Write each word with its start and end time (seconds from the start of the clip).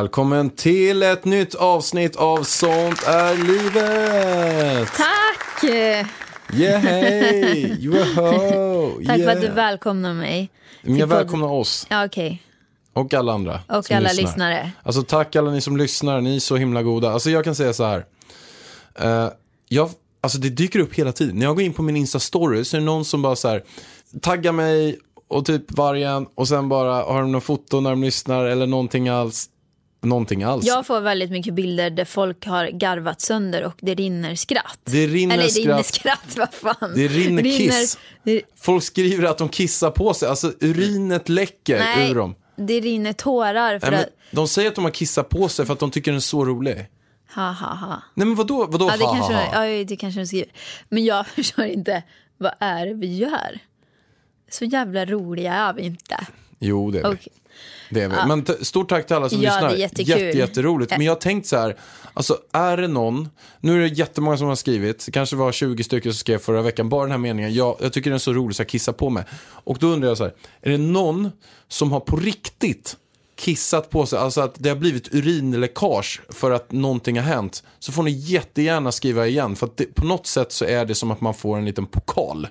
Välkommen 0.00 0.50
till 0.50 1.02
ett 1.02 1.24
nytt 1.24 1.54
avsnitt 1.54 2.16
av 2.16 2.42
Sånt 2.42 3.02
är 3.06 3.34
livet! 3.36 4.88
Tack! 4.96 5.64
Yeah! 5.64 6.06
Joho! 7.80 9.04
Tack 9.06 9.16
för 9.16 9.28
att 9.28 9.40
du 9.40 9.42
Yeah. 9.46 9.54
välkomnar 9.54 10.14
mig. 10.14 10.50
Men 10.82 10.96
jag 10.96 11.06
välkomnar 11.06 11.48
oss 11.48 11.86
Ja, 11.90 12.04
okej. 12.06 12.42
och 12.92 13.14
alla 13.14 13.32
andra 13.32 13.60
Och 13.68 13.90
alla 13.90 14.08
lyssnar. 14.08 14.22
lyssnare. 14.24 14.70
Alltså 14.82 15.02
tack 15.02 15.36
alla 15.36 15.50
ni 15.50 15.60
som 15.60 15.76
lyssnar, 15.76 16.20
ni 16.20 16.36
är 16.36 16.40
så 16.40 16.56
himla 16.56 16.82
goda. 16.82 17.10
Alltså 17.12 17.30
jag 17.30 17.44
kan 17.44 17.54
säga 17.54 17.72
så 17.72 17.84
här. 17.84 18.04
Eh, 19.00 19.28
jag, 19.68 19.90
alltså 20.20 20.38
det 20.38 20.48
dyker 20.50 20.78
upp 20.78 20.94
hela 20.94 21.12
tiden. 21.12 21.36
När 21.36 21.46
jag 21.46 21.54
går 21.56 21.64
in 21.64 21.72
på 21.72 21.82
min 21.82 21.96
Insta-story 21.96 22.64
så 22.64 22.76
är 22.76 22.80
det 22.80 22.86
någon 22.86 23.04
som 23.04 23.22
bara 23.22 23.36
så 23.36 23.48
här 23.48 23.62
taggar 24.22 24.52
mig 24.52 24.98
och 25.28 25.44
typ 25.44 25.72
vargen 25.72 26.26
och 26.34 26.48
sen 26.48 26.68
bara 26.68 26.92
har 27.02 27.20
de 27.20 27.32
några 27.32 27.40
foto 27.44 27.80
när 27.80 27.90
de 27.90 28.02
lyssnar 28.02 28.44
eller 28.44 28.66
någonting 28.66 29.08
alls. 29.08 29.46
Någonting 30.02 30.42
alls. 30.42 30.66
Jag 30.66 30.86
får 30.86 31.00
väldigt 31.00 31.30
mycket 31.30 31.54
bilder 31.54 31.90
där 31.90 32.04
folk 32.04 32.46
har 32.46 32.66
garvat 32.68 33.20
sönder 33.20 33.64
och 33.64 33.74
det 33.80 33.94
rinner 33.94 34.34
skratt. 34.34 34.78
Det 34.84 35.06
rinner 35.06 35.34
Eller 35.34 35.44
det 35.44 35.50
rinner 35.60 35.82
skratt. 35.82 36.30
skratt, 36.32 36.50
vad 36.62 36.76
fan. 36.76 36.92
Det 36.94 37.08
rinner 37.08 37.42
kiss. 37.42 37.98
det, 38.22 38.42
Folk 38.56 38.84
skriver 38.84 39.28
att 39.28 39.38
de 39.38 39.48
kissar 39.48 39.90
på 39.90 40.14
sig, 40.14 40.28
alltså 40.28 40.52
urinet 40.60 41.28
läcker 41.28 41.78
nej, 41.78 42.10
ur 42.10 42.14
dem. 42.14 42.34
det 42.56 42.80
rinner 42.80 43.12
tårar 43.12 43.78
för 43.78 43.90
Nej, 43.90 44.00
att... 44.00 44.08
de 44.30 44.48
säger 44.48 44.68
att 44.68 44.74
de 44.74 44.84
har 44.84 44.90
kissat 44.90 45.28
på 45.28 45.48
sig 45.48 45.66
för 45.66 45.72
att 45.72 45.78
de 45.80 45.90
tycker 45.90 46.10
den 46.10 46.16
är 46.16 46.20
så 46.20 46.44
rolig. 46.44 46.86
Ha, 47.34 47.50
ha, 47.50 47.74
ha. 47.74 48.02
Nej 48.14 48.26
men 48.26 48.34
vadå, 48.36 48.66
vadå 48.66 48.88
Ja, 48.88 48.96
det 48.96 49.04
ha, 49.04 49.14
kanske, 49.14 49.34
ha, 49.34 49.44
ha? 49.58 49.66
ja, 49.66 49.84
det 49.84 49.96
kanske 49.96 50.20
de 50.20 50.26
skriver. 50.26 50.48
Men 50.88 51.04
jag 51.04 51.26
förstår 51.36 51.64
inte, 51.64 52.02
vad 52.38 52.52
är 52.60 52.86
det 52.86 52.94
vi 52.94 53.16
gör? 53.16 53.58
Så 54.50 54.64
jävla 54.64 55.04
roliga 55.04 55.54
är 55.54 55.72
vi 55.72 55.82
inte. 55.82 56.16
Jo 56.58 56.90
det 56.90 56.98
är 57.00 57.08
vi. 57.08 57.14
Och, 57.14 57.28
Det 57.90 58.00
är 58.02 58.08
vi. 58.08 58.14
Men 58.28 58.42
t- 58.44 58.64
stort 58.64 58.88
tack 58.88 59.06
till 59.06 59.16
alla 59.16 59.28
som 59.28 59.42
Ja, 59.42 59.50
lyssnar. 59.50 59.74
Jätte, 60.02 60.38
jätteroligt. 60.38 60.90
Men 60.90 61.00
jag 61.02 61.10
har 61.14 61.20
tänkt 61.20 61.46
så 61.46 61.56
här, 61.56 61.76
alltså 62.14 62.38
är 62.52 62.76
det 62.76 62.88
någon, 62.88 63.28
nu 63.60 63.76
är 63.76 63.80
det 63.88 63.94
jättemånga 63.94 64.36
som 64.36 64.46
har 64.48 64.54
skrivit, 64.54 65.06
det 65.06 65.12
kanske 65.12 65.36
var 65.36 65.52
20 65.52 65.84
stycken 65.84 66.12
som 66.12 66.18
skrev 66.18 66.38
förra 66.38 66.62
veckan, 66.62 66.88
bara 66.88 67.02
den 67.02 67.10
här 67.10 67.18
meningen, 67.18 67.54
jag, 67.54 67.76
jag 67.80 67.92
tycker 67.92 68.10
den 68.10 68.14
är 68.14 68.18
så 68.18 68.32
rolig 68.32 68.56
så 68.56 68.60
jag 68.60 68.68
kissar 68.68 68.92
på 68.92 69.10
mig. 69.10 69.24
Och 69.64 69.76
då 69.80 69.86
undrar 69.86 70.08
jag 70.08 70.16
så 70.18 70.24
här, 70.24 70.32
är 70.62 70.70
det 70.70 70.78
någon 70.78 71.30
som 71.68 71.92
har 71.92 72.00
på 72.00 72.16
riktigt 72.16 72.96
kissat 73.36 73.90
på 73.90 74.06
sig, 74.06 74.18
alltså 74.18 74.40
att 74.40 74.54
det 74.58 74.68
har 74.68 74.76
blivit 74.76 75.14
urinläckage 75.14 76.20
för 76.28 76.50
att 76.50 76.72
någonting 76.72 77.16
har 77.18 77.24
hänt, 77.24 77.62
så 77.78 77.92
får 77.92 78.02
ni 78.02 78.10
jättegärna 78.10 78.92
skriva 78.92 79.26
igen. 79.26 79.56
För 79.56 79.66
att 79.66 79.76
det, 79.76 79.94
på 79.94 80.04
något 80.06 80.26
sätt 80.26 80.52
så 80.52 80.64
är 80.64 80.84
det 80.84 80.94
som 80.94 81.10
att 81.10 81.20
man 81.20 81.34
får 81.34 81.58
en 81.58 81.64
liten 81.64 81.86
pokal. 81.86 82.46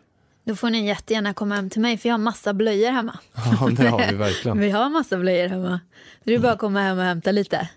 Då 0.50 0.56
får 0.56 0.70
ni 0.70 0.88
jättegärna 0.88 1.34
komma 1.34 1.56
hem 1.56 1.70
till 1.70 1.82
mig 1.82 1.98
för 1.98 2.10
jag 2.10 2.14
har 2.14 2.20
massa 2.20 2.54
blöjor 2.54 2.92
hemma. 2.92 3.20
Ja, 3.36 3.70
det 3.78 3.88
har 3.88 4.12
vi 4.12 4.16
verkligen. 4.18 4.60
Vi 4.60 4.70
har 4.70 4.90
massa 4.90 5.18
blöjor 5.18 5.48
hemma. 5.48 5.80
Det 6.24 6.34
är 6.34 6.40
bara 6.40 6.52
att 6.52 6.60
komma 6.60 6.82
hem 6.82 6.98
och 6.98 7.04
hämta 7.04 7.32
lite. 7.32 7.70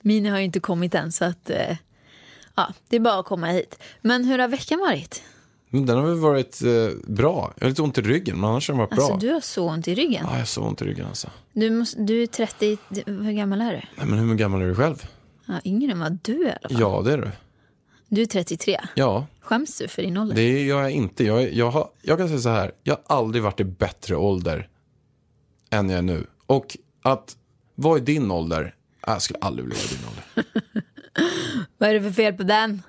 Mina 0.00 0.30
har 0.30 0.38
ju 0.38 0.44
inte 0.44 0.60
kommit 0.60 0.94
än 0.94 1.12
så 1.12 1.24
att 1.24 1.50
eh, 1.50 1.76
ja, 2.54 2.72
det 2.88 2.96
är 2.96 3.00
bara 3.00 3.20
att 3.20 3.26
komma 3.26 3.46
hit. 3.46 3.78
Men 4.00 4.24
hur 4.24 4.38
har 4.38 4.48
veckan 4.48 4.78
varit? 4.78 5.22
Den 5.70 5.88
har 5.88 6.02
väl 6.02 6.16
varit 6.16 6.62
eh, 6.62 7.12
bra. 7.12 7.52
Jag 7.56 7.64
har 7.64 7.68
lite 7.68 7.82
ont 7.82 7.98
i 7.98 8.02
ryggen, 8.02 8.40
men 8.40 8.50
annars 8.50 8.68
har 8.68 8.74
den 8.74 8.78
varit 8.78 8.90
bra. 8.90 9.04
Alltså 9.04 9.26
du 9.26 9.32
har 9.32 9.40
så 9.40 9.68
ont 9.68 9.88
i 9.88 9.94
ryggen. 9.94 10.24
Ja, 10.26 10.32
jag 10.32 10.38
har 10.38 10.44
så 10.44 10.62
ont 10.62 10.82
i 10.82 10.84
ryggen 10.84 11.06
alltså. 11.06 11.30
Du, 11.52 11.70
måste, 11.70 12.00
du 12.00 12.22
är 12.22 12.26
30, 12.26 12.78
hur 13.06 13.32
gammal 13.32 13.60
är 13.60 13.72
du? 13.72 13.80
Nej, 13.96 14.06
men 14.06 14.18
hur 14.18 14.34
gammal 14.34 14.62
är 14.62 14.66
du 14.66 14.74
själv? 14.74 15.06
Ja, 15.46 15.54
yngre 15.64 15.92
än 15.92 15.98
vad 15.98 16.18
du 16.22 16.44
är 16.44 16.48
i 16.48 16.56
alla 16.62 16.68
fall. 16.68 16.80
Ja, 16.80 17.02
det 17.04 17.12
är 17.12 17.18
du. 17.18 17.30
Du 18.08 18.22
är 18.22 18.26
33. 18.26 18.80
Ja, 18.94 19.26
Skäms 19.50 19.78
du 19.78 19.88
för 19.88 20.02
din 20.02 20.16
ålder? 20.16 20.34
det 20.34 20.62
gör 20.64 20.82
jag 20.82 20.90
inte. 20.90 21.24
Jag, 21.24 21.52
jag, 21.52 21.70
har, 21.70 21.90
jag 22.02 22.18
kan 22.18 22.28
säga 22.28 22.40
så 22.40 22.48
här, 22.48 22.72
jag 22.82 22.94
har 22.94 23.16
aldrig 23.16 23.42
varit 23.42 23.60
i 23.60 23.64
bättre 23.64 24.16
ålder 24.16 24.68
än 25.70 25.90
jag 25.90 25.98
är 25.98 26.02
nu. 26.02 26.26
Och 26.46 26.76
att 27.02 27.36
vara 27.74 27.98
i 27.98 28.00
din 28.00 28.30
ålder, 28.30 28.62
äh, 29.06 29.12
jag 29.12 29.22
skulle 29.22 29.38
aldrig 29.38 29.68
vilja 29.68 29.78
vara 29.78 29.92
i 29.92 29.96
din 29.96 30.08
ålder. 30.08 30.62
Vad 31.78 31.88
är 31.88 31.94
det 31.94 32.02
för 32.02 32.10
fel 32.10 32.34
på 32.34 32.42
den? 32.42 32.82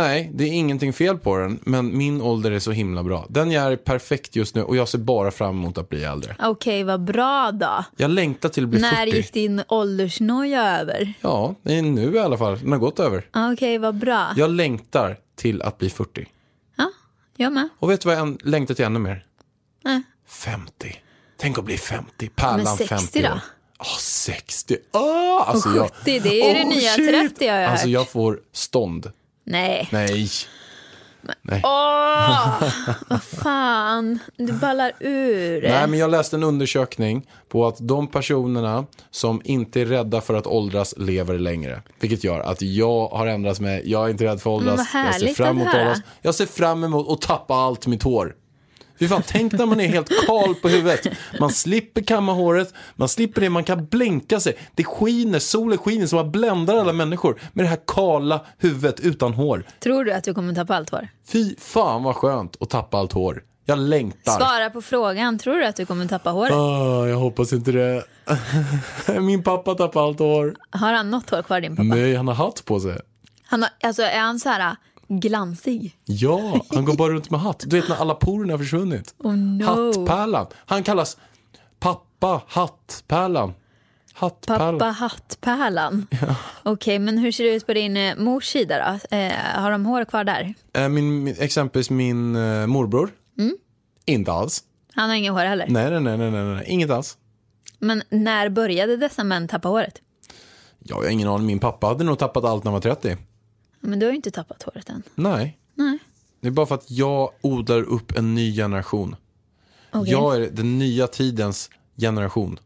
Nej, 0.00 0.30
det 0.34 0.44
är 0.44 0.48
ingenting 0.52 0.92
fel 0.92 1.18
på 1.18 1.36
den, 1.36 1.60
men 1.62 1.96
min 1.98 2.20
ålder 2.22 2.50
är 2.50 2.58
så 2.58 2.70
himla 2.72 3.02
bra. 3.02 3.26
Den 3.28 3.50
jag 3.50 3.72
är 3.72 3.76
perfekt 3.76 4.36
just 4.36 4.54
nu 4.54 4.62
och 4.62 4.76
jag 4.76 4.88
ser 4.88 4.98
bara 4.98 5.30
fram 5.30 5.50
emot 5.58 5.78
att 5.78 5.88
bli 5.88 6.04
äldre. 6.04 6.36
Okej, 6.42 6.84
vad 6.84 7.00
bra 7.04 7.50
då. 7.52 7.84
Jag 7.96 8.10
längtar 8.10 8.48
till 8.48 8.62
att 8.64 8.70
bli 8.70 8.80
När 8.80 9.04
40. 9.06 9.16
gick 9.16 9.32
din 9.32 9.62
åldersnoja 9.68 10.80
över? 10.80 11.12
Ja, 11.20 11.54
det 11.62 11.74
är 11.78 11.82
nu 11.82 12.14
i 12.14 12.18
alla 12.18 12.38
fall. 12.38 12.58
Den 12.58 12.72
har 12.72 12.78
gått 12.78 13.00
över. 13.00 13.28
Okej, 13.52 13.78
vad 13.78 13.94
bra. 13.94 14.28
Jag 14.36 14.50
längtar 14.50 15.16
till 15.36 15.62
att 15.62 15.78
bli 15.78 15.90
40. 15.90 16.26
Ja, 16.76 16.90
jag 17.36 17.52
med. 17.52 17.68
Och 17.78 17.90
vet 17.90 18.00
du 18.00 18.06
vad 18.08 18.16
jag 18.16 18.22
än- 18.28 18.38
längtar 18.42 18.74
till 18.74 18.84
ännu 18.84 18.98
mer? 18.98 19.24
Nej. 19.84 20.02
50. 20.28 20.96
Tänk 21.36 21.58
att 21.58 21.64
bli 21.64 21.76
50. 21.76 22.28
Pärlan 22.28 22.56
Men 22.56 22.66
60 22.66 22.88
50 22.88 23.22
då? 23.22 23.28
år. 23.28 23.40
Ja, 23.78 23.84
60. 24.00 24.76
Ah, 24.92 25.40
alltså 25.44 25.68
Och 25.68 25.76
jag- 25.76 25.90
70, 25.90 26.20
det 26.20 26.40
är 26.42 26.48
ju 26.48 26.64
det 26.64 26.76
nya 26.76 26.94
30 27.28 27.48
har 27.48 27.58
jag 27.58 27.70
Alltså 27.70 27.86
hört. 27.86 27.92
jag 27.92 28.08
får 28.08 28.40
stånd. 28.52 29.12
Nej. 29.44 29.88
Nej. 29.92 30.28
Nej. 31.42 31.60
Åh, 31.64 32.62
vad 33.08 33.22
fan. 33.22 34.18
Du 34.36 34.52
ballar 34.52 34.92
ur. 35.00 35.62
Nej, 35.62 35.86
men 35.86 35.98
jag 35.98 36.10
läste 36.10 36.36
en 36.36 36.42
undersökning 36.42 37.26
på 37.48 37.66
att 37.66 37.76
de 37.80 38.06
personerna 38.06 38.86
som 39.10 39.40
inte 39.44 39.80
är 39.80 39.86
rädda 39.86 40.20
för 40.20 40.34
att 40.34 40.46
åldras 40.46 40.94
lever 40.96 41.38
längre. 41.38 41.82
Vilket 42.00 42.24
gör 42.24 42.40
att 42.40 42.62
jag 42.62 43.08
har 43.08 43.26
ändrat 43.26 43.60
mig. 43.60 43.82
Jag 43.84 44.06
är 44.06 44.10
inte 44.10 44.24
rädd 44.24 44.40
för 44.40 44.50
att 44.50 44.56
åldras. 44.56 44.88
Jag 44.94 45.14
ser 45.20 45.34
fram 45.34 45.56
emot 45.56 45.68
att 45.68 45.74
åldras. 45.74 45.98
Jag 46.22 46.34
ser 46.34 46.46
fram 46.46 46.84
emot 46.84 47.10
att 47.10 47.20
tappa 47.20 47.54
allt 47.54 47.86
mitt 47.86 48.02
hår. 48.02 48.34
Fy 48.98 49.08
fan, 49.08 49.22
tänk 49.26 49.52
när 49.52 49.66
man 49.66 49.80
är 49.80 49.88
helt 49.88 50.26
kal 50.26 50.54
på 50.54 50.68
huvudet. 50.68 51.06
Man 51.40 51.50
slipper 51.50 52.00
kamma 52.02 52.32
håret, 52.32 52.74
man 52.96 53.08
slipper 53.08 53.40
det, 53.40 53.50
man 53.50 53.64
kan 53.64 53.86
blänka 53.86 54.40
sig. 54.40 54.56
Det 54.74 54.84
skiner, 54.84 55.38
solen 55.38 55.78
skiner 55.78 56.06
så 56.06 56.16
man 56.16 56.30
bländar 56.30 56.76
alla 56.76 56.92
människor 56.92 57.40
med 57.52 57.64
det 57.64 57.68
här 57.68 57.80
kala 57.86 58.40
huvudet 58.58 59.00
utan 59.00 59.34
hår. 59.34 59.64
Tror 59.80 60.04
du 60.04 60.12
att 60.12 60.24
du 60.24 60.34
kommer 60.34 60.54
tappa 60.54 60.76
allt 60.76 60.90
hår? 60.90 61.08
Fy 61.28 61.54
fan 61.58 62.02
vad 62.02 62.16
skönt 62.16 62.56
att 62.62 62.70
tappa 62.70 62.98
allt 62.98 63.12
hår. 63.12 63.42
Jag 63.66 63.78
längtar. 63.78 64.32
Svara 64.32 64.70
på 64.70 64.82
frågan. 64.82 65.38
Tror 65.38 65.54
du 65.54 65.66
att 65.66 65.76
du 65.76 65.86
kommer 65.86 66.06
tappa 66.06 66.30
hår? 66.30 66.48
Ah, 66.52 67.06
jag 67.06 67.16
hoppas 67.16 67.52
inte 67.52 67.72
det. 67.72 68.04
Min 69.20 69.42
pappa 69.42 69.74
tappade 69.74 70.06
allt 70.06 70.18
hår. 70.18 70.54
Har 70.70 70.92
han 70.92 71.10
något 71.10 71.30
hår 71.30 71.42
kvar 71.42 71.60
din 71.60 71.76
pappa? 71.76 71.82
Nej, 71.82 72.14
han 72.16 72.28
har 72.28 72.34
hatt 72.34 72.64
på 72.64 72.80
sig. 72.80 72.98
Han 73.46 73.62
har, 73.62 73.70
alltså, 73.82 74.02
är 74.02 74.20
han 74.20 74.38
så 74.38 74.48
här 74.48 74.76
glansig? 75.20 75.96
Ja, 76.04 76.60
han 76.68 76.84
går 76.84 76.94
bara 76.96 77.12
runt 77.12 77.30
med 77.30 77.40
hatt. 77.40 77.64
Du 77.66 77.80
vet 77.80 77.88
när 77.88 77.96
alla 77.96 78.14
porerna 78.14 78.52
har 78.52 78.58
försvunnit. 78.58 79.14
Oh 79.18 79.36
no. 79.36 79.64
Hattpärlan. 79.64 80.46
Han 80.54 80.82
kallas 80.82 81.16
pappa 81.78 82.42
Hattpärlan. 82.48 83.52
Hattpärlan. 84.12 84.78
Pappa 84.78 84.90
Hattpärlan. 84.90 86.06
Okej, 86.62 86.98
men 86.98 87.18
hur 87.18 87.32
ser 87.32 87.44
det 87.44 87.50
ut 87.54 87.66
på 87.66 87.72
din 87.74 87.96
eh, 87.96 88.16
mors 88.16 88.44
sida 88.46 88.98
då? 89.10 89.16
Eh, 89.16 89.32
har 89.54 89.70
de 89.70 89.86
hår 89.86 90.04
kvar 90.04 90.24
där? 90.24 90.54
Eh, 90.72 90.88
Min, 90.88 91.24
min, 91.24 91.34
exempelvis 91.38 91.90
min 91.90 92.36
eh, 92.36 92.66
morbror. 92.66 93.10
Mm. 93.38 93.56
Inte 94.06 94.32
alls. 94.32 94.62
Han 94.94 95.08
har 95.08 95.16
inga 95.16 95.32
hår 95.32 95.44
heller. 95.44 95.66
Nej, 95.68 95.90
nej, 95.90 96.00
nej, 96.00 96.18
nej, 96.18 96.30
nej, 96.30 96.44
nej, 96.54 96.64
inget 96.68 96.90
alls. 96.90 97.16
Men 97.78 98.02
när 98.08 98.48
började 98.48 98.96
dessa 98.96 99.24
män 99.24 99.48
tappa 99.48 99.68
håret? 99.68 100.00
Ja, 100.78 100.96
jag 100.96 101.02
har 101.02 101.10
ingen 101.10 101.28
aning. 101.28 101.46
Min 101.46 101.58
pappa 101.58 101.86
hade 101.86 102.04
nog 102.04 102.18
tappat 102.18 102.44
allt 102.44 102.64
när 102.64 102.70
han 102.72 102.80
var 102.82 102.94
30. 102.94 103.16
Men 103.84 103.98
du 103.98 104.06
har 104.06 104.10
ju 104.10 104.16
inte 104.16 104.30
tappat 104.30 104.62
håret 104.62 104.88
än. 104.88 105.02
Nej. 105.14 105.58
Nej. 105.74 105.98
Det 106.40 106.46
är 106.46 106.52
bara 106.52 106.66
för 106.66 106.74
att 106.74 106.90
jag 106.90 107.30
odlar 107.40 107.82
upp 107.82 108.18
en 108.18 108.34
ny 108.34 108.54
generation. 108.56 109.16
Okej. 109.90 110.12
Jag 110.12 110.36
är 110.36 110.50
den 110.50 110.78
nya 110.78 111.06
tidens 111.06 111.70
generation. 111.96 112.58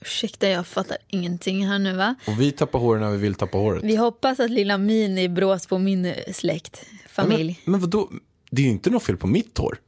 Ursäkta, 0.00 0.48
jag 0.48 0.66
fattar 0.66 0.96
ingenting 1.08 1.66
här 1.66 1.78
nu 1.78 1.96
va? 1.96 2.14
Och 2.26 2.40
vi 2.40 2.52
tappar 2.52 2.78
håret 2.78 3.02
när 3.02 3.10
vi 3.10 3.16
vill 3.18 3.34
tappa 3.34 3.58
håret. 3.58 3.84
Vi 3.84 3.96
hoppas 3.96 4.40
att 4.40 4.50
lilla 4.50 4.78
Min 4.78 5.18
är 5.18 5.28
brås 5.28 5.66
på 5.66 5.78
min 5.78 6.04
eh, 6.04 6.14
släkt, 6.32 6.86
familj. 7.08 7.60
Men, 7.64 7.72
men 7.72 7.80
vadå? 7.80 8.10
Det 8.50 8.62
är 8.62 8.66
ju 8.66 8.70
inte 8.70 8.90
något 8.90 9.02
fel 9.02 9.16
på 9.16 9.26
mitt 9.26 9.58
hår. 9.58 9.78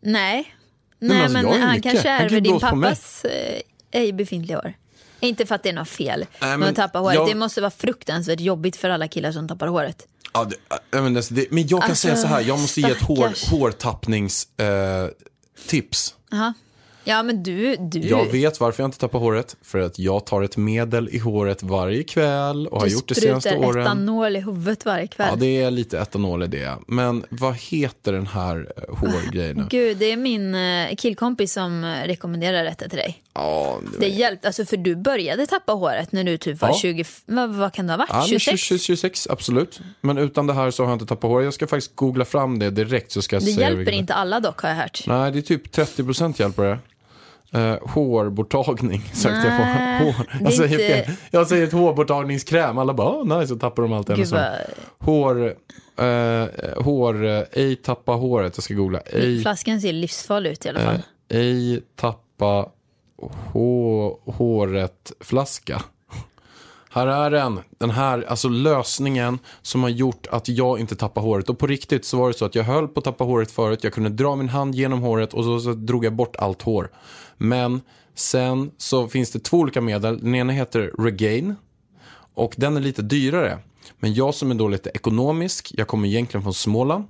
Nej, 0.00 0.54
men 0.98 1.08
nej 1.08 1.22
alltså, 1.22 1.38
men 1.38 1.46
jag 1.46 1.56
är 1.56 1.60
han 1.60 1.82
kanske 1.82 2.08
ärver 2.08 2.40
din 2.40 2.60
pappas 2.60 3.24
eh, 3.24 3.60
ej 3.90 4.12
befintliga 4.12 4.56
hår. 4.56 4.74
Inte 5.22 5.46
för 5.46 5.54
att 5.54 5.62
det 5.62 5.68
är 5.68 5.72
något 5.72 5.88
fel 5.88 6.26
med 6.40 6.58
men 6.58 6.68
att 6.68 6.76
tappa 6.76 6.98
håret. 6.98 7.14
jag- 7.14 7.28
Det 7.28 7.34
måste 7.34 7.60
vara 7.60 7.70
fruktansvärt 7.70 8.40
jobbigt 8.40 8.76
för 8.76 8.90
alla 8.90 9.08
killar 9.08 9.32
som 9.32 9.48
tappar 9.48 9.66
håret. 9.66 10.06
Ja, 10.34 10.44
det, 10.44 11.00
men, 11.00 11.16
alltså, 11.16 11.34
det, 11.34 11.46
men 11.50 11.66
jag 11.66 11.80
kan 11.82 11.90
Alltså, 11.90 12.02
säga 12.08 12.16
så 12.16 12.26
här, 12.26 12.40
jag 12.40 12.58
måste 12.60 12.80
ge 12.80 12.90
ett 12.90 13.02
hår, 13.02 13.16
stackars. 13.16 13.50
hårtappnings 13.50 14.46
eh. 14.58 15.08
Ja 17.04 17.22
men 17.22 17.42
du, 17.42 17.76
du, 17.76 17.98
Jag 17.98 18.32
vet 18.32 18.60
varför 18.60 18.82
jag 18.82 18.88
inte 18.88 18.98
tappar 18.98 19.18
håret. 19.18 19.56
För 19.62 19.78
att 19.78 19.98
jag 19.98 20.26
tar 20.26 20.42
ett 20.42 20.56
medel 20.56 21.08
i 21.12 21.18
håret 21.18 21.62
varje 21.62 22.02
kväll 22.02 22.66
och 22.66 22.80
har 22.80 22.86
du 22.86 22.92
gjort 22.92 23.08
det 23.08 23.14
senaste 23.14 23.48
sprutar 23.50 23.66
åren. 23.68 23.82
etanol 23.86 24.36
i 24.36 24.40
huvudet 24.40 24.84
varje 24.84 25.06
kväll. 25.06 25.28
Ja, 25.30 25.36
det 25.36 25.62
är 25.62 25.70
lite 25.70 25.98
etanol 25.98 26.42
i 26.42 26.46
det. 26.46 26.76
Men 26.86 27.24
vad 27.28 27.54
heter 27.56 28.12
den 28.12 28.26
här 28.26 28.72
eh, 28.76 28.94
hårgrejen 28.96 29.56
nu? 29.56 29.66
Gud, 29.70 29.96
det 29.96 30.12
är 30.12 30.16
min 30.16 30.54
eh, 30.54 30.94
killkompis 30.96 31.52
som 31.52 31.84
eh, 31.84 32.06
rekommenderar 32.06 32.64
detta 32.64 32.88
till 32.88 32.98
dig. 32.98 33.22
Ja, 33.34 33.78
Det 34.00 34.08
hjälpte, 34.08 34.48
alltså 34.48 34.64
för 34.64 34.76
du 34.76 34.96
började 34.96 35.46
tappa 35.46 35.72
håret 35.72 36.12
när 36.12 36.24
du 36.24 36.36
typ 36.38 36.60
var 36.60 36.68
Ja. 36.68 36.74
20, 36.74 37.04
vad, 37.26 37.50
vad 37.54 37.72
kan 37.72 37.86
det 37.86 37.92
ha 37.92 37.98
varit? 37.98 38.10
Ja, 38.10 38.16
men 38.18 38.28
26? 38.28 38.60
26, 38.62 38.84
26, 38.84 39.26
absolut. 39.30 39.80
Men 40.00 40.18
utan 40.18 40.46
det 40.46 40.52
här 40.54 40.70
så 40.70 40.82
har 40.82 40.90
jag 40.90 40.94
inte 40.94 41.06
tappat 41.06 41.30
hår. 41.30 41.42
Jag 41.42 41.54
ska 41.54 41.66
faktiskt 41.66 41.96
googla 41.96 42.24
fram 42.24 42.58
det 42.58 42.70
direkt 42.70 43.12
så 43.12 43.22
ska 43.22 43.36
jag 43.36 43.42
Det 43.44 43.50
hjälper 43.50 43.76
vilket- 43.76 43.94
inte 43.94 44.14
alla 44.14 44.40
dock 44.40 44.60
har 44.60 44.68
jag 44.68 44.76
hört. 44.76 45.04
Nej, 45.06 45.32
det 45.32 45.38
är 45.38 45.42
typ 45.42 45.72
30% 45.72 46.40
hjälper 46.40 46.62
det. 46.64 46.78
Uh, 47.56 47.88
hårborttagning 47.88 49.00
sökte 49.12 49.48
jag 49.48 49.56
på. 49.58 50.04
Hår. 50.04 50.26
Jag, 50.44 50.52
säger 50.54 50.72
inte- 50.96 51.04
fel. 51.10 51.16
jag 51.30 51.46
säger 51.46 51.66
ett 51.66 51.72
hårborttagningskräm. 51.72 52.78
Alla 52.78 52.94
bara, 52.94 53.08
oh, 53.08 53.38
nice, 53.38 53.46
så 53.48 53.56
tappar 53.58 53.82
de 53.82 53.92
allt 53.92 54.08
vad, 54.08 54.18
Hår, 54.98 55.44
uh, 55.46 56.82
hår, 56.82 57.24
uh, 57.24 57.42
ej 57.52 57.76
tappa 57.76 58.12
håret. 58.12 58.52
Jag 58.56 58.64
ska 58.64 58.74
googla. 58.74 59.00
Ej, 59.00 59.42
flaskan 59.42 59.80
ser 59.80 59.92
livsfarlig 59.92 60.50
ut 60.50 60.66
i 60.66 60.68
alla 60.68 60.80
fall. 60.80 60.94
eh, 61.28 61.38
ej 61.38 61.82
tappa 61.96 62.68
hå, 63.52 64.18
håret 64.24 65.12
flaska. 65.20 65.82
Här 66.94 67.06
är 67.06 67.30
den. 67.30 67.60
Den 67.78 67.90
här 67.90 68.24
alltså 68.28 68.48
lösningen 68.48 69.38
som 69.62 69.82
har 69.82 69.90
gjort 69.90 70.26
att 70.30 70.48
jag 70.48 70.80
inte 70.80 70.96
tappar 70.96 71.22
håret. 71.22 71.48
Och 71.48 71.58
på 71.58 71.66
riktigt 71.66 72.04
så 72.04 72.18
var 72.18 72.28
det 72.28 72.34
så 72.34 72.44
att 72.44 72.54
jag 72.54 72.64
höll 72.64 72.88
på 72.88 72.98
att 72.98 73.04
tappa 73.04 73.24
håret 73.24 73.50
förut. 73.50 73.84
Jag 73.84 73.92
kunde 73.92 74.10
dra 74.10 74.36
min 74.36 74.48
hand 74.48 74.74
genom 74.74 75.00
håret 75.02 75.34
och 75.34 75.44
så, 75.44 75.60
så 75.60 75.72
drog 75.72 76.04
jag 76.04 76.12
bort 76.12 76.36
allt 76.36 76.62
hår. 76.62 76.90
Men 77.36 77.80
sen 78.14 78.70
så 78.76 79.08
finns 79.08 79.30
det 79.30 79.38
två 79.38 79.58
olika 79.58 79.80
medel. 79.80 80.18
Den 80.20 80.34
ena 80.34 80.52
heter 80.52 80.92
Regain 80.98 81.54
och 82.34 82.54
den 82.56 82.76
är 82.76 82.80
lite 82.80 83.02
dyrare. 83.02 83.58
Men 84.00 84.14
jag 84.14 84.34
som 84.34 84.50
är 84.50 84.54
då 84.54 84.68
lite 84.68 84.90
ekonomisk, 84.94 85.72
jag 85.74 85.86
kommer 85.86 86.08
egentligen 86.08 86.42
från 86.42 86.54
Småland. 86.54 87.04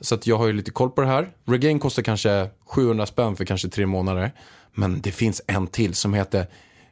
Så 0.00 0.14
att 0.14 0.26
jag 0.26 0.38
har 0.38 0.46
ju 0.46 0.52
lite 0.52 0.70
koll 0.70 0.90
på 0.90 1.00
det 1.00 1.06
här. 1.06 1.32
Regain 1.44 1.78
kostar 1.78 2.02
kanske 2.02 2.48
700 2.66 3.06
spänn 3.06 3.36
för 3.36 3.44
kanske 3.44 3.68
tre 3.68 3.86
månader. 3.86 4.32
Men 4.74 5.00
det 5.00 5.12
finns 5.12 5.42
en 5.46 5.66
till 5.66 5.94
som 5.94 6.14
heter 6.14 6.46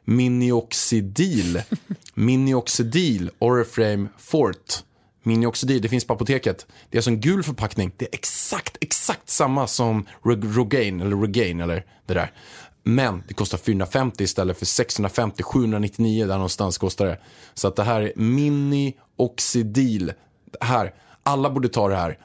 Minioxidil. 0.05 1.61
Minioxidil 2.13 3.29
Oriflame 3.39 4.07
Fort. 4.17 4.83
Minioxidil, 5.23 5.81
det 5.81 5.89
finns 5.89 6.05
på 6.05 6.13
apoteket. 6.13 6.67
Det 6.89 6.97
är 6.97 6.99
alltså 6.99 7.09
en 7.09 7.21
gul 7.21 7.43
förpackning. 7.43 7.91
Det 7.97 8.05
är 8.05 8.09
exakt, 8.11 8.77
exakt 8.81 9.29
samma 9.29 9.67
som 9.67 10.05
Rogaine 10.23 11.01
eller 11.01 11.17
Regain 11.17 11.61
eller 11.61 11.85
det 12.05 12.13
där. 12.13 12.31
Men 12.83 13.23
det 13.27 13.33
kostar 13.33 13.57
450 13.57 14.23
istället 14.23 14.59
för 14.59 14.65
650, 14.65 15.43
799 15.43 16.27
där 16.27 16.33
någonstans 16.33 16.77
kostar 16.77 17.05
det. 17.05 17.19
Så 17.53 17.67
att 17.67 17.75
det 17.75 17.83
här 17.83 18.01
är 18.01 18.11
Minioxidil. 18.15 20.13
Det 20.51 20.65
här, 20.65 20.93
alla 21.23 21.49
borde 21.49 21.69
ta 21.69 21.89
det 21.89 21.95
här. 21.95 22.17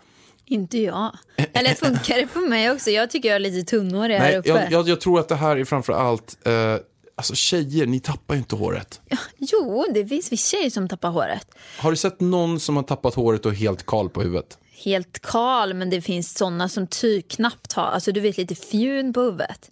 Inte 0.45 0.79
jag. 0.79 1.13
Eller 1.53 1.75
funkar 1.75 2.17
det 2.17 2.27
på 2.27 2.39
mig 2.39 2.71
också? 2.71 2.91
Jag 2.91 3.11
tycker 3.11 3.29
jag 3.29 3.37
är 3.37 3.41
lite 3.41 3.71
tunnhårig 3.71 4.17
här 4.17 4.39
uppe. 4.39 4.49
jag, 4.49 4.73
jag, 4.73 4.89
jag 4.89 5.01
tror 5.01 5.21
att 5.21 5.29
det 5.29 5.35
här 5.35 5.57
är 5.57 5.65
framför 5.65 5.93
allt, 5.93 6.47
eh, 6.47 6.77
alltså 7.19 7.35
tjejer, 7.35 7.87
ni 7.87 8.00
tappar 8.00 8.35
ju 8.35 8.38
inte 8.38 8.56
håret. 8.56 9.00
Jo, 9.38 9.87
det 9.94 10.06
finns 10.06 10.32
vissa 10.32 10.56
tjejer 10.56 10.70
som 10.70 10.88
tappar 10.88 11.11
håret. 11.11 11.47
Har 11.79 11.91
du 11.91 11.97
sett 11.97 12.20
någon 12.20 12.61
som 12.61 12.76
har 12.76 12.82
tappat 12.82 13.15
håret 13.15 13.47
och 13.47 13.53
är 13.53 13.56
helt 13.56 13.87
kal 13.87 14.09
på 14.11 14.23
huvudet? 14.23 14.59
Helt 14.85 15.19
kal, 15.23 15.75
men 15.75 15.91
det 15.91 16.00
finns 16.00 16.35
såna 16.38 16.69
som 16.69 16.87
typ 16.87 17.29
knappt 17.29 17.73
har, 17.73 17.85
alltså 17.85 18.12
du 18.12 18.20
vet 18.20 18.37
lite 18.37 18.55
fjun 18.55 19.12
på 19.12 19.20
huvudet. 19.20 19.70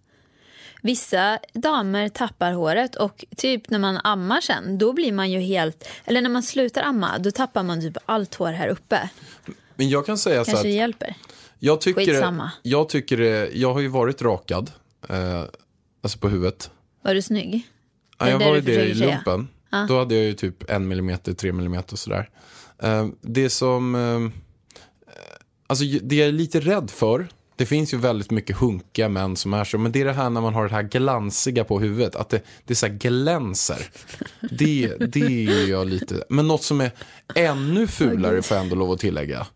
Vissa 0.83 1.39
damer 1.55 2.09
tappar 2.09 2.53
håret 2.53 2.95
och 2.97 3.25
typ 3.37 3.71
när 3.71 3.79
man 3.79 3.99
ammar 4.05 4.41
sen, 4.41 4.79
då 4.79 4.93
blir 4.93 5.13
man 5.13 5.31
ju 5.31 5.41
helt, 5.41 5.89
eller 6.05 6.21
när 6.23 6.31
man 6.31 6.43
slutar 6.43 6.83
amma, 6.83 7.19
då 7.19 7.31
tappar 7.31 7.63
man 7.63 7.81
typ 7.81 7.97
allt 8.07 8.35
hår 8.35 8.53
här 8.53 8.69
uppe. 8.69 9.09
Men 9.77 9.89
jag 9.89 10.07
kan 10.07 10.19
säga 10.19 10.45
så 10.45 10.51
Kanske 10.51 10.69
det 10.69 10.73
att 10.73 10.77
hjälper. 10.77 11.15
jag 11.59 11.81
tycker, 11.81 12.07
Skitsamma. 12.07 12.51
jag 12.63 12.89
tycker 12.89 13.19
jag 13.57 13.73
har 13.75 13.81
ju 13.81 13.89
varit 13.89 14.23
rakad, 14.23 14.71
eh, 15.09 15.43
alltså 16.03 16.19
på 16.19 16.29
huvudet. 16.29 16.71
Var 17.07 17.15
du 17.15 17.23
snygg? 17.23 17.63
Ja, 18.19 18.27
är 18.27 18.31
jag 18.31 18.39
var 18.39 18.55
ju 18.55 18.61
det 18.61 18.85
i 18.85 18.95
lumpen. 18.95 19.49
Då 19.89 19.99
hade 19.99 20.15
jag 20.15 20.25
ju 20.25 20.35
typ 20.35 20.71
en 20.71 20.89
millimeter, 20.89 21.33
tre 21.33 21.53
millimeter 21.53 21.93
och 21.93 21.99
sådär. 21.99 22.29
Eh, 22.83 23.07
det 23.21 23.51
som, 23.51 23.95
eh, 23.95 24.41
alltså 25.67 25.85
det 26.03 26.17
jag 26.17 26.29
är 26.29 26.33
lite 26.33 26.61
rädd 26.61 26.91
för, 26.91 27.29
det 27.57 27.67
finns 27.67 27.95
ju 27.95 27.99
väldigt 27.99 28.31
mycket 28.31 28.57
hunkiga 28.57 29.09
män 29.09 29.37
som 29.37 29.55
är 29.55 29.65
så, 29.65 29.79
men 29.79 29.93
det 29.93 30.01
är 30.01 30.05
det 30.05 30.13
här 30.13 30.31
när 30.31 30.41
man 30.41 30.55
har 30.55 30.69
det 30.69 30.75
här 30.75 30.83
glansiga 30.83 31.65
på 31.65 31.81
huvudet, 31.81 32.17
att 32.17 32.29
det, 32.29 32.43
det 32.65 32.75
så 32.75 32.87
här 32.87 32.95
glänser. 32.95 33.87
Det, 34.51 34.97
det 35.13 35.47
är 35.47 35.69
jag 35.69 35.87
lite, 35.87 36.25
men 36.29 36.49
något 36.49 36.63
som 36.63 36.81
är 36.81 36.91
ännu 37.35 37.87
fulare 37.87 38.43
får 38.43 38.57
jag 38.57 38.65
ändå 38.65 38.77
lov 38.77 38.93
att 38.93 39.01
tillägga. 39.01 39.47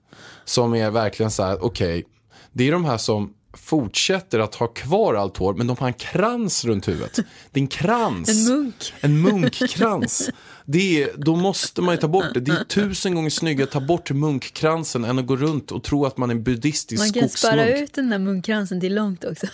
Som 0.45 0.75
är 0.75 0.91
verkligen 0.91 1.31
så 1.31 1.43
här, 1.43 1.65
okej, 1.65 2.05
det 2.53 2.69
är 2.69 2.73
de 2.73 2.85
här 2.85 2.99
som 2.99 3.35
fortsätter 3.53 4.39
att 4.39 4.55
ha 4.55 4.67
kvar 4.67 5.15
allt 5.15 5.37
hår, 5.37 5.55
men 5.55 5.67
de 5.67 5.77
har 5.81 5.87
en 5.87 5.93
krans 5.95 6.65
runt 6.65 6.89
huvudet. 6.89 7.19
Det 7.51 7.61
är 7.61 7.63
en 7.63 7.69
krans. 7.69 8.29
En 8.29 8.55
munk. 8.55 8.93
En 9.01 9.23
munkkkrans. 9.23 10.31
Det 10.65 11.03
är, 11.03 11.11
då 11.17 11.37
måste 11.37 11.83
man 11.83 11.95
ju 11.95 12.01
ta 12.01 12.09
bort 12.09 12.35
det. 12.35 12.41
Det 12.41 12.53
är 12.53 12.65
tusen 12.65 13.15
gånger 13.15 13.31
snyggare 13.31 13.65
att 13.65 13.71
ta 13.71 13.81
bort 13.81 14.11
munkkransen 14.11 15.05
än 15.05 15.19
att 15.19 15.27
gå 15.27 15.37
runt 15.37 15.73
och 15.73 15.83
tro 15.83 16.07
att 16.07 16.17
man 16.17 16.31
är 16.31 16.35
en 16.35 16.43
buddhistisk 16.43 17.03
Man 17.03 17.13
kan 17.13 17.29
spara 17.29 17.53
skogsmunk. 17.53 17.83
ut 17.83 17.93
den 17.95 18.11
där 18.11 18.19
munkkransen 18.19 18.81
till 18.81 18.95
långt 18.95 19.25
också. 19.25 19.47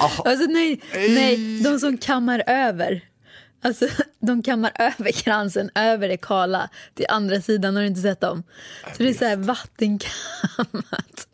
Aha. 0.00 0.22
Alltså 0.26 0.46
nej, 0.46 0.80
nej, 0.94 1.60
de 1.62 1.78
som 1.80 1.98
kammar 1.98 2.42
över. 2.46 3.04
Alltså 3.64 3.86
de 4.20 4.42
kammar 4.42 4.72
över 4.78 5.12
kransen, 5.12 5.70
över 5.74 6.08
det 6.08 6.16
kala 6.16 6.70
till 6.94 7.06
andra 7.08 7.40
sidan, 7.40 7.74
har 7.76 7.82
du 7.82 7.88
inte 7.88 8.00
sett 8.00 8.20
dem? 8.20 8.42
Så 8.96 9.02
det 9.02 9.08
är 9.08 9.14
så 9.14 9.24
här 9.24 9.36
vattenkammat. 9.36 11.28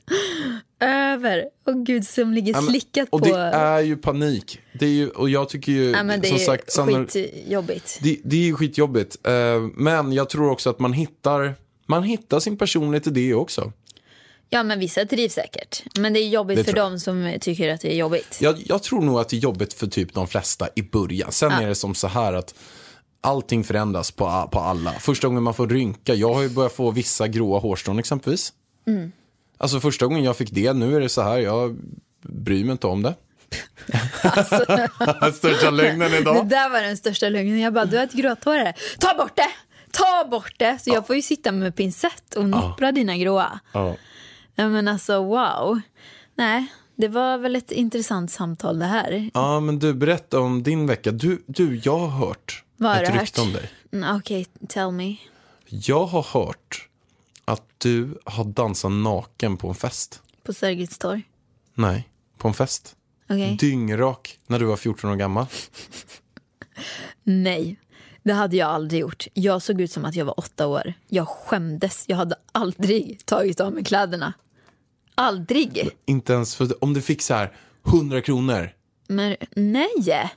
Över, 0.80 1.44
och 1.66 1.86
gud 1.86 2.06
som 2.06 2.32
ligger 2.32 2.52
Ja, 2.52 2.60
men- 2.60 2.70
slickat 2.70 3.08
och 3.10 3.20
på. 3.20 3.26
det 3.26 3.34
är 3.40 3.80
ju 3.80 3.96
panik. 3.96 4.60
Det 4.78 4.86
är 4.86 4.90
ju, 4.90 5.08
och 5.08 5.30
jag 5.30 5.48
tycker 5.48 5.72
ju, 5.72 5.90
ja, 5.90 6.02
men 6.02 6.20
det 6.20 6.26
som 6.26 6.36
är 6.36 6.40
sagt, 6.40 6.72
Sanna, 6.72 7.06
skitjobbigt. 7.06 7.98
det, 8.02 8.16
det 8.24 8.36
är 8.36 8.40
ju 8.44 8.54
skitjobbigt. 8.54 9.26
Eh, 9.26 9.32
men 9.74 10.12
jag 10.12 10.28
tror 10.28 10.50
också 10.50 10.70
att 10.70 10.78
man 10.78 10.92
hittar, 10.92 11.54
man 11.86 12.02
hittar 12.02 12.40
sin 12.40 12.56
personlighet 12.58 13.06
i 13.06 13.10
det 13.10 13.34
också. 13.34 13.72
Ja 14.50 14.62
men 14.62 14.78
vissa 14.80 15.04
trivs 15.06 15.32
säkert. 15.34 15.82
Men 15.98 16.12
det 16.12 16.20
är 16.20 16.28
jobbigt 16.28 16.56
Det 16.58 16.64
för 16.64 16.72
dem 16.72 16.98
som 16.98 17.34
tycker 17.40 17.74
att 17.74 17.80
det 17.80 17.92
är 17.92 17.96
jobbigt. 17.96 18.38
Jag, 18.40 18.56
jag 18.66 18.82
tror 18.82 19.00
nog 19.02 19.18
att 19.20 19.28
det 19.28 19.36
är 19.36 19.40
jobbigt 19.40 19.72
för 19.72 19.86
typ 19.86 20.14
de 20.14 20.26
flesta 20.28 20.68
i 20.76 20.82
början. 20.82 21.32
Sen 21.32 21.52
är 21.52 21.68
det 21.68 21.74
som 21.74 21.94
så 21.94 22.06
här 22.06 22.32
att 22.32 22.54
allting 23.20 23.64
förändras 23.64 24.10
på, 24.10 24.48
på 24.52 24.60
alla. 24.60 24.92
Första 24.92 25.28
gången 25.28 25.42
man 25.42 25.54
får 25.54 25.68
rynka, 25.68 26.14
jag 26.14 26.34
har 26.34 26.42
ju 26.42 26.48
börjat 26.48 26.72
få 26.72 26.90
vissa 26.90 27.28
gråa 27.28 27.58
hårstrån 27.58 27.98
exempelvis. 27.98 28.52
Mm. 28.86 29.12
Alltså 29.58 29.80
första 29.80 30.06
gången 30.06 30.24
jag 30.24 30.36
fick 30.36 30.50
det, 30.50 30.72
nu 30.72 30.96
är 30.96 31.00
det 31.00 31.08
så 31.08 31.22
här, 31.22 31.38
jag 31.38 31.78
bryr 32.22 32.64
mig 32.64 32.72
inte 32.72 32.86
om 32.86 33.02
det. 33.02 33.14
Största 35.34 35.70
lögnen 35.70 36.10
Det 36.10 36.18
idag. 36.18 36.48
där 36.48 36.70
var 36.70 36.82
den 36.82 36.96
största 36.96 37.28
lögnen. 37.28 37.58
Jag 37.60 37.72
bara, 37.72 37.84
du 37.84 37.96
har 37.96 38.04
ett 38.04 38.12
grått 38.12 38.44
hår 38.44 38.56
här. 38.58 38.74
Ta 38.98 39.14
bort 39.14 39.36
det! 39.36 39.50
Ta 39.92 40.28
bort 40.30 40.52
det! 40.58 40.78
Så 40.82 40.90
jag 40.90 41.06
får 41.06 41.16
ju 41.16 41.22
sitta 41.22 41.52
med 41.52 41.76
pincett 41.76 42.34
och 42.34 42.44
nippra 42.44 42.92
dina 42.92 43.16
gråa. 43.16 43.60
Ja, 43.72 44.68
men 44.68 44.88
alltså 44.88 45.24
wow. 45.24 45.80
Nej, 46.34 46.66
det 46.96 47.08
var 47.08 47.38
väl 47.38 47.56
ett 47.56 47.72
intressant 47.72 48.30
samtal 48.32 48.78
det 48.78 48.84
här. 48.84 49.30
ja, 49.34 49.60
men 49.60 49.78
du, 49.78 49.94
berätta 49.94 50.40
om 50.40 50.62
din 50.62 50.86
vecka. 50.86 51.10
Du, 51.10 51.42
du 51.46 51.80
jag 51.84 51.98
har 51.98 52.26
hört 52.26 52.62
Vad 52.76 52.96
har 52.96 53.02
ett 53.02 53.20
rykte 53.20 53.40
om 53.40 53.52
dig. 53.52 53.70
Mm, 53.92 54.16
Okej, 54.16 54.46
tell 54.68 54.90
me. 54.92 55.16
Jag 55.66 56.06
har 56.06 56.22
hört 56.22 56.87
att 57.48 57.62
du 57.78 58.18
har 58.24 58.44
dansat 58.44 58.92
naken 58.92 59.56
på 59.56 59.68
en 59.68 59.74
fest. 59.74 60.22
På 60.42 60.52
Sergels 60.52 60.98
torg. 60.98 61.22
Nej, 61.74 62.08
på 62.38 62.48
en 62.48 62.54
fest. 62.54 62.96
Okej. 63.24 63.56
Dyngrak 63.60 64.38
när 64.46 64.58
du 64.58 64.64
var 64.64 64.76
14 64.76 65.10
år 65.10 65.16
gammal. 65.16 65.46
Nej, 67.22 67.80
det 68.22 68.32
hade 68.32 68.56
jag 68.56 68.68
aldrig 68.68 69.00
gjort. 69.00 69.26
Jag 69.34 69.62
såg 69.62 69.80
ut 69.80 69.92
som 69.92 70.04
att 70.04 70.14
jag 70.14 70.24
var 70.24 70.40
åtta 70.40 70.66
år. 70.66 70.92
Jag 71.08 71.28
skämdes. 71.28 72.04
Jag 72.08 72.16
hade 72.16 72.36
aldrig 72.52 73.26
tagit 73.26 73.60
av 73.60 73.72
mig 73.72 73.84
kläderna. 73.84 74.32
Aldrig. 75.14 75.88
Inte 76.04 76.32
ens 76.32 76.56
för 76.56 76.84
om 76.84 76.94
du 76.94 77.02
fick 77.02 77.22
så 77.22 77.34
här 77.34 77.56
100 77.86 78.20
kronor. 78.20 78.70
Men 79.08 79.36
nej. 79.56 80.30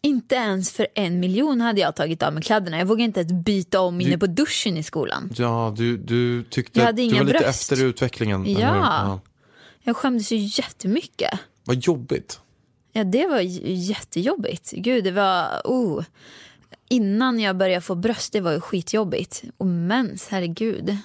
Inte 0.00 0.34
ens 0.34 0.72
för 0.72 0.86
en 0.94 1.20
miljon 1.20 1.60
hade 1.60 1.80
jag 1.80 1.96
tagit 1.96 2.22
av 2.22 2.32
mig 2.34 2.42
kläderna. 2.42 2.78
Jag 2.78 2.86
vågade 2.86 3.04
inte 3.04 3.20
ens 3.20 3.32
byta 3.32 3.80
om 3.80 4.00
inne 4.00 4.18
på 4.18 4.26
duschen 4.26 4.76
i 4.76 4.82
skolan. 4.82 5.30
Ja, 5.36 5.74
du, 5.76 5.96
du 5.96 6.42
tyckte 6.42 6.80
Jag 6.80 6.88
att 6.88 6.96
du 6.96 7.08
var 7.08 7.12
lite 7.12 7.24
bröst. 7.24 7.46
efter 7.72 7.84
i 7.84 7.86
utvecklingen. 7.88 8.52
Ja. 8.52 8.58
ja. 8.60 9.20
Jag 9.82 9.96
skämdes 9.96 10.32
ju 10.32 10.36
jättemycket. 10.36 11.30
Vad 11.64 11.76
jobbigt. 11.76 12.40
Ja, 12.92 13.04
det 13.04 13.26
var 13.26 13.40
jättejobbigt. 13.64 14.70
Gud, 14.70 15.04
det 15.04 15.10
var... 15.10 15.60
Oh. 15.64 16.04
Innan 16.88 17.40
jag 17.40 17.56
började 17.56 17.80
få 17.80 17.94
bröst, 17.94 18.32
det 18.32 18.40
var 18.40 18.52
ju 18.52 18.60
skitjobbigt. 18.60 19.42
Och 19.56 19.66
mens, 19.66 20.28
herregud. 20.28 20.96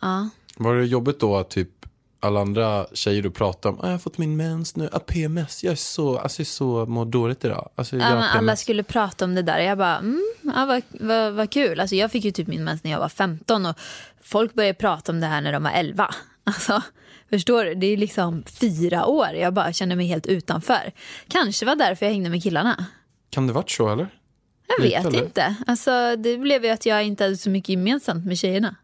Ja. 0.00 0.28
Var 0.56 0.74
det 0.74 0.86
jobbigt 0.86 1.20
då 1.20 1.36
att 1.36 1.50
typ 1.50 1.77
alla 2.20 2.40
andra 2.40 2.86
tjejer 2.92 3.22
du 3.22 3.30
pratar 3.30 3.70
om, 3.70 3.80
ah, 3.80 3.84
jag 3.86 3.90
har 3.90 3.98
fått 3.98 4.18
min 4.18 4.36
mens 4.36 4.76
nu, 4.76 4.88
ah, 4.92 4.98
PMS, 4.98 5.64
jag 5.64 5.72
är 5.72 5.76
så, 5.76 6.18
alltså 6.18 6.40
jag 6.40 6.44
är 6.44 6.50
så, 6.50 6.86
mår 6.86 7.04
dåligt 7.04 7.44
idag. 7.44 7.68
Alltså, 7.74 7.96
Ja, 7.96 8.10
men 8.10 8.22
alla 8.22 8.56
skulle 8.56 8.82
prata 8.82 9.24
om 9.24 9.34
det 9.34 9.42
där. 9.42 9.58
Jag 9.58 9.78
bara, 9.78 9.96
mm, 9.96 10.22
ja, 10.42 10.66
vad, 10.66 10.82
vad, 10.90 11.32
vad 11.32 11.50
kul. 11.50 11.80
Alltså, 11.80 11.96
jag 11.96 12.10
fick 12.12 12.24
ju 12.24 12.30
typ 12.30 12.46
min 12.46 12.64
mens 12.64 12.84
när 12.84 12.90
jag 12.90 12.98
var 12.98 13.08
15 13.08 13.66
och 13.66 13.76
folk 14.22 14.54
började 14.54 14.74
prata 14.74 15.12
om 15.12 15.20
det 15.20 15.26
här 15.26 15.40
när 15.40 15.52
de 15.52 15.62
var 15.62 15.70
11. 15.70 16.14
Alltså, 16.44 16.82
förstår 17.30 17.64
du? 17.64 17.74
Det 17.74 17.86
är 17.86 17.96
liksom 17.96 18.44
fyra 18.60 19.06
år. 19.06 19.28
Jag 19.34 19.54
bara 19.54 19.72
kände 19.72 19.96
mig 19.96 20.06
helt 20.06 20.26
utanför. 20.26 20.92
Kanske 21.28 21.66
var 21.66 21.76
därför 21.76 22.06
jag 22.06 22.12
hängde 22.12 22.30
med 22.30 22.42
killarna. 22.42 22.84
Kan 23.30 23.46
det 23.46 23.52
varit 23.52 23.70
så 23.70 23.92
eller? 23.92 24.08
Jag 24.68 24.84
Lite, 24.84 24.96
vet 24.96 25.06
eller? 25.06 25.24
inte. 25.24 25.54
Alltså, 25.66 26.16
det 26.16 26.38
blev 26.38 26.64
ju 26.64 26.70
att 26.70 26.86
jag 26.86 27.04
inte 27.04 27.24
hade 27.24 27.36
så 27.36 27.50
mycket 27.50 27.68
gemensamt 27.68 28.26
med 28.26 28.38
tjejerna. 28.38 28.74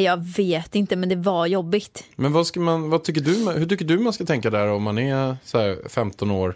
Jag 0.00 0.24
vet 0.36 0.74
inte, 0.74 0.96
men 0.96 1.08
det 1.08 1.16
var 1.16 1.46
jobbigt. 1.46 2.04
Men 2.16 2.32
vad 2.32 2.46
ska 2.46 2.60
man, 2.60 2.90
vad 2.90 3.04
tycker 3.04 3.20
du, 3.20 3.52
hur 3.52 3.66
tycker 3.66 3.84
du 3.84 3.98
man 3.98 4.12
ska 4.12 4.24
tänka 4.24 4.50
där 4.50 4.68
om 4.68 4.82
man 4.82 4.98
är 4.98 5.36
så 5.44 5.58
här 5.58 5.88
15 5.88 6.30
år, 6.30 6.54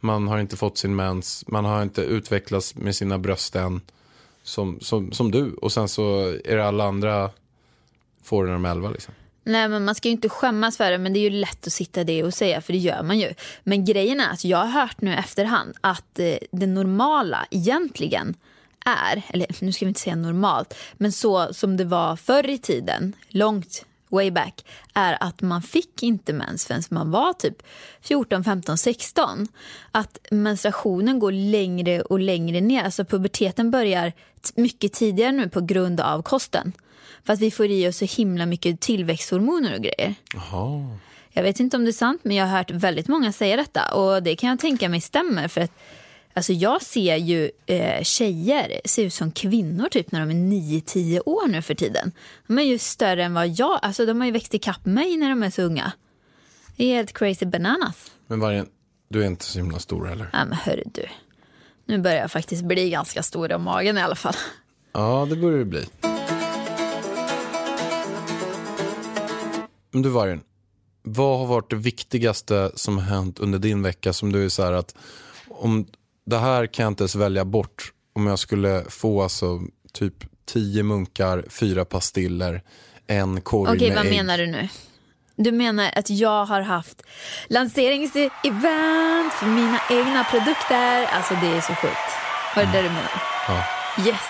man 0.00 0.28
har 0.28 0.38
inte 0.38 0.56
fått 0.56 0.78
sin 0.78 0.96
mens, 0.96 1.44
man 1.48 1.64
har 1.64 1.82
inte 1.82 2.02
utvecklats 2.02 2.74
med 2.74 2.96
sina 2.96 3.18
bröst 3.18 3.56
än, 3.56 3.80
som, 4.42 4.80
som, 4.80 5.12
som 5.12 5.30
du, 5.30 5.54
och 5.54 5.72
sen 5.72 5.88
så 5.88 6.20
är 6.44 6.56
det 6.56 6.66
alla 6.66 6.84
andra 6.84 7.30
får 8.22 8.44
det 8.44 8.46
när 8.46 8.54
de 8.54 8.64
är 8.64 8.70
11 8.70 8.90
liksom. 8.90 9.14
Nej 9.44 9.68
men 9.68 9.84
man 9.84 9.94
ska 9.94 10.08
ju 10.08 10.12
inte 10.12 10.28
skämmas 10.28 10.76
för 10.76 10.90
det 10.90 10.98
men 10.98 11.12
det 11.12 11.18
är 11.18 11.30
ju 11.30 11.30
lätt 11.30 11.66
att 11.66 11.72
sitta 11.72 12.04
det 12.04 12.24
och 12.24 12.34
säga 12.34 12.60
för 12.60 12.72
det 12.72 12.78
gör 12.78 13.02
man 13.02 13.18
ju. 13.18 13.34
Men 13.62 13.84
grejen 13.84 14.20
är 14.20 14.32
att 14.32 14.44
jag 14.44 14.58
har 14.58 14.66
hört 14.66 15.00
nu 15.00 15.14
efterhand 15.14 15.74
att 15.80 16.18
eh, 16.18 16.34
det 16.50 16.66
normala 16.66 17.46
egentligen 17.50 18.34
är, 18.86 19.22
eller 19.28 19.64
nu 19.64 19.72
ska 19.72 19.84
vi 19.84 19.88
inte 19.88 20.00
säga 20.00 20.16
normalt, 20.16 20.74
men 20.92 21.12
så 21.12 21.54
som 21.54 21.76
det 21.76 21.84
var 21.84 22.16
förr 22.16 22.50
i 22.50 22.58
tiden, 22.58 23.16
långt 23.28 23.84
way 24.08 24.30
back, 24.30 24.64
är 24.94 25.16
att 25.20 25.42
man 25.42 25.62
fick 25.62 26.02
inte 26.02 26.32
mens 26.32 26.66
förrän 26.66 26.82
man 26.90 27.10
var 27.10 27.32
typ 27.32 27.62
14, 28.00 28.44
15, 28.44 28.78
16. 28.78 29.48
Att 29.90 30.18
menstruationen 30.30 31.18
går 31.18 31.32
längre 31.32 32.00
och 32.00 32.20
längre 32.20 32.60
ner, 32.60 32.84
alltså 32.84 33.04
puberteten 33.04 33.70
börjar 33.70 34.12
mycket 34.54 34.92
tidigare 34.92 35.32
nu 35.32 35.48
på 35.48 35.60
grund 35.60 36.00
av 36.00 36.22
kosten. 36.22 36.72
För 37.24 37.32
att 37.32 37.40
vi 37.40 37.50
får 37.50 37.66
i 37.66 37.88
oss 37.88 37.96
så 37.96 38.04
himla 38.04 38.46
mycket 38.46 38.80
tillväxthormoner 38.80 39.74
och 39.74 39.82
grejer. 39.82 40.14
Jaha. 40.34 40.98
Jag 41.32 41.42
vet 41.42 41.60
inte 41.60 41.76
om 41.76 41.84
det 41.84 41.90
är 41.90 41.92
sant, 41.92 42.20
men 42.24 42.36
jag 42.36 42.46
har 42.46 42.58
hört 42.58 42.70
väldigt 42.70 43.08
många 43.08 43.32
säga 43.32 43.56
detta. 43.56 43.94
Och 43.94 44.22
det 44.22 44.36
kan 44.36 44.50
jag 44.50 44.58
tänka 44.58 44.88
mig 44.88 45.00
stämmer. 45.00 45.48
För 45.48 45.60
att 45.60 45.72
alltså 46.34 46.52
jag 46.52 46.82
ser 46.82 47.16
ju 47.16 47.50
eh, 47.66 48.02
tjejer 48.02 48.80
se 48.84 49.02
ut 49.02 49.14
som 49.14 49.32
kvinnor 49.32 49.88
typ 49.88 50.12
när 50.12 50.20
de 50.20 50.30
är 50.30 50.34
9-10 50.34 51.22
år 51.26 51.48
nu 51.48 51.62
för 51.62 51.74
tiden. 51.74 52.12
De 52.46 52.58
är 52.58 52.62
ju 52.62 52.78
större 52.78 53.24
än 53.24 53.34
vad 53.34 53.48
jag, 53.48 53.78
alltså 53.82 54.06
de 54.06 54.20
har 54.20 54.26
ju 54.26 54.32
växt 54.32 54.54
ikapp 54.54 54.84
mig 54.84 55.16
när 55.16 55.30
de 55.30 55.42
är 55.42 55.50
så 55.50 55.62
unga. 55.62 55.92
Det 56.76 56.84
är 56.84 56.94
helt 56.94 57.12
crazy 57.12 57.46
bananas. 57.46 58.12
Men 58.26 58.40
vargen, 58.40 58.66
du 59.08 59.22
är 59.22 59.26
inte 59.26 59.44
så 59.44 59.58
himla 59.58 59.78
stor 59.78 60.06
heller. 60.06 60.30
Ja 60.32 60.44
men 60.44 60.58
hörru 60.58 60.84
du. 60.94 61.06
Nu 61.84 61.98
börjar 61.98 62.18
jag 62.18 62.30
faktiskt 62.30 62.64
bli 62.64 62.90
ganska 62.90 63.22
stor 63.22 63.52
om 63.52 63.62
magen 63.62 63.98
i 63.98 64.00
alla 64.00 64.14
fall. 64.14 64.34
Ja, 64.92 65.26
det 65.30 65.36
börjar 65.36 65.58
det 65.58 65.64
bli. 65.64 65.86
Men 69.90 70.02
du 70.02 70.08
Vargen, 70.08 70.40
vad 71.02 71.38
har 71.38 71.46
varit 71.46 71.70
det 71.70 71.76
viktigaste 71.76 72.72
som 72.74 72.98
har 72.98 73.04
hänt 73.04 73.38
under 73.38 73.58
din 73.58 73.82
vecka 73.82 74.12
som 74.12 74.32
du 74.32 74.44
är 74.44 74.48
så 74.48 74.62
här 74.62 74.72
att 74.72 74.94
om 75.48 75.86
det 76.26 76.38
här 76.38 76.66
kan 76.66 76.82
jag 76.82 76.90
inte 76.90 77.02
ens 77.02 77.14
välja 77.14 77.44
bort 77.44 77.92
om 78.14 78.26
jag 78.26 78.38
skulle 78.38 78.84
få 78.88 79.22
alltså 79.22 79.60
typ 79.92 80.14
tio 80.46 80.82
munkar, 80.82 81.44
fyra 81.50 81.84
pastiller, 81.84 82.62
en 83.06 83.40
korg 83.40 83.72
Okej, 83.76 83.88
med 83.88 83.96
vad 83.96 84.06
ägg. 84.06 84.12
menar 84.12 84.38
du 84.38 84.46
nu? 84.46 84.68
Du 85.36 85.52
menar 85.52 85.90
att 85.96 86.10
jag 86.10 86.44
har 86.44 86.60
haft 86.60 87.02
lanseringsevent 87.48 89.32
för 89.32 89.46
mina 89.46 89.80
egna 89.90 90.24
produkter? 90.24 91.04
Alltså 91.06 91.34
det 91.34 91.46
är 91.46 91.60
så 91.60 91.74
sjukt. 91.74 91.96
Var 92.56 92.62
det 92.64 92.72
det 92.72 92.82
du 92.82 92.88
menar? 92.88 93.22
Ja. 93.48 93.64
Yes. 94.06 94.20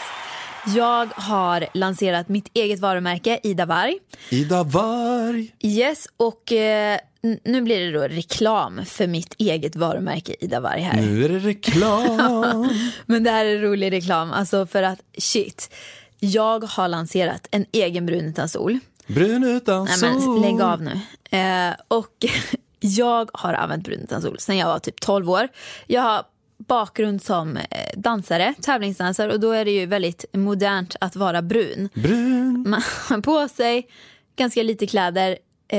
Jag 0.66 1.08
har 1.14 1.66
lanserat 1.74 2.28
mitt 2.28 2.50
eget 2.54 2.80
varumärke, 2.80 3.40
Ida 3.42 3.66
Varg. 3.66 3.98
Ida 4.30 4.62
Varg. 4.62 5.54
Yes, 5.62 6.06
och 6.16 6.52
eh, 6.52 6.98
nu 7.44 7.62
blir 7.62 7.80
det 7.80 7.98
då 7.98 8.02
reklam 8.02 8.84
för 8.84 9.06
mitt 9.06 9.34
eget 9.38 9.76
varumärke, 9.76 10.34
Ida 10.40 10.60
Varg 10.60 10.80
här. 10.80 11.00
Nu 11.00 11.24
är 11.24 11.28
det 11.28 11.38
reklam. 11.38 12.68
Men 13.06 13.24
det 13.24 13.30
här 13.30 13.44
är 13.44 13.58
rolig 13.58 13.92
reklam, 13.92 14.32
alltså 14.32 14.66
för 14.66 14.82
att 14.82 15.00
shit. 15.18 15.74
Jag 16.18 16.64
har 16.64 16.88
lanserat 16.88 17.48
en 17.50 17.66
egen 17.72 18.06
brun 18.06 18.24
utan 18.24 18.48
sol. 18.48 18.78
Brun 19.06 19.44
utan 19.44 19.84
Nej 19.84 19.98
sol. 19.98 20.40
men 20.40 20.42
lägg 20.42 20.62
av 20.62 20.82
nu. 20.82 21.00
Eh, 21.38 21.74
och 21.88 22.26
jag 22.80 23.30
har 23.32 23.54
använt 23.54 23.84
brun 23.84 24.00
utan 24.00 24.22
sol 24.22 24.38
sedan 24.38 24.56
jag 24.56 24.66
var 24.66 24.78
typ 24.78 25.00
12 25.00 25.30
år. 25.30 25.48
Jag 25.86 26.02
har 26.02 26.24
bakgrund 26.68 27.22
som 27.22 27.56
eh, 27.56 27.62
dansare, 27.96 28.54
tävlingsdansare 28.62 29.32
och 29.32 29.40
då 29.40 29.50
är 29.50 29.64
det 29.64 29.70
ju 29.70 29.86
väldigt 29.86 30.24
modernt 30.32 30.96
att 31.00 31.16
vara 31.16 31.42
brun. 31.42 31.88
Brun. 31.94 32.64
Man 32.66 32.82
har 33.08 33.20
på 33.20 33.48
sig 33.48 33.86
ganska 34.36 34.62
lite 34.62 34.86
kläder. 34.86 35.38
Eh, 35.72 35.78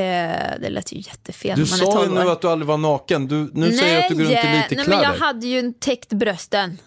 det 0.60 0.70
lät 0.70 0.92
ju 0.94 0.98
jättefel 0.98 1.60
Du 1.60 1.66
sa 1.66 1.78
ju 1.78 1.92
12 1.92 2.14
nu 2.14 2.30
att 2.30 2.42
du 2.42 2.48
aldrig 2.48 2.68
var 2.68 2.78
naken. 2.78 3.28
Du, 3.28 3.52
nu 3.54 3.72
säger 3.72 3.96
du 3.96 4.02
att 4.02 4.10
du 4.10 4.16
går 4.16 4.24
runt 4.24 4.32
i 4.32 4.36
lite 4.36 4.48
nej, 4.52 4.68
kläder. 4.70 4.90
men 4.90 5.02
jag 5.02 5.14
hade 5.14 5.48
ju 5.48 5.60
en 5.60 5.74
täckt 5.74 6.14
brösten. 6.14 6.78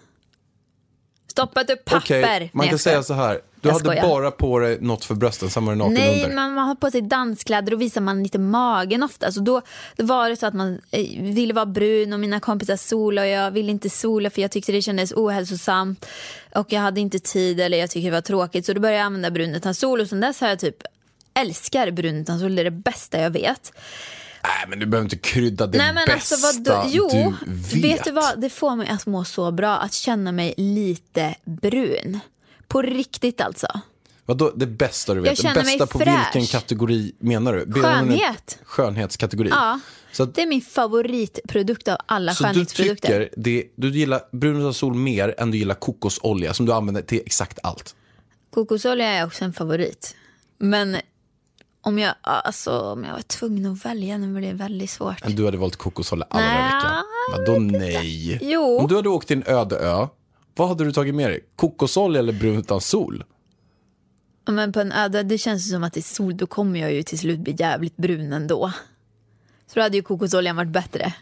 Stoppat 1.27 1.69
upp 1.69 1.85
papper. 1.85 2.23
Okej, 2.23 2.49
man 2.53 2.63
Nej, 2.63 2.69
kan 2.69 2.79
säga 2.79 3.03
så 3.03 3.13
här. 3.13 3.33
Du 3.33 3.69
Jag 3.69 3.73
hade 3.73 3.85
skojar. 3.85 4.01
bara 4.07 4.31
på 4.31 4.59
dig 4.59 4.77
något 4.81 5.05
för 5.05 5.15
brösten, 5.15 5.49
sen 5.49 5.65
var 5.65 5.73
du 5.73 5.77
naken 5.77 5.93
Nej, 5.93 6.23
under. 6.23 6.35
man, 6.35 6.53
man 6.53 6.67
har 6.67 6.75
på 6.75 6.91
sig 6.91 7.01
danskläder 7.01 7.73
och 7.73 7.81
visar 7.81 8.01
man 8.01 8.23
lite 8.23 8.39
magen 8.39 9.03
ofta. 9.03 9.31
Så 9.31 9.39
då, 9.39 9.61
då 9.95 10.05
var 10.05 10.29
det 10.29 10.35
så 10.35 10.45
att 10.45 10.53
man 10.53 10.81
eh, 10.91 11.21
ville 11.21 11.53
vara 11.53 11.65
brun 11.65 12.13
och 12.13 12.19
mina 12.19 12.39
kompisar 12.39 12.75
sola 12.75 13.21
och 13.21 13.27
jag 13.27 13.51
ville 13.51 13.71
inte 13.71 13.89
sola 13.89 14.29
för 14.29 14.41
jag 14.41 14.51
tyckte 14.51 14.71
det 14.71 14.81
kändes 14.81 15.11
ohälsosamt. 15.11 16.05
Och 16.55 16.71
jag 16.71 16.81
hade 16.81 17.01
inte 17.01 17.19
tid 17.19 17.59
eller 17.59 17.77
jag 17.77 17.89
tyckte 17.89 18.07
det 18.07 18.13
var 18.13 18.21
tråkigt. 18.21 18.65
Så 18.65 18.73
då 18.73 18.79
började 18.79 18.97
jag 18.97 19.05
använda 19.05 19.31
brun 19.31 19.55
utan 19.55 19.75
sol 19.75 20.01
och 20.01 20.07
sen 20.07 20.19
dess 20.21 20.41
har 20.41 20.47
jag 20.47 20.59
typ 20.59 20.83
älskar 21.39 21.91
brun 21.91 22.15
utan 22.15 22.39
sol. 22.39 22.55
Det 22.55 22.61
är 22.61 22.63
det 22.63 22.71
bästa 22.71 23.21
jag 23.21 23.29
vet. 23.29 23.73
Nej, 24.43 24.65
men 24.67 24.79
du 24.79 24.85
behöver 24.85 25.05
inte 25.05 25.17
krydda 25.17 25.67
det 25.67 25.77
Nej 25.77 25.93
men 25.93 26.05
bästa 26.05 26.35
alltså 26.35 26.73
vad 26.73 26.89
jo, 26.89 27.33
du 27.45 27.81
vet. 27.81 28.03
du 28.03 28.11
vad? 28.11 28.41
Det 28.41 28.49
får 28.49 28.75
mig 28.75 28.87
att 28.87 29.05
må 29.05 29.23
så 29.23 29.51
bra 29.51 29.77
att 29.77 29.93
känna 29.93 30.31
mig 30.31 30.53
lite 30.57 31.35
brun. 31.45 32.19
På 32.67 32.81
riktigt 32.81 33.41
alltså. 33.41 33.67
Vadå 34.25 34.51
det 34.55 34.67
bästa 34.67 35.13
du 35.13 35.21
vet? 35.21 35.43
Jag 35.43 35.55
det 35.55 35.61
bästa 35.61 35.87
på 35.87 35.99
fräsch. 35.99 36.35
vilken 36.35 36.59
kategori 36.59 37.13
menar 37.19 37.53
du? 37.53 37.65
Du 37.65 37.81
Skönhet. 37.81 38.59
Skönhetskategori. 38.63 39.49
Ja, 39.49 39.79
Så, 40.11 40.23
att, 40.23 40.35
det 40.35 40.41
är 40.41 40.47
min 40.47 40.61
favoritprodukt 40.61 41.87
av 41.87 41.97
alla 42.05 42.33
så 42.33 42.43
du 42.43 42.49
skönhetsprodukter. 42.49 43.19
tycker 43.19 43.29
det, 43.37 43.63
du 43.75 43.89
gillar 43.89 44.21
brun 44.31 44.59
utan 44.59 44.73
sol 44.73 44.93
mer 44.93 45.35
än 45.37 45.51
du 45.51 45.57
gillar 45.57 45.75
kokosolja 45.75 46.53
som 46.53 46.65
du 46.65 46.73
använder 46.73 47.01
till 47.01 47.21
exakt 47.25 47.59
allt? 47.63 47.95
Kokosolja 48.53 49.05
är 49.07 49.25
också 49.25 49.45
en 49.45 49.53
favorit. 49.53 50.15
Men 50.57 50.97
om 51.85 51.99
jag, 51.99 52.15
alltså, 52.21 52.79
om 52.79 53.03
jag 53.03 53.13
var 53.13 53.21
tvungen 53.21 53.65
att 53.71 53.85
välja 53.85 54.17
nu 54.17 54.33
blir 54.33 54.47
det 54.47 54.53
väldigt 54.53 54.89
svårt. 54.89 55.23
Men 55.23 55.35
du 55.35 55.45
hade 55.45 55.57
valt 55.57 55.75
kokosolja 55.75 56.25
alla 56.29 56.43
dagar 56.43 56.59
i 56.59 56.63
veckan. 56.63 57.03
Vadå 57.37 57.77
nej? 57.77 58.39
Jo. 58.41 58.77
Om 58.79 58.87
du 58.87 58.95
hade 58.95 59.09
åkt 59.09 59.27
till 59.27 59.37
en 59.37 59.55
öde 59.55 59.75
ö, 59.77 60.07
vad 60.55 60.67
hade 60.67 60.83
du 60.83 60.91
tagit 60.91 61.15
med 61.15 61.29
dig? 61.29 61.39
Kokosolja 61.55 62.19
eller 62.19 62.33
brun 62.33 62.57
utan 62.59 62.81
sol? 62.81 63.23
Men 64.47 64.73
på 64.73 64.79
en 64.79 64.91
öde, 64.91 65.23
det 65.23 65.37
känns 65.37 65.67
ju 65.67 65.71
som 65.71 65.83
att 65.83 65.93
det 65.93 65.99
är 65.99 66.01
sol, 66.01 66.37
då 66.37 66.47
kommer 66.47 66.79
jag 66.79 66.93
ju 66.93 67.03
till 67.03 67.19
slut 67.19 67.39
bli 67.39 67.55
jävligt 67.59 67.97
brun 67.97 68.33
ändå. 68.33 68.71
Så 69.67 69.75
då 69.75 69.81
hade 69.81 69.97
ju 69.97 70.03
kokosoljan 70.03 70.55
varit 70.55 70.71
bättre. 70.71 71.13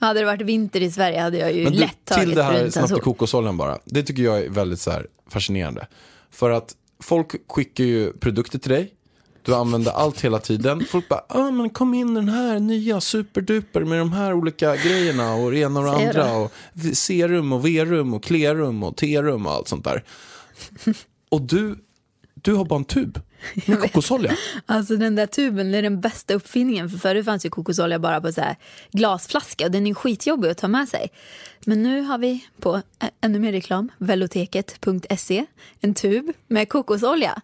Hade 0.00 0.20
det 0.20 0.26
varit 0.26 0.42
vinter 0.42 0.80
i 0.80 0.90
Sverige 0.90 1.20
hade 1.20 1.38
jag 1.38 1.52
ju 1.52 1.64
Men 1.64 1.72
du, 1.72 1.78
lätt 1.78 2.04
tagit 2.04 2.24
till 2.28 2.34
det 2.36 2.42
här 2.42 2.70
snabbt 2.70 2.88
sol. 2.88 3.00
kokosoljan 3.00 3.56
bara. 3.56 3.78
Det 3.84 4.02
tycker 4.02 4.22
jag 4.22 4.38
är 4.38 4.48
väldigt 4.50 4.80
så 4.80 4.90
här, 4.90 5.06
fascinerande. 5.28 5.86
För 6.30 6.50
att 6.50 6.74
folk 7.02 7.34
skickar 7.48 7.84
ju 7.84 8.12
produkter 8.12 8.58
till 8.58 8.70
dig. 8.70 8.94
Du 9.42 9.54
använder 9.54 9.92
allt 9.92 10.20
hela 10.20 10.38
tiden. 10.38 10.84
Folk 10.88 11.08
bara, 11.08 11.24
ah, 11.28 11.50
men 11.50 11.70
kom 11.70 11.94
in 11.94 12.14
den 12.14 12.28
här 12.28 12.58
nya 12.58 13.00
superduper 13.00 13.80
med 13.80 13.98
de 13.98 14.12
här 14.12 14.32
olika 14.32 14.76
grejerna 14.76 15.34
och 15.34 15.50
det 15.50 15.58
ena 15.58 15.80
och 15.80 15.86
det 15.86 16.08
andra. 16.08 16.36
Och 16.36 16.52
serum 16.94 17.52
och 17.52 17.66
V-rum 17.66 18.14
och 18.14 18.24
klerum 18.24 18.82
och 18.82 18.96
T-rum 18.96 19.46
och 19.46 19.52
allt 19.52 19.68
sånt 19.68 19.84
där. 19.84 20.04
Och 21.28 21.42
du, 21.42 21.76
du 22.34 22.54
har 22.54 22.64
bara 22.64 22.76
en 22.78 22.84
tub 22.84 23.20
med 23.66 23.80
kokosolja. 23.80 24.36
Alltså 24.66 24.96
den 24.96 25.16
där 25.16 25.26
tuben 25.26 25.74
är 25.74 25.82
den 25.82 26.00
bästa 26.00 26.34
uppfinningen. 26.34 26.90
För 26.90 26.98
förut 26.98 27.24
fanns 27.24 27.46
ju 27.46 27.50
kokosolja 27.50 27.98
bara 27.98 28.20
på 28.20 28.32
så 28.32 28.40
här 28.40 28.56
glasflaska 28.92 29.64
och 29.64 29.70
den 29.70 29.86
är 29.86 29.94
skitjobbig 29.94 30.48
att 30.48 30.58
ta 30.58 30.68
med 30.68 30.88
sig. 30.88 31.10
Men 31.66 31.82
nu 31.82 32.00
har 32.00 32.18
vi 32.18 32.44
på 32.60 32.82
ännu 33.20 33.38
mer 33.38 33.52
reklam, 33.52 33.92
veloteket.se, 33.98 35.46
en 35.80 35.94
tub 35.94 36.32
med 36.48 36.68
kokosolja. 36.68 37.42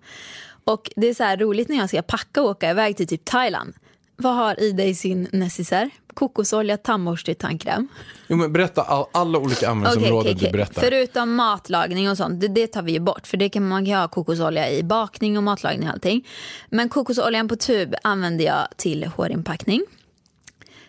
Och 0.67 0.91
det 0.97 1.07
är 1.09 1.15
så 1.15 1.23
här 1.25 1.37
roligt 1.37 1.69
när 1.69 1.77
jag 1.77 1.89
ska 1.89 2.03
packa 2.03 2.43
och 2.43 2.49
åka 2.49 2.71
iväg 2.71 2.97
till 2.97 3.07
typ 3.07 3.25
Thailand. 3.25 3.75
Vad 4.17 4.35
har 4.35 4.61
Ida 4.61 4.85
i 4.85 4.95
sin 4.95 5.29
necessär? 5.33 5.91
Kokosolja, 6.15 6.77
tandborste, 6.77 7.35
tandkräm. 7.35 7.89
Jo, 8.29 8.37
men 8.37 8.53
berätta 8.53 8.83
all, 8.83 9.07
alla 9.13 9.39
olika 9.39 9.69
användningsområden 9.69 10.19
Okej, 10.19 10.33
okej, 10.33 10.35
du 10.35 10.47
okej. 10.47 10.53
berättar. 10.53 10.83
Förutom 10.83 11.35
matlagning 11.35 12.11
och 12.11 12.17
sånt, 12.17 12.41
det, 12.41 12.49
det 12.49 12.67
tar 12.67 12.83
vi 12.83 12.93
ju 12.93 13.01
bort. 13.01 13.27
För 13.27 13.37
det 13.37 13.49
kan 13.49 13.69
man 13.69 13.87
kan 13.87 13.95
ha 13.95 14.09
kokosolja 14.09 14.71
i 14.71 14.83
bakning 14.83 15.37
och 15.37 15.43
matlagning 15.43 15.89
och 15.89 15.95
allting. 15.95 16.27
Men 16.69 16.89
kokosoljan 16.89 17.49
på 17.49 17.57
tub 17.57 17.95
använder 18.03 18.45
jag 18.45 18.69
till 18.77 19.05
hårinpackning. 19.05 19.83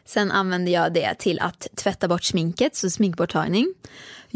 Sen 0.06 0.32
använder 0.32 0.72
jag 0.72 0.94
det 0.94 1.16
till 1.20 1.40
att 1.40 1.68
tvätta 1.76 2.08
bort 2.08 2.24
sminket, 2.24 2.76
så 2.76 2.90
sminkborttagning. 2.90 3.74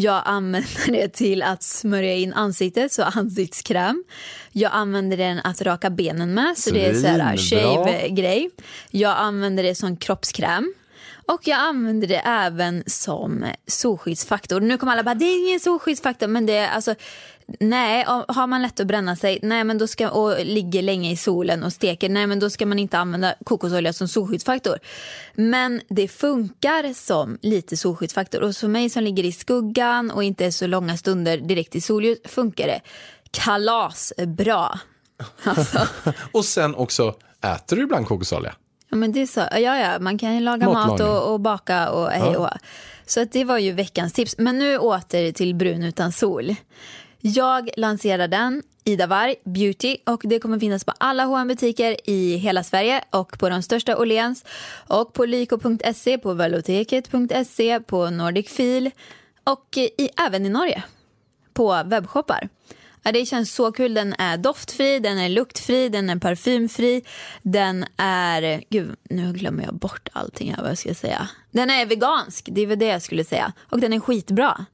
Jag 0.01 0.21
använder 0.25 0.91
det 0.91 1.07
till 1.07 1.43
att 1.43 1.63
smörja 1.63 2.13
in 2.13 2.33
ansiktet, 2.33 2.91
så 2.91 3.03
ansiktskräm. 3.03 4.03
Jag 4.51 4.71
använder 4.73 5.17
den 5.17 5.39
att 5.39 5.61
raka 5.61 5.89
benen 5.89 6.33
med, 6.33 6.57
så 6.57 6.71
det 6.71 6.85
är 6.85 6.93
så 6.93 7.07
här 7.07 7.37
shave-grej. 7.37 8.49
Jag 8.91 9.17
använder 9.17 9.63
det 9.63 9.75
som 9.75 9.97
kroppskräm. 9.97 10.73
Och 11.25 11.47
jag 11.47 11.59
använder 11.59 12.07
det 12.07 12.21
även 12.25 12.83
som 12.87 13.45
solskyddsfaktor. 13.67 14.59
Nu 14.59 14.77
kommer 14.77 14.93
alla 14.93 15.03
bara, 15.03 15.15
det 15.15 15.25
är 15.25 15.47
ingen 15.47 15.59
solskyddsfaktor. 15.59 16.27
Men 16.27 16.45
det 16.45 16.53
är 16.53 16.69
alltså, 16.69 16.95
nej, 17.59 18.05
har 18.27 18.47
man 18.47 18.61
lätt 18.61 18.79
att 18.79 18.87
bränna 18.87 19.15
sig 19.15 19.39
nej, 19.41 19.63
men 19.63 19.77
då 19.77 19.87
ska, 19.87 20.09
och 20.09 20.45
ligger 20.45 20.81
länge 20.81 21.11
i 21.11 21.17
solen 21.17 21.63
och 21.63 21.73
steker, 21.73 22.09
nej 22.09 22.27
men 22.27 22.39
då 22.39 22.49
ska 22.49 22.65
man 22.65 22.79
inte 22.79 22.97
använda 22.97 23.35
kokosolja 23.45 23.93
som 23.93 24.07
solskyddsfaktor. 24.07 24.79
Men 25.33 25.81
det 25.89 26.07
funkar 26.07 26.93
som 26.93 27.37
lite 27.41 27.77
solskyddsfaktor. 27.77 28.41
Och 28.41 28.55
för 28.55 28.67
mig 28.67 28.89
som 28.89 29.03
ligger 29.03 29.23
i 29.23 29.31
skuggan 29.31 30.11
och 30.11 30.23
inte 30.23 30.45
är 30.45 30.51
så 30.51 30.67
långa 30.67 30.97
stunder 30.97 31.37
direkt 31.37 31.75
i 31.75 31.81
solljus 31.81 32.17
funkar 32.25 32.67
det 32.67 32.81
kalasbra. 33.31 34.79
Alltså. 35.43 35.87
Och 36.31 36.45
sen 36.45 36.75
också, 36.75 37.15
äter 37.41 37.75
du 37.75 37.83
ibland 37.83 38.07
kokosolja? 38.07 38.55
Ja, 38.89 38.97
men 38.97 39.11
det 39.11 39.21
är 39.21 39.25
så. 39.25 39.39
Ja, 39.39 39.77
ja, 39.77 39.99
man 39.99 40.17
kan 40.17 40.35
ju 40.35 40.39
laga 40.39 40.69
mat 40.69 41.01
och, 41.01 41.33
och 41.33 41.39
baka 41.39 41.91
och 41.91 42.09
hej 42.09 42.37
och. 42.37 42.49
Så 43.05 43.21
att 43.21 43.31
det 43.31 43.43
var 43.43 43.57
ju 43.57 43.71
veckans 43.71 44.13
tips. 44.13 44.35
Men 44.37 44.59
nu 44.59 44.77
åter 44.77 45.31
till 45.31 45.55
brun 45.55 45.83
utan 45.83 46.11
sol. 46.11 46.55
Jag 47.21 47.69
lanserar 47.77 48.27
den, 48.27 48.63
Ida 48.83 49.07
Warg 49.07 49.35
Beauty, 49.43 49.97
och 50.05 50.21
det 50.23 50.39
kommer 50.39 50.59
finnas 50.59 50.85
på 50.85 50.93
alla 50.97 51.23
hm 51.23 51.47
butiker 51.47 52.09
i 52.09 52.35
hela 52.35 52.63
Sverige 52.63 53.03
och 53.09 53.39
på 53.39 53.49
de 53.49 53.61
största 53.61 53.97
Åhléns 53.97 54.45
och 54.87 55.13
på 55.13 55.25
lyko.se, 55.25 56.17
på 56.17 56.33
veloteket.se, 56.33 57.79
på 57.79 58.09
Nordic 58.09 58.49
Feel 58.49 58.91
och 59.43 59.77
i, 59.77 60.09
även 60.27 60.45
i 60.45 60.49
Norge 60.49 60.83
på 61.53 61.83
webbshoppar. 61.85 62.49
Ja, 63.03 63.11
det 63.11 63.25
känns 63.25 63.55
så 63.55 63.71
kul. 63.71 63.93
Den 63.93 64.13
är 64.13 64.37
doftfri, 64.37 64.99
den 64.99 65.17
är 65.17 65.29
luktfri, 65.29 65.89
den 65.89 66.09
är 66.09 66.15
parfymfri. 66.15 67.03
Den 67.41 67.85
är... 67.97 68.63
Gud, 68.69 68.95
nu 69.09 69.33
glömmer 69.33 69.63
jag 69.63 69.75
bort 69.75 70.09
allting 70.13 70.53
här 70.53 70.61
vad 70.61 70.71
jag 70.71 70.77
ska 70.77 70.93
säga. 70.93 71.29
Den 71.51 71.69
är 71.69 71.85
vegansk, 71.85 72.49
det 72.51 72.61
är 72.61 72.67
väl 72.67 72.79
det 72.79 72.85
jag 72.85 73.01
skulle 73.01 73.23
säga. 73.23 73.53
Och 73.69 73.79
den 73.79 73.93
är 73.93 73.99
skitbra. 73.99 74.65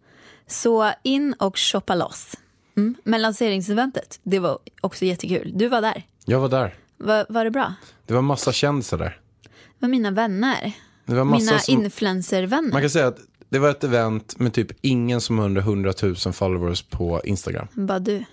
Så 0.47 0.91
in 1.03 1.33
och 1.33 1.57
shoppa 1.57 1.95
loss. 1.95 2.35
Mm. 2.77 2.95
Men 3.03 3.21
lanseringseventet, 3.21 4.19
det 4.23 4.39
var 4.39 4.59
också 4.81 5.05
jättekul. 5.05 5.51
Du 5.55 5.67
var 5.67 5.81
där. 5.81 6.03
Jag 6.25 6.39
var 6.39 6.49
där. 6.49 6.75
Var, 6.97 7.25
var 7.29 7.45
det 7.45 7.51
bra? 7.51 7.73
Det 8.05 8.13
var 8.13 8.21
massa 8.21 8.51
kändisar 8.51 8.97
där. 8.97 9.19
Det 9.43 9.49
var 9.79 9.89
mina 9.89 10.11
vänner. 10.11 10.73
Det 11.05 11.15
var 11.15 11.23
massa 11.23 11.45
Mina 11.45 11.59
som, 11.59 11.73
influencervänner. 11.73 12.71
Man 12.71 12.81
kan 12.81 12.89
säga 12.89 13.07
att 13.07 13.19
det 13.49 13.59
var 13.59 13.69
ett 13.69 13.83
event 13.83 14.39
med 14.39 14.53
typ 14.53 14.71
ingen 14.81 15.21
som 15.21 15.37
har 15.37 15.45
under 15.45 15.61
100 15.61 15.93
000 16.01 16.15
followers 16.15 16.81
på 16.81 17.21
Instagram. 17.25 17.67
Bara 17.73 17.99
du. 17.99 18.23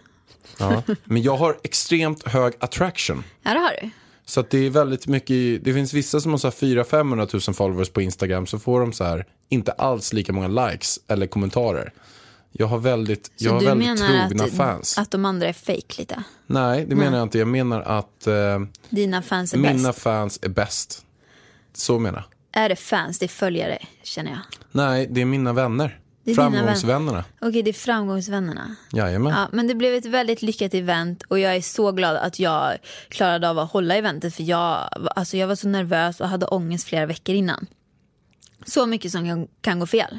Ja. 0.58 0.82
Men 1.04 1.22
jag 1.22 1.36
har 1.36 1.56
extremt 1.62 2.28
hög 2.28 2.54
attraction. 2.60 3.24
Ja, 3.42 3.54
det 3.54 3.60
har 3.60 3.72
du. 3.82 3.90
Så 4.26 4.40
att 4.40 4.50
det 4.50 4.58
är 4.66 4.70
väldigt 4.70 5.06
mycket, 5.06 5.64
det 5.64 5.74
finns 5.74 5.92
vissa 5.92 6.20
som 6.20 6.30
har 6.30 6.38
så 6.38 6.46
här 6.46 6.52
400-500 6.54 7.48
000 7.48 7.54
followers 7.54 7.88
på 7.90 8.02
Instagram 8.02 8.46
så 8.46 8.58
får 8.58 8.80
de 8.80 8.92
så 8.92 9.04
här 9.04 9.26
inte 9.48 9.72
alls 9.72 10.12
lika 10.12 10.32
många 10.32 10.68
likes 10.68 10.98
eller 11.08 11.26
kommentarer. 11.26 11.92
Jag 12.52 12.66
har 12.66 12.78
väldigt, 12.78 13.26
Så 13.26 13.44
jag 13.44 13.52
har 13.52 13.60
väldigt 13.60 13.98
trogna 13.98 14.44
att, 14.44 14.52
fans. 14.56 14.98
att 14.98 15.10
de 15.10 15.24
andra 15.24 15.48
är 15.48 15.52
fake 15.52 15.94
lite? 15.98 16.22
Nej, 16.46 16.86
det 16.88 16.94
menar 16.94 17.16
jag 17.18 17.22
inte. 17.22 17.38
Jag 17.38 17.48
menar 17.48 17.82
att 17.82 18.26
eh, 18.26 18.60
Dina 18.90 19.22
fans 19.22 19.54
är 19.54 19.58
mina 19.58 19.88
bäst? 19.88 19.98
fans 20.02 20.38
är 20.42 20.48
bäst. 20.48 21.04
Så 21.72 21.98
menar 21.98 22.24
jag. 22.52 22.62
Är 22.64 22.68
det 22.68 22.76
fans, 22.76 23.18
det 23.18 23.26
är 23.26 23.28
följare 23.28 23.78
känner 24.02 24.30
jag. 24.30 24.40
Nej, 24.72 25.06
det 25.10 25.20
är 25.20 25.24
mina 25.24 25.52
vänner. 25.52 25.98
Det 26.24 26.34
Framgångsvännerna. 26.34 27.24
Okej, 27.40 27.62
det 27.62 27.70
är 27.70 27.72
framgångsvännerna. 27.72 28.76
Jajamän. 28.92 29.32
Ja, 29.32 29.48
men 29.52 29.66
det 29.66 29.74
blev 29.74 29.94
ett 29.94 30.06
väldigt 30.06 30.42
lyckat 30.42 30.74
event 30.74 31.22
och 31.28 31.38
jag 31.38 31.56
är 31.56 31.60
så 31.60 31.92
glad 31.92 32.16
att 32.16 32.38
jag 32.38 32.78
klarade 33.08 33.50
av 33.50 33.58
att 33.58 33.70
hålla 33.70 33.96
eventet 33.96 34.34
för 34.34 34.42
jag, 34.42 34.88
alltså 35.16 35.36
jag 35.36 35.48
var 35.48 35.54
så 35.54 35.68
nervös 35.68 36.20
och 36.20 36.28
hade 36.28 36.46
ångest 36.46 36.86
flera 36.86 37.06
veckor 37.06 37.34
innan. 37.34 37.66
Så 38.66 38.86
mycket 38.86 39.12
som 39.12 39.24
kan, 39.24 39.48
kan 39.60 39.80
gå 39.80 39.86
fel. 39.86 40.18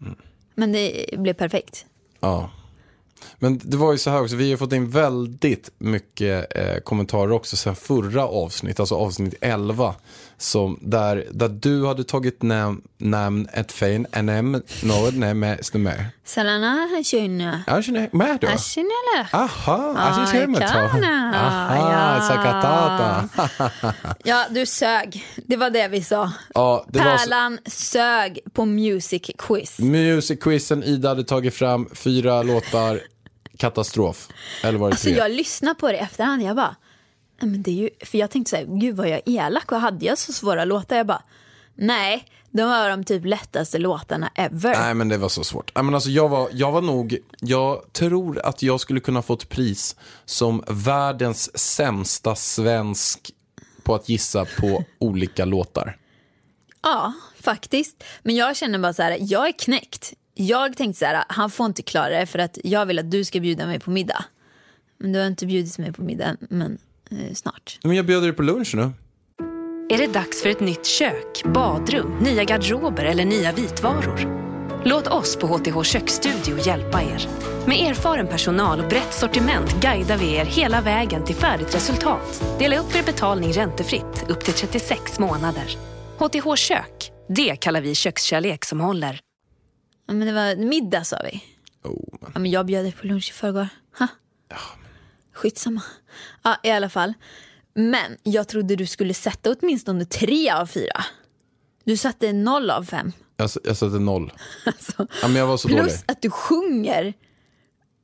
Mm. 0.00 0.16
Men 0.54 0.72
det 0.72 1.06
blev 1.18 1.34
perfekt. 1.34 1.86
Ja. 2.20 2.50
Men 3.38 3.60
det 3.64 3.76
var 3.76 3.92
ju 3.92 3.98
så 3.98 4.10
här 4.10 4.22
också, 4.22 4.36
vi 4.36 4.50
har 4.50 4.58
fått 4.58 4.72
in 4.72 4.90
väldigt 4.90 5.70
mycket 5.78 6.56
eh, 6.56 6.78
kommentarer 6.78 7.32
också 7.32 7.56
sen 7.56 7.76
förra 7.76 8.26
avsnitt, 8.26 8.80
alltså 8.80 8.94
avsnitt 8.94 9.34
11. 9.40 9.94
Som 10.40 10.78
där, 10.82 11.26
där 11.32 11.48
du 11.48 11.86
hade 11.86 12.04
tagit 12.04 12.42
nam, 12.42 12.82
namn 12.98 13.48
ett 13.52 13.72
fin, 13.72 14.06
en 14.12 14.26
nam, 14.26 14.62
något 14.82 15.14
nam 15.14 15.38
med 15.38 15.64
stämmer. 15.66 16.06
Salana 16.24 16.88
Hashuna. 16.96 17.62
Ja, 17.66 17.82
känner 17.82 18.08
med 18.12 18.38
då. 18.40 18.46
Hashunala. 18.46 19.28
Aha, 19.32 19.94
kana. 20.58 21.32
Aha, 21.34 22.16
Ja. 22.16 22.28
sakatata. 22.28 23.28
Ja, 24.24 24.46
du 24.50 24.66
sög. 24.66 25.24
Det 25.46 25.56
var 25.56 25.70
det 25.70 25.88
vi 25.88 26.02
sa. 26.02 26.32
Ja, 26.54 26.84
det 26.88 26.98
var 26.98 27.16
så, 27.16 27.24
Pärlan 27.24 27.58
sög 27.66 28.38
på 28.52 28.64
music 28.64 29.22
quiz. 29.38 29.78
Music-quizen, 29.78 30.84
Ida 30.84 31.08
hade 31.08 31.24
tagit 31.24 31.54
fram 31.54 31.88
fyra 31.92 32.42
låtar, 32.42 33.00
katastrof. 33.58 34.28
Eller 34.62 34.78
var 34.78 34.88
det 34.88 34.92
Alltså 34.92 35.08
tre? 35.08 35.16
jag 35.16 35.30
lyssnade 35.30 35.74
på 35.74 35.88
det 35.88 35.98
efterhand. 35.98 36.42
Jag 36.42 36.56
bara, 36.56 36.66
"Nej, 36.66 36.76
men 37.40 37.62
det 37.62 37.70
är 37.70 37.74
ju, 37.74 37.90
för 38.04 38.18
jag 38.18 38.30
tänkte 38.30 38.50
så 38.50 38.56
här, 38.56 38.64
gud 38.64 38.96
vad 38.96 39.08
jag 39.08 39.20
är 39.26 39.46
elak. 39.46 39.70
Vad 39.70 39.80
hade 39.80 40.06
jag 40.06 40.18
så 40.18 40.32
svåra 40.32 40.64
låtar? 40.64 40.96
Jag 40.96 41.06
bara, 41.06 41.22
nej, 41.74 42.24
de 42.50 42.62
var 42.62 42.90
de 42.90 43.04
typ 43.04 43.24
lättaste 43.24 43.78
låtarna 43.78 44.30
ever. 44.34 44.74
Nej 44.80 44.94
men 44.94 45.08
det 45.08 45.18
var 45.18 45.28
så 45.28 45.44
svårt. 45.44 45.74
Nej, 45.74 45.84
men 45.84 45.94
alltså, 45.94 46.10
jag, 46.10 46.28
var, 46.28 46.48
jag 46.52 46.72
var 46.72 46.82
nog, 46.82 47.18
jag 47.40 47.92
tror 47.92 48.46
att 48.46 48.62
jag 48.62 48.80
skulle 48.80 49.00
kunna 49.00 49.22
få 49.22 49.34
ett 49.34 49.48
pris 49.48 49.96
som 50.24 50.64
världens 50.66 51.58
sämsta 51.58 52.34
svensk 52.34 53.30
på 53.82 53.94
att 53.94 54.08
gissa 54.08 54.44
på 54.44 54.84
olika 54.98 55.44
låtar. 55.44 55.96
Ja, 56.82 57.12
faktiskt. 57.40 58.04
Men 58.22 58.36
jag 58.36 58.56
känner 58.56 58.78
bara 58.78 58.92
så 58.92 59.02
här, 59.02 59.16
jag 59.20 59.48
är 59.48 59.52
knäckt. 59.52 60.12
Jag 60.34 60.76
tänkte 60.76 60.98
så 60.98 61.04
här, 61.04 61.24
han 61.28 61.50
får 61.50 61.66
inte 61.66 61.82
klara 61.82 62.18
det 62.18 62.26
för 62.26 62.38
att 62.38 62.58
jag 62.64 62.86
vill 62.86 62.98
att 62.98 63.10
du 63.10 63.24
ska 63.24 63.40
bjuda 63.40 63.66
mig 63.66 63.80
på 63.80 63.90
middag. 63.90 64.24
Men 64.98 65.12
du 65.12 65.18
har 65.18 65.26
inte 65.26 65.46
bjudit 65.46 65.78
mig 65.78 65.92
på 65.92 66.02
middag 66.02 66.36
men 66.40 66.78
eh, 67.10 67.34
snart. 67.34 67.78
Men 67.82 67.96
jag 67.96 68.06
bjöd 68.06 68.22
dig 68.22 68.32
på 68.32 68.42
lunch 68.42 68.74
nu. 68.74 68.92
Är 69.90 69.98
det 69.98 70.06
dags 70.06 70.42
för 70.42 70.48
ett 70.48 70.60
nytt 70.60 70.86
kök, 70.86 71.42
badrum, 71.44 72.18
nya 72.20 72.44
garderober 72.44 73.04
eller 73.04 73.24
nya 73.24 73.52
vitvaror? 73.52 74.48
Låt 74.84 75.06
oss 75.06 75.36
på 75.36 75.46
HTH 75.46 75.82
Köksstudio 75.82 76.66
hjälpa 76.66 77.02
er. 77.02 77.28
Med 77.66 77.90
erfaren 77.90 78.26
personal 78.26 78.80
och 78.80 78.88
brett 78.88 79.14
sortiment 79.14 79.80
guidar 79.80 80.16
vi 80.16 80.34
er 80.34 80.44
hela 80.44 80.80
vägen 80.80 81.24
till 81.24 81.34
färdigt 81.34 81.74
resultat. 81.74 82.44
Dela 82.58 82.78
upp 82.78 82.94
er 82.94 83.02
betalning 83.02 83.52
räntefritt 83.52 84.24
upp 84.28 84.44
till 84.44 84.54
36 84.54 85.18
månader. 85.18 85.76
HTH 86.18 86.54
Kök, 86.56 87.12
det 87.28 87.56
kallar 87.56 87.80
vi 87.80 87.94
kökskärlek 87.94 88.64
som 88.64 88.80
håller. 88.80 89.20
Ja, 90.06 90.14
men 90.14 90.26
det 90.26 90.32
var 90.32 90.56
middag 90.56 91.04
sa 91.04 91.16
vi. 91.24 91.42
Oh, 91.84 92.18
men. 92.20 92.30
Ja, 92.34 92.40
men 92.40 92.50
jag 92.50 92.66
bjöd 92.66 92.84
dig 92.84 92.92
på 92.92 93.06
lunch 93.06 93.30
i 93.30 93.32
förrgår. 93.32 93.68
Ha? 93.98 94.08
Skitsamma. 95.38 95.82
Ja, 96.42 96.56
i 96.62 96.70
alla 96.70 96.88
fall. 96.88 97.12
Men 97.74 98.16
jag 98.22 98.48
trodde 98.48 98.76
du 98.76 98.86
skulle 98.86 99.14
sätta 99.14 99.54
åtminstone 99.60 100.04
tre 100.04 100.50
av 100.50 100.66
fyra. 100.66 101.04
Du 101.84 101.96
satte 101.96 102.32
noll 102.32 102.70
av 102.70 102.82
fem. 102.84 103.12
Jag, 103.36 103.50
jag 103.64 103.76
satte 103.76 103.98
noll. 103.98 104.32
Alltså, 104.66 105.06
Ja, 105.22 105.28
men 105.28 105.36
jag 105.36 105.46
var 105.46 105.56
så 105.56 105.68
plus 105.68 105.80
dålig. 105.80 105.94
att 106.06 106.22
du 106.22 106.30
sjunger 106.30 107.14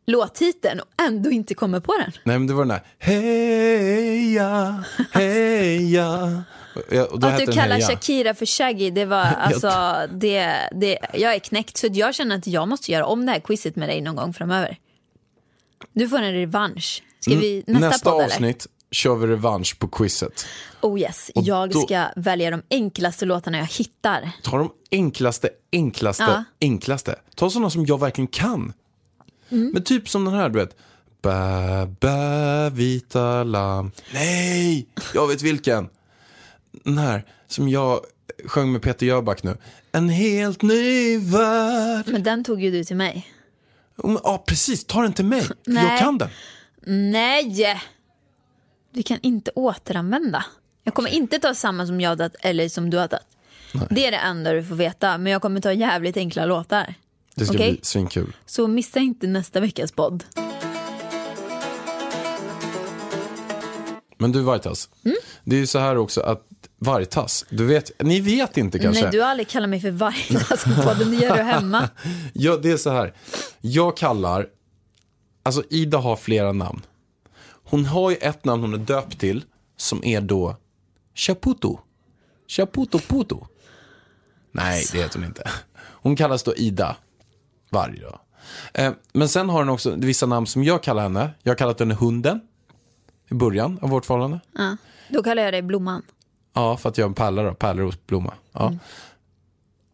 låttiteln 0.07 0.81
och 0.81 1.03
ändå 1.03 1.31
inte 1.31 1.55
kommer 1.55 1.81
på 1.81 1.92
den. 1.99 2.12
Nej 2.25 2.38
men 2.38 2.47
det 2.47 2.55
var 2.55 2.64
den 2.64 2.68
där, 2.68 2.83
heja, 2.99 4.85
heja. 5.12 6.42
Och 7.11 7.25
Att 7.25 7.38
du 7.38 7.47
kallar 7.47 7.77
Heja. 7.77 7.87
Shakira 7.87 8.35
för 8.35 8.47
Shaggy, 8.47 8.90
det 8.90 9.05
var 9.05 9.25
alltså, 9.38 9.70
det, 10.12 10.68
det, 10.73 10.99
jag 11.14 11.35
är 11.35 11.38
knäckt. 11.38 11.77
Så 11.77 11.87
jag 11.92 12.14
känner 12.14 12.37
att 12.37 12.47
jag 12.47 12.68
måste 12.68 12.92
göra 12.92 13.07
om 13.07 13.27
det 13.27 13.33
här 13.33 13.40
quizet 13.40 13.77
med 13.77 13.88
dig 13.88 14.01
någon 14.01 14.16
gång 14.16 14.33
framöver. 14.33 14.79
Du 15.92 16.09
får 16.09 16.18
en 16.18 16.33
revansch, 16.33 17.03
Ska 17.24 17.34
vi, 17.37 17.64
nästa, 17.66 17.88
Nästa 17.88 18.10
podd 18.10 18.20
eller? 18.22 18.34
avsnitt 18.34 18.66
kör 18.90 19.14
vi 19.16 19.26
revansch 19.26 19.78
på 19.78 19.88
quizet. 19.88 20.46
Oh 20.80 21.00
yes, 21.00 21.30
Och 21.34 21.42
jag 21.42 21.70
då- 21.70 21.80
ska 21.80 22.06
välja 22.16 22.50
de 22.50 22.62
enklaste 22.70 23.24
låtarna 23.26 23.58
jag 23.58 23.66
hittar. 23.66 24.30
Ta 24.42 24.58
de 24.58 24.70
enklaste, 24.90 25.48
enklaste, 25.72 26.22
Ja. 26.22 26.44
enklaste. 26.60 27.16
Ta 27.34 27.50
sådana 27.50 27.70
som 27.70 27.87
jag 27.87 28.00
verkligen 28.00 28.28
kan. 28.28 28.72
Mm. 29.50 29.70
Men 29.72 29.84
typ 29.84 30.08
som 30.08 30.24
den 30.24 30.34
här, 30.34 30.48
du 30.48 30.58
vet. 30.58 30.76
Bä, 31.22 31.87
bä, 32.00 32.70
vita 32.70 33.44
lamm. 33.44 33.90
Nej, 34.14 34.87
jag 35.14 35.28
vet 35.28 35.42
vilken. 35.42 35.88
Den 36.84 36.98
här 36.98 37.24
som 37.48 37.68
jag 37.68 38.00
sjöng 38.46 38.72
med 38.72 38.82
Peter 38.82 39.06
Jöback 39.06 39.42
nu. 39.42 39.56
En 39.92 40.08
helt 40.08 40.62
ny 40.62 41.18
värld. 41.18 42.04
Men 42.06 42.22
den 42.22 42.44
tog 42.44 42.62
ju 42.62 42.70
du 42.70 42.84
till 42.84 42.96
mig. 42.96 43.30
Oh, 43.96 44.20
Ja, 44.24 44.44
precis. 44.46 44.84
Ta 44.84 45.02
den 45.02 45.12
till 45.12 45.24
mig. 45.24 45.42
Nej. 45.66 45.84
Jag 45.90 45.98
kan 45.98 46.18
den. 46.18 46.28
Nej! 46.87 47.83
Vi 48.92 49.03
kan 49.03 49.18
inte 49.23 49.51
återanvända. 49.55 50.44
Jag 50.85 50.94
kommer 50.94 51.11
inte 51.11 51.38
ta 51.38 51.55
samma 51.55 51.87
som 51.87 52.01
jag 52.01 52.11
har 52.11 52.16
tagit 52.16 52.37
eller 52.40 52.68
som 52.68 52.90
du 52.90 52.97
har 52.97 53.09
tagit. 53.09 53.27
Det 53.90 54.07
är 54.07 54.11
det 54.11 54.16
enda 54.16 54.53
du 54.53 54.64
får 54.64 54.75
veta. 54.75 55.18
Men 55.18 55.33
jag 55.33 55.42
kommer 55.42 55.61
ta 55.61 55.73
jävligt 55.73 56.16
enkla 56.16 56.44
låtar. 56.47 56.94
Det 57.35 57.44
ska 57.47 57.55
Okej. 57.55 57.73
bli 57.73 57.81
svinkul. 57.83 58.37
Så 58.47 58.66
missa 58.68 58.99
inte 59.01 59.27
nästa 59.27 59.61
veckas 59.61 59.92
podd. 59.92 60.25
Men 64.18 64.33
du 64.33 64.40
Vartas, 64.40 64.88
Mm. 65.05 65.16
det 65.44 65.57
är 65.57 65.61
ju 65.61 65.66
så 65.66 65.79
här 65.79 65.97
också 65.99 66.20
att 66.20 66.47
Vartas, 66.79 67.44
du 67.51 67.64
vet, 67.66 67.90
ni 68.03 68.20
vet 68.20 68.57
inte 68.57 68.79
kanske. 68.79 69.03
Nej, 69.03 69.11
du 69.12 69.20
har 69.20 69.29
aldrig 69.29 69.49
kallat 69.49 69.68
mig 69.70 69.81
för 69.81 69.90
varg. 69.90 70.27
Alltså, 70.51 70.68
podden, 70.85 71.11
det 71.11 71.16
gör 71.16 71.37
du 71.37 71.42
hemma. 71.42 71.88
Ja, 72.33 72.57
det 72.57 72.70
är 72.70 72.77
så 72.77 72.90
här. 72.90 73.14
Jag 73.61 73.97
kallar, 73.97 74.47
alltså 75.44 75.62
Ida 75.70 75.98
har 75.98 76.16
flera 76.16 76.52
namn. 76.52 76.83
Hon 77.46 77.85
har 77.85 78.11
ju 78.11 78.16
ett 78.16 78.44
namn 78.44 78.62
hon 78.62 78.74
är 78.74 78.78
döpt 78.78 79.20
till 79.20 79.44
som 79.76 80.04
är 80.04 80.20
då 80.20 80.57
Chaputo. 81.14 81.78
Chaputo 82.48 82.98
Puto. 82.98 83.46
Nej, 84.52 84.85
det 84.92 84.98
heter 84.98 85.18
hon 85.18 85.28
inte. 85.28 85.50
Hon 85.78 86.16
kallas 86.16 86.42
då 86.42 86.54
Ida 86.54 86.96
Varg 87.70 88.00
då. 88.00 88.18
Eh, 88.74 88.92
men 89.12 89.28
sen 89.28 89.48
har 89.48 89.59
hon 89.59 89.68
också 89.68 89.90
vissa 89.90 90.26
namn 90.26 90.46
som 90.46 90.64
jag 90.64 90.83
kallar 90.83 91.02
henne. 91.02 91.30
Jag 91.42 91.50
har 91.50 91.57
kallat 91.57 91.80
henne 91.80 91.94
Hunden 91.94 92.40
i 93.30 93.35
början 93.35 93.78
av 93.83 93.90
vårt 93.90 94.04
förhållande. 94.04 94.40
Ja. 94.52 94.76
Då 95.09 95.22
kallar 95.22 95.42
jag 95.42 95.52
dig 95.52 95.62
Blomman. 95.62 96.02
Ja, 96.52 96.76
för 96.76 96.88
att 96.88 96.98
jag 96.98 97.04
är 97.04 97.09
en 97.09 97.14
pärla 97.14 97.42
då, 97.42 97.54
pärlrosblomma. 97.54 98.35
Ja. 98.52 98.74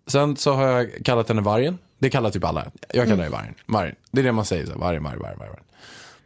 Sen 0.07 0.37
så 0.37 0.53
har 0.53 0.65
jag 0.65 1.05
kallat 1.05 1.29
henne 1.29 1.43
vargen. 1.43 1.79
Det 2.01 2.11
kallar 2.11 2.31
typ 2.31 2.45
alla. 2.45 2.71
Jag 2.95 3.09
kallar 3.09 3.23
dig 3.23 3.31
vargen. 3.31 3.55
vargen. 3.67 3.97
Det 4.11 4.21
är 4.21 4.25
det 4.25 4.33
man 4.33 4.45
säger, 4.45 4.67
så 4.67 4.73
här, 4.73 4.79
vargen, 4.79 5.03
vargen, 5.03 5.21
vargen, 5.21 5.39
vargen. 5.39 5.65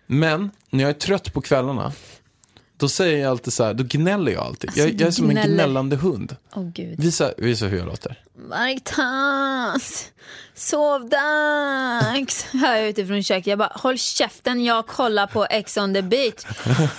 Men 0.06 0.50
när 0.70 0.84
jag 0.84 0.90
är 0.90 0.94
trött 0.94 1.32
på 1.32 1.40
kvällarna, 1.40 1.92
då 2.76 2.88
säger 2.88 3.18
jag 3.18 3.30
alltid 3.30 3.52
så 3.52 3.64
här, 3.64 3.74
då 3.74 3.84
gnäller 3.88 4.32
jag 4.32 4.42
alltid. 4.44 4.70
Alltså, 4.70 4.82
jag, 4.82 5.00
jag 5.00 5.08
är 5.08 5.10
som 5.10 5.24
en 5.24 5.30
gnäller. 5.30 5.54
gnällande 5.54 5.96
hund. 5.96 6.36
Åh 6.54 6.70
gud. 6.74 7.00
Visa, 7.00 7.32
visa 7.38 7.66
hur 7.66 7.78
jag 7.78 7.86
låter. 7.86 8.20
Vargtass, 8.48 10.04
sovdags. 10.54 12.42
Hör 12.52 12.74
jag 12.76 12.88
utifrån 12.88 13.22
köket. 13.22 13.46
Jag 13.46 13.58
bara, 13.58 13.72
håll 13.74 13.98
käften, 13.98 14.64
jag 14.64 14.86
kollar 14.86 15.26
på 15.26 15.46
Ex 15.46 15.76
on 15.76 15.94
the 15.94 16.02
beach. 16.02 16.44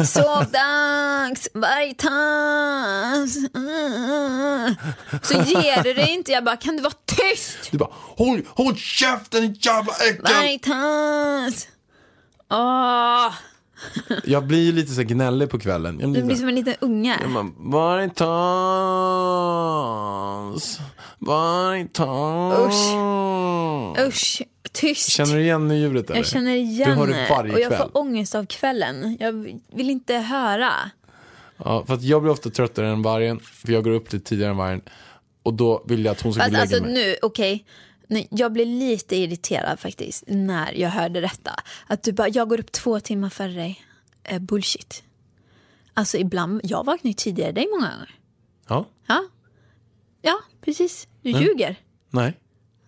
Sovdags, 0.10 1.48
vargtass. 1.54 3.38
Mm. 3.56 4.76
Så 5.24 5.34
ger 5.34 5.84
du 5.84 5.94
dig 5.94 6.10
inte. 6.14 6.32
Jag 6.32 6.44
bara, 6.44 6.58
kan 6.58 6.76
du 6.78 6.84
vara 6.84 6.94
tyst? 7.06 7.58
Du 7.72 7.78
bara, 7.78 7.90
håll, 7.94 8.42
håll 8.48 8.76
käften 8.76 9.54
jävla 9.54 9.94
äckel! 9.94 10.22
Vargtass. 10.24 11.68
Åh, 12.52 13.34
Jag 14.26 14.48
blir 14.48 14.74
lite 14.74 14.92
så 14.92 15.04
gnällig 15.04 15.50
på 15.50 15.60
kvällen. 15.60 16.00
Jag 16.00 16.10
du 16.10 16.14
blir 16.14 16.24
blir 16.24 16.36
så 16.36 16.40
som 16.40 16.50
en 16.50 16.56
liten 16.56 16.74
unge. 16.80 17.28
man, 17.28 17.54
Vargtans, 19.46 20.80
vargtans. 21.20 22.76
Usch, 24.08 24.42
tyst. 24.72 25.10
Känner 25.12 25.36
du 25.36 25.42
igen 25.42 25.70
det 25.70 25.76
ljudet 25.76 26.10
eller? 26.10 26.20
Jag 26.20 26.26
känner 26.28 26.56
igen 26.56 26.90
Du 26.90 26.96
hör 26.96 27.08
det 27.08 27.28
varje 27.30 27.54
och 27.54 27.60
jag 27.60 27.68
kväll. 27.68 27.80
får 27.80 27.98
ångest 27.98 28.36
av 28.36 28.46
kvällen. 28.46 29.18
Jag 29.20 29.32
vill 29.74 29.90
inte 29.90 30.14
höra. 30.16 30.72
Ja, 31.58 31.84
för 31.88 31.94
att 31.94 32.02
jag 32.04 32.22
blir 32.22 32.32
ofta 32.32 32.50
tröttare 32.50 32.88
än 32.88 33.02
vargen, 33.02 33.40
för 33.40 33.72
jag 33.72 33.84
går 33.84 33.92
upp 33.92 34.14
lite 34.14 34.26
tidigare 34.26 34.52
än 34.52 34.58
vargen. 34.58 34.82
Och 35.44 35.54
då 35.54 35.84
vill 35.88 36.06
jag 36.06 36.12
att 36.12 36.22
hon 36.22 36.34
ska 36.34 36.42
gå 36.42 36.46
och 36.46 36.52
lägga 36.52 36.62
alltså 36.62 36.84
mig. 36.84 36.94
nu, 36.94 37.16
okej. 37.22 37.66
Nej, 38.08 38.28
Jag 38.32 38.54
blev 38.54 38.68
lite 38.68 39.16
irriterad 39.16 39.80
faktiskt 39.80 40.24
när 40.28 40.74
jag 40.74 40.90
hörde 40.90 41.22
detta. 41.22 41.52
Att 41.88 42.04
du 42.04 42.12
bara, 42.12 42.28
jag 42.30 42.50
går 42.50 42.60
upp 42.60 42.72
två 42.72 43.00
timmar 43.00 43.30
före 43.30 43.52
dig. 43.52 43.86
Eh, 44.24 44.40
bullshit. 44.40 45.04
Alltså 45.94 46.18
ibland, 46.18 46.62
jag 46.64 46.84
vaknar 46.86 47.10
ju 47.10 47.14
tidigare 47.14 47.50
än 47.50 47.56
dig 47.56 47.68
många 47.74 47.92
gånger. 47.92 48.16
Ja, 48.68 48.86
Ja, 49.08 49.24
ja 50.22 50.40
precis. 50.62 51.08
Du 51.22 51.30
ljuger. 51.30 51.76
nej. 52.10 52.34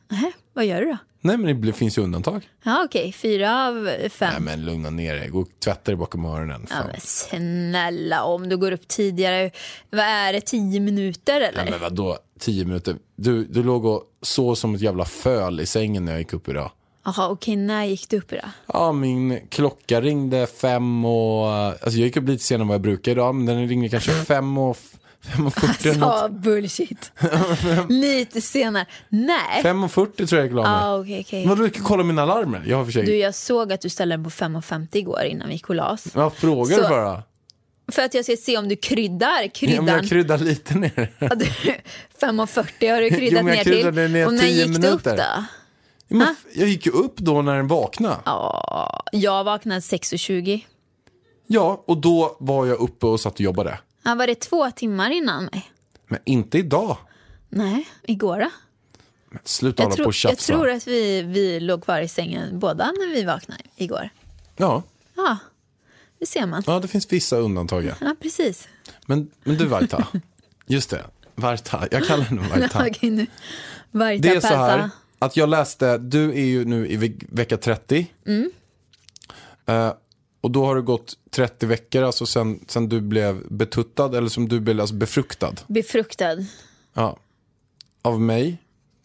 Nähä, 0.09 0.31
vad 0.53 0.65
gör 0.65 0.81
du 0.81 0.87
då? 0.87 0.97
Nej, 1.21 1.37
men 1.37 1.61
det 1.61 1.73
finns 1.73 1.97
ju 1.97 2.01
undantag. 2.01 2.49
Ja, 2.63 2.83
okej, 2.85 3.13
fyra 3.13 3.67
av 3.67 3.89
fem. 4.09 4.29
Nej, 4.31 4.41
men 4.41 4.65
lugna 4.65 4.89
ner 4.89 5.15
dig. 5.15 5.29
Gå 5.29 5.39
och 5.41 5.49
tvätta 5.59 5.91
dig 5.91 5.95
bakom 5.95 6.25
öronen. 6.25 6.67
Ja, 6.69 6.75
men 6.91 7.01
snälla, 7.01 8.23
om 8.23 8.49
du 8.49 8.57
går 8.57 8.71
upp 8.71 8.87
tidigare, 8.87 9.51
vad 9.89 9.99
är 10.05 10.33
det, 10.33 10.41
tio 10.41 10.79
minuter 10.79 11.41
eller? 11.41 11.61
Nej, 11.61 11.71
men 11.71 11.79
vadå, 11.79 12.17
tio 12.39 12.65
minuter? 12.65 12.95
Du, 13.15 13.45
du 13.45 13.63
låg 13.63 13.85
och 13.85 14.03
så 14.21 14.55
som 14.55 14.75
ett 14.75 14.81
jävla 14.81 15.05
föl 15.05 15.59
i 15.59 15.65
sängen 15.65 16.05
när 16.05 16.11
jag 16.11 16.19
gick 16.19 16.33
upp 16.33 16.49
idag. 16.49 16.71
Jaha, 17.05 17.29
okej, 17.29 17.55
när 17.55 17.83
gick 17.85 18.09
du 18.09 18.17
upp 18.17 18.33
idag? 18.33 18.49
Ja, 18.73 18.91
min 18.91 19.39
klocka 19.49 20.01
ringde 20.01 20.47
fem 20.47 21.05
och... 21.05 21.47
Alltså 21.47 21.89
jag 21.89 21.95
gick 21.97 22.17
upp 22.17 22.27
lite 22.27 22.43
senare 22.43 22.61
än 22.63 22.67
vad 22.67 22.75
jag 22.75 22.81
brukar 22.81 23.11
idag, 23.11 23.35
men 23.35 23.45
den 23.45 23.67
ringde 23.67 23.89
kanske 23.89 24.11
fem 24.25 24.57
och, 24.57 24.77
fem 25.21 25.47
och 25.47 25.53
fyrtio 25.53 25.89
eller 25.89 25.99
något. 25.99 26.09
Alltså, 26.09 26.39
bullshit. 26.39 27.11
Lite 27.89 28.41
senare. 28.41 28.85
Nej. 29.09 29.63
Fem 29.63 29.83
och 29.83 29.91
fyrtio 29.91 30.25
tror 30.25 30.39
jag 30.41 30.47
jag 30.47 30.55
mig. 30.55 30.63
Ah, 30.67 30.99
okej, 30.99 31.23
okej. 31.27 31.47
Vadå, 31.47 31.63
du 31.63 31.69
kan 31.69 31.83
kolla 31.83 32.03
mina 32.03 32.21
alarmer. 32.21 32.63
Jag 32.67 32.77
har 32.77 32.85
för 32.85 32.91
sig... 32.91 33.05
Du, 33.05 33.15
jag 33.17 33.35
såg 33.35 33.73
att 33.73 33.81
du 33.81 33.89
ställde 33.89 34.13
den 34.15 34.23
på 34.23 34.29
5.50 34.29 34.87
igår 34.91 35.23
innan 35.23 35.47
vi 35.47 35.53
gick 35.53 35.69
och 35.69 35.75
las. 35.75 36.15
Vad 36.15 36.33
frågar 36.33 36.77
du 36.77 36.83
Så- 36.83 36.89
för 37.91 38.01
att 38.01 38.13
jag 38.13 38.25
ska 38.25 38.35
se 38.37 38.57
om 38.57 38.69
du 38.69 38.75
kryddar 38.75 39.27
Ja, 39.27 39.39
men 39.41 39.49
kryddan. 39.49 39.87
jag 39.87 40.09
kryddar 40.09 40.37
lite 40.37 40.75
ner. 40.75 41.11
Ja, 41.19 41.29
du- 41.35 41.45
5.40 42.21 42.93
har 42.93 43.01
du 43.01 43.09
kryddat 43.09 43.21
Jo, 43.31 43.37
jag 43.37 43.45
ner 43.45 43.63
till. 43.63 44.11
ner 44.11 44.27
och 44.27 44.33
när 44.33 44.41
10 44.41 44.49
gick 44.51 44.65
du 44.65 44.71
upp 44.73 44.81
minuter. 45.05 45.17
då? 45.17 45.23
Ja, 45.23 45.45
men 46.17 46.27
f- 46.39 46.45
jag 46.55 46.67
gick 46.67 46.85
ju 46.85 46.91
upp 46.91 47.17
då 47.17 47.41
när 47.41 47.55
den 47.55 47.67
vaknade. 47.67 48.15
Ja, 48.25 49.03
jag 49.11 49.43
vaknade 49.43 49.79
6.20. 49.79 50.61
Ja, 51.47 51.83
och 51.87 51.97
då 51.97 52.37
var 52.39 52.65
jag 52.65 52.79
uppe 52.79 53.05
och 53.05 53.19
satt 53.19 53.33
och 53.33 53.41
jobbade. 53.41 53.79
Ja, 54.03 54.15
var 54.15 54.27
det 54.27 54.35
två 54.35 54.71
timmar 54.71 55.09
innan 55.09 55.43
mig? 55.45 55.71
Men 56.07 56.19
inte 56.25 56.57
idag. 56.57 56.97
Nej, 57.49 57.87
igår 58.03 58.39
då? 58.39 58.49
Men 59.29 59.39
sluta 59.43 59.83
Jag, 59.83 59.85
hålla 59.89 59.91
på 59.91 59.95
tror- 59.95 60.05
och 60.07 60.09
jag 60.09 60.15
tjafsa. 60.15 60.53
tror 60.53 60.69
att 60.69 60.87
vi, 60.87 61.21
vi 61.21 61.59
låg 61.59 61.83
kvar 61.83 62.01
i 62.01 62.07
sängen 62.07 62.59
båda 62.59 62.85
när 62.85 63.13
vi 63.13 63.23
vaknade 63.23 63.61
igår. 63.75 64.09
Ja. 64.57 64.83
Ja, 65.15 65.37
det 66.19 66.25
ser 66.25 66.45
man. 66.45 66.63
ja, 66.67 66.79
det 66.79 66.87
finns 66.87 67.13
vissa 67.13 67.37
undantag. 67.37 67.93
ja. 67.99 68.15
Precis. 68.21 68.67
Men, 69.05 69.31
men 69.43 69.57
du 69.57 69.65
Varta, 69.65 70.07
just 70.67 70.89
det, 70.89 71.05
Varta, 71.35 71.87
jag 71.91 72.05
kallar 72.07 72.23
henne 72.23 72.41
Varta. 72.49 72.87
Okej, 72.87 73.09
nu. 73.09 73.27
Varta 73.91 74.17
Det 74.21 74.29
är 74.29 74.39
så 74.39 74.47
här 74.47 74.89
att 75.19 75.37
jag 75.37 75.49
läste, 75.49 75.97
du 75.97 76.29
är 76.31 76.45
ju 76.45 76.65
nu 76.65 76.87
i 76.87 76.95
ve- 76.95 77.25
vecka 77.29 77.57
30. 77.57 78.07
Mm. 78.25 78.51
Eh, 79.65 79.93
och 80.41 80.51
då 80.51 80.65
har 80.65 80.75
det 80.75 80.81
gått 80.81 81.17
30 81.31 81.65
veckor, 81.65 82.03
alltså 82.03 82.25
sen, 82.25 82.59
sen 82.67 82.89
du 82.89 83.01
blev 83.01 83.43
betuttad, 83.49 84.15
eller 84.15 84.29
som 84.29 84.47
du 84.49 84.59
blev 84.59 84.79
alltså 84.81 84.95
befruktad. 84.95 85.53
Befruktad. 85.67 86.37
Ja. 86.93 87.17
Av 88.01 88.21
mig, 88.21 88.57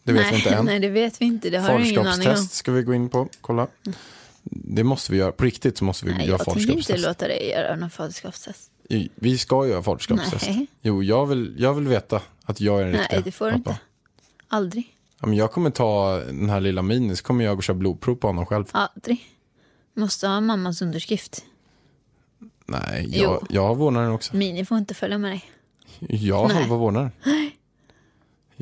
det 0.03 0.13
vet 0.13 0.21
nej, 0.21 0.31
vi 0.31 0.37
inte 0.37 0.49
än. 0.49 0.65
nej, 0.65 0.79
det 0.79 0.89
vet 0.89 1.21
vi 1.21 1.25
inte. 1.25 1.49
Det 1.49 1.57
har 1.57 1.79
ingen 1.79 1.99
aning. 1.99 2.11
Faderskapstest 2.11 2.53
ska 2.53 2.71
vi 2.71 2.83
gå 2.83 2.93
in 2.93 3.09
på, 3.09 3.29
kolla. 3.41 3.67
Det 4.43 4.83
måste 4.83 5.11
vi 5.11 5.17
göra, 5.17 5.31
på 5.31 5.43
riktigt 5.43 5.77
så 5.77 5.85
måste 5.85 6.05
vi 6.05 6.11
Nej, 6.13 6.27
göra 6.27 6.37
jag 6.37 6.45
tänker 6.45 6.59
inte 6.61 6.71
faderskapstest. 6.73 7.07
låta 7.07 7.27
dig 7.27 7.49
göra 7.49 7.75
någon 7.75 7.89
faderskapstest. 7.89 8.71
Vi 9.15 9.37
ska 9.37 9.67
göra 9.67 9.83
faderskapstest. 9.83 10.47
Nej. 10.47 10.67
Jo, 10.81 11.03
jag 11.03 11.25
vill, 11.25 11.55
jag 11.57 11.73
vill 11.73 11.87
veta 11.87 12.21
att 12.45 12.61
jag 12.61 12.79
är 12.79 12.83
den 12.83 12.91
Nej, 12.91 13.01
riktiga 13.01 13.21
det 13.21 13.31
får 13.31 13.45
du 13.45 13.51
pappa. 13.57 13.69
inte. 13.69 13.81
Aldrig. 14.47 14.95
Ja, 15.21 15.27
men 15.27 15.37
jag 15.37 15.51
kommer 15.51 15.69
ta 15.69 16.17
den 16.17 16.49
här 16.49 16.61
lilla 16.61 16.81
Mini, 16.81 17.15
så 17.15 17.23
kommer 17.23 17.45
jag 17.45 17.57
och 17.57 17.63
köra 17.63 17.75
blodprov 17.77 18.15
på 18.15 18.27
honom 18.27 18.45
själv. 18.45 18.65
Aldrig. 18.71 19.25
Måste 19.93 20.27
ha 20.27 20.41
mammas 20.41 20.81
underskrift. 20.81 21.43
Nej, 22.65 23.05
Jo. 23.07 23.23
jag, 23.23 23.47
jag 23.49 23.67
har 23.67 23.75
vårdnaden 23.75 24.11
också. 24.11 24.35
Mini 24.35 24.65
får 24.65 24.77
inte 24.77 24.93
följa 24.93 25.17
med 25.17 25.31
dig. 25.31 25.45
Jag 25.99 26.35
har 26.37 26.47
Nej. 26.47 26.57
halva 26.57 26.75
vårdnaden. 26.75 27.11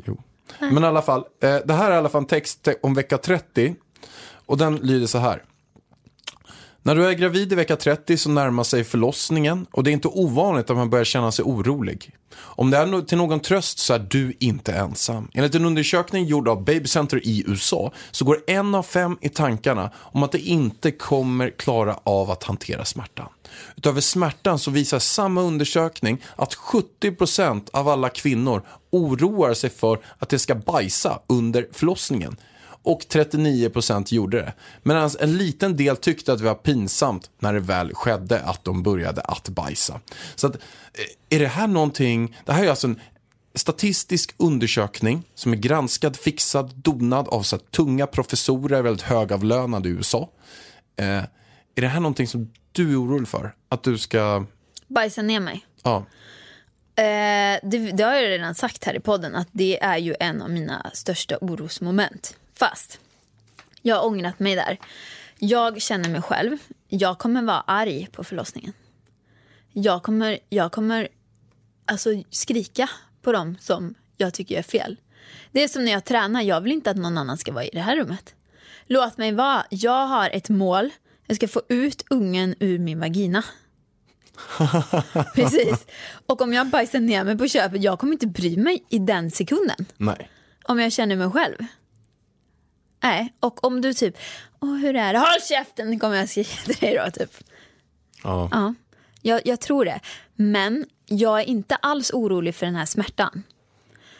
Jo. 0.04 0.22
Men 0.58 0.84
i 0.84 0.86
alla 0.86 1.02
fall, 1.02 1.24
eh, 1.42 1.56
det 1.64 1.74
här 1.74 1.90
är 1.90 1.94
i 1.94 1.98
alla 1.98 2.08
fall 2.08 2.22
en 2.22 2.26
text 2.26 2.62
te- 2.62 2.74
om 2.82 2.94
vecka 2.94 3.18
30. 3.18 3.74
Och 4.46 4.58
den 4.58 4.76
lyder 4.76 5.06
så 5.06 5.18
här. 5.18 5.42
När 6.84 6.94
du 6.94 7.06
är 7.06 7.12
gravid 7.12 7.52
i 7.52 7.56
vecka 7.56 7.76
30 7.76 8.16
så 8.16 8.30
närmar 8.30 8.64
sig 8.64 8.84
förlossningen 8.84 9.66
och 9.72 9.84
det 9.84 9.90
är 9.90 9.92
inte 9.92 10.08
ovanligt 10.08 10.70
att 10.70 10.76
man 10.76 10.90
börjar 10.90 11.04
känna 11.04 11.32
sig 11.32 11.42
orolig. 11.42 12.10
Om 12.34 12.70
det 12.70 12.76
är 12.76 13.02
till 13.02 13.18
någon 13.18 13.40
tröst 13.40 13.78
så 13.78 13.94
är 13.94 13.98
du 13.98 14.36
inte 14.38 14.72
ensam. 14.72 15.28
Enligt 15.34 15.54
en 15.54 15.64
undersökning 15.64 16.24
gjord 16.24 16.48
av 16.48 16.64
Baby 16.64 16.88
Center 16.88 17.26
i 17.26 17.44
USA 17.46 17.92
så 18.10 18.24
går 18.24 18.38
en 18.46 18.74
av 18.74 18.82
fem 18.82 19.18
i 19.20 19.28
tankarna 19.28 19.90
om 19.96 20.22
att 20.22 20.32
de 20.32 20.38
inte 20.38 20.90
kommer 20.90 21.50
klara 21.50 21.98
av 22.04 22.30
att 22.30 22.44
hantera 22.44 22.84
smärtan. 22.84 23.28
Utöver 23.76 24.00
smärtan 24.00 24.58
så 24.58 24.70
visar 24.70 24.98
samma 24.98 25.42
undersökning 25.42 26.22
att 26.36 26.54
70% 26.54 27.68
av 27.72 27.88
alla 27.88 28.08
kvinnor 28.08 28.62
oroar 28.90 29.54
sig 29.54 29.70
för 29.70 29.98
att 30.18 30.28
de 30.28 30.38
ska 30.38 30.54
bajsa 30.54 31.20
under 31.26 31.66
förlossningen 31.72 32.36
och 32.82 33.00
39% 33.00 34.14
gjorde 34.14 34.36
det. 34.36 34.52
Medan 34.82 35.10
en 35.20 35.38
liten 35.38 35.76
del 35.76 35.96
tyckte 35.96 36.32
att 36.32 36.38
det 36.38 36.44
var 36.44 36.54
pinsamt 36.54 37.30
när 37.38 37.52
det 37.52 37.60
väl 37.60 37.94
skedde 37.94 38.40
att 38.40 38.64
de 38.64 38.82
började 38.82 39.20
att 39.20 39.48
bajsa. 39.48 40.00
Så 40.34 40.46
att, 40.46 40.54
eh, 40.54 41.36
är 41.36 41.38
det 41.38 41.46
här 41.46 41.66
någonting, 41.66 42.36
det 42.44 42.52
här 42.52 42.64
är 42.64 42.70
alltså 42.70 42.86
en 42.86 43.00
statistisk 43.54 44.34
undersökning 44.36 45.22
som 45.34 45.52
är 45.52 45.56
granskad, 45.56 46.16
fixad, 46.16 46.74
donad 46.74 47.28
av 47.28 47.42
så 47.42 47.58
tunga 47.58 48.06
professorer, 48.06 48.82
väldigt 48.82 49.06
högavlönade 49.06 49.88
i 49.88 49.92
USA. 49.92 50.30
Eh, 50.96 51.06
är 51.74 51.80
det 51.80 51.88
här 51.88 52.00
någonting 52.00 52.26
som 52.26 52.52
du 52.72 52.92
är 52.92 53.02
orolig 53.02 53.28
för? 53.28 53.54
Att 53.68 53.82
du 53.82 53.98
ska, 53.98 54.46
Bajsa 54.88 55.22
ner 55.22 55.40
mig. 55.40 55.66
ja, 55.82 56.06
Eh, 56.96 57.58
det, 57.62 57.92
det 57.92 58.02
har 58.02 58.14
jag 58.14 58.22
redan 58.22 58.54
sagt 58.54 58.84
här 58.84 58.94
i 58.94 59.00
podden 59.00 59.34
att 59.34 59.48
det 59.52 59.82
är 59.82 59.98
ju 59.98 60.14
en 60.20 60.42
av 60.42 60.50
mina 60.50 60.90
största 60.94 61.38
orosmoment. 61.40 62.36
Fast 62.62 63.00
jag 63.80 63.96
har 63.96 64.06
ångrat 64.06 64.38
mig 64.38 64.54
där. 64.54 64.78
Jag 65.38 65.82
känner 65.82 66.08
mig 66.08 66.22
själv. 66.22 66.58
Jag 66.88 67.18
kommer 67.18 67.42
vara 67.42 67.60
arg 67.60 68.08
på 68.12 68.24
förlossningen. 68.24 68.72
Jag 69.72 70.02
kommer, 70.02 70.38
jag 70.48 70.72
kommer 70.72 71.08
alltså, 71.86 72.10
skrika 72.30 72.90
på 73.22 73.32
dem 73.32 73.56
som 73.60 73.94
jag 74.16 74.34
tycker 74.34 74.58
är 74.58 74.62
fel. 74.62 74.96
Det 75.52 75.62
är 75.62 75.68
som 75.68 75.84
när 75.84 75.92
jag 75.92 76.04
tränar. 76.04 76.42
Jag 76.42 76.60
vill 76.60 76.72
inte 76.72 76.90
att 76.90 76.96
någon 76.96 77.18
annan 77.18 77.38
ska 77.38 77.52
vara 77.52 77.64
i 77.64 77.70
det 77.72 77.80
här 77.80 77.96
rummet. 77.96 78.34
Låt 78.86 79.18
mig 79.18 79.32
vara. 79.32 79.66
Jag 79.70 80.06
har 80.06 80.30
ett 80.30 80.48
mål. 80.48 80.90
Jag 81.26 81.36
ska 81.36 81.48
få 81.48 81.62
ut 81.68 82.04
ungen 82.10 82.54
ur 82.60 82.78
min 82.78 83.00
vagina. 83.00 83.44
Precis. 85.34 85.86
Och 86.26 86.40
om 86.40 86.52
jag 86.52 86.66
bajsar 86.66 87.00
ner 87.00 87.24
mig 87.24 87.38
på 87.38 87.48
köpet, 87.48 87.82
jag 87.82 87.98
kommer 87.98 88.12
inte 88.12 88.26
bry 88.26 88.56
mig 88.56 88.84
i 88.88 88.98
den 88.98 89.30
sekunden. 89.30 89.86
nej. 89.96 90.30
Om 90.64 90.80
jag 90.80 90.92
känner 90.92 91.16
mig 91.16 91.30
själv. 91.30 91.56
Nej, 93.02 93.34
och 93.40 93.64
om 93.64 93.80
du 93.80 93.94
typ, 93.94 94.16
åh 94.60 94.76
hur 94.76 94.96
är 94.96 95.12
det? 95.12 95.18
Håll 95.18 95.40
käften 95.48 95.98
kommer 95.98 96.16
jag 96.16 96.28
skrika 96.28 96.56
till 96.64 96.74
dig 96.74 97.00
då 97.04 97.10
typ. 97.10 97.30
Ja. 98.24 98.48
Ja, 98.52 98.74
jag, 99.22 99.40
jag 99.44 99.60
tror 99.60 99.84
det. 99.84 100.00
Men 100.34 100.86
jag 101.06 101.40
är 101.40 101.44
inte 101.44 101.76
alls 101.76 102.10
orolig 102.12 102.54
för 102.54 102.66
den 102.66 102.74
här 102.74 102.86
smärtan. 102.86 103.42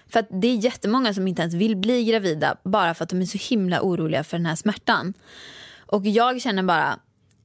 För 0.08 0.20
att 0.20 0.28
det 0.30 0.48
är 0.48 0.56
jättemånga 0.56 1.14
som 1.14 1.28
inte 1.28 1.42
ens 1.42 1.54
vill 1.54 1.76
bli 1.76 2.04
gravida 2.04 2.56
bara 2.64 2.94
för 2.94 3.04
att 3.04 3.10
de 3.10 3.20
är 3.20 3.26
så 3.26 3.38
himla 3.38 3.82
oroliga 3.82 4.24
för 4.24 4.36
den 4.36 4.46
här 4.46 4.56
smärtan. 4.56 5.14
Och 5.86 6.06
jag 6.06 6.40
känner 6.40 6.62
bara, 6.62 6.98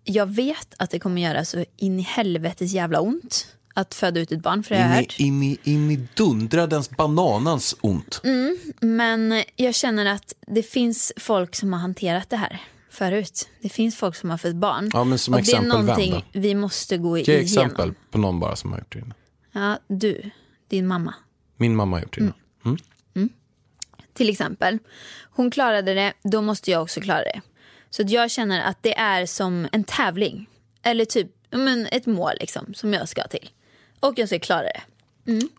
jag 0.03 0.25
vet 0.25 0.73
att 0.77 0.89
det 0.89 0.99
kommer 0.99 1.21
göra 1.21 1.45
så 1.45 1.65
in 1.77 1.99
i 1.99 2.03
helvetes 2.03 2.71
jävla 2.71 2.99
ont 2.99 3.56
att 3.77 3.95
föda 3.95 4.19
ut 4.19 4.31
ett 4.31 4.41
barn, 4.41 4.63
för 4.63 4.75
det 4.75 4.81
har 4.81 4.95
jag 4.95 5.15
In 5.17 5.43
i, 5.43 5.49
hört. 5.51 5.59
in, 5.63 5.69
i, 5.73 5.73
in 5.73 5.91
i 5.91 6.07
dundradens 6.13 6.89
bananans 6.89 7.75
ont. 7.81 8.21
Men 8.79 9.43
jag 9.55 9.75
känner 9.75 10.05
att 10.05 10.33
det 10.47 10.63
finns 10.63 11.13
folk 11.17 11.55
som 11.55 11.73
har 11.73 11.79
hanterat 11.79 12.29
det 12.29 12.37
här 12.37 12.61
förut. 12.89 13.49
Det 13.61 13.69
finns 13.69 13.95
folk 13.95 14.15
som 14.15 14.29
har 14.29 14.37
fött 14.37 14.55
barn. 14.55 14.89
Ja, 14.93 15.03
men 15.03 15.17
som 15.17 15.33
och 15.33 15.39
exempel 15.39 15.69
det 15.69 15.75
är 15.75 15.77
vem 15.77 15.85
någonting 15.87 16.13
då? 16.33 16.39
vi 16.39 16.55
måste 16.55 16.97
gå 16.97 17.17
Ge 17.17 17.23
igenom. 17.23 17.41
exempel 17.43 17.93
på 18.11 18.17
någon 18.17 18.39
bara 18.39 18.55
som 18.55 18.71
har 18.71 18.79
gjort 18.79 18.93
det. 18.93 18.99
innan. 18.99 19.13
Ja, 19.51 19.79
du, 19.87 20.29
din 20.67 20.87
mamma. 20.87 21.13
Min 21.57 21.75
mamma 21.75 21.95
har 21.97 22.01
gjort 22.01 22.17
det. 22.17 22.21
innan. 22.65 22.79
till 24.13 24.29
exempel. 24.29 24.79
Hon 25.31 25.51
klarade 25.51 25.93
det, 25.93 26.13
då 26.23 26.41
måste 26.41 26.71
jag 26.71 26.81
också 26.81 27.01
klara 27.01 27.19
det. 27.23 27.41
Så 27.89 28.03
jag 28.07 28.31
känner 28.31 28.61
att 28.63 28.77
det 28.83 28.97
är 28.97 29.25
som 29.25 29.67
en 29.71 29.83
tävling. 29.83 30.49
Eller 30.83 31.05
typ 31.05 31.27
men 31.51 31.85
ett 31.91 32.05
mål 32.05 32.33
liksom, 32.39 32.73
som 32.73 32.93
jag 32.93 33.09
ska 33.09 33.27
till. 33.27 33.49
Och 33.99 34.19
jag 34.19 34.27
ska 34.27 34.39
klara 34.39 34.63
det. 34.63 34.81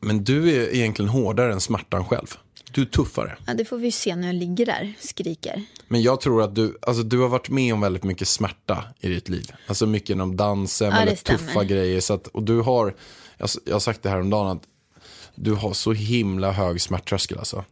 Men 0.00 0.24
du 0.24 0.56
är 0.56 0.74
egentligen 0.74 1.08
hårdare 1.08 1.52
än 1.52 1.60
smärtan 1.60 2.04
själv. 2.04 2.34
Du 2.70 2.82
är 2.82 2.86
tuffare. 2.86 3.36
Ja, 3.46 3.54
det 3.54 3.64
får 3.64 3.78
vi 3.78 3.92
se 3.92 4.16
när 4.16 4.26
jag 4.26 4.34
ligger 4.34 4.66
där 4.66 4.94
skriker. 5.00 5.62
Men 5.88 6.02
jag 6.02 6.20
tror 6.20 6.42
att 6.42 6.54
du, 6.54 6.78
alltså 6.82 7.02
du 7.02 7.18
har 7.18 7.28
varit 7.28 7.48
med 7.48 7.74
om 7.74 7.80
väldigt 7.80 8.04
mycket 8.04 8.28
smärta 8.28 8.84
i 9.00 9.08
ditt 9.08 9.28
liv. 9.28 9.52
Alltså 9.66 9.86
mycket 9.86 10.10
inom 10.10 10.36
dansen, 10.36 10.90
Ja, 10.90 10.98
väldigt 10.98 11.24
tuffa 11.24 11.64
grejer. 11.64 12.00
Så 12.00 12.14
att, 12.14 12.26
och 12.26 12.42
du 12.42 12.60
har, 12.60 12.94
jag, 13.38 13.48
jag 13.64 13.74
har 13.74 13.80
sagt 13.80 14.02
det 14.02 14.08
här 14.10 14.20
om 14.20 14.30
dagen 14.30 14.56
att 14.56 14.62
du 15.34 15.54
har 15.54 15.72
så 15.72 15.92
himla 15.92 16.52
hög 16.52 16.80
smärttröskel 16.80 17.38
alltså. 17.38 17.64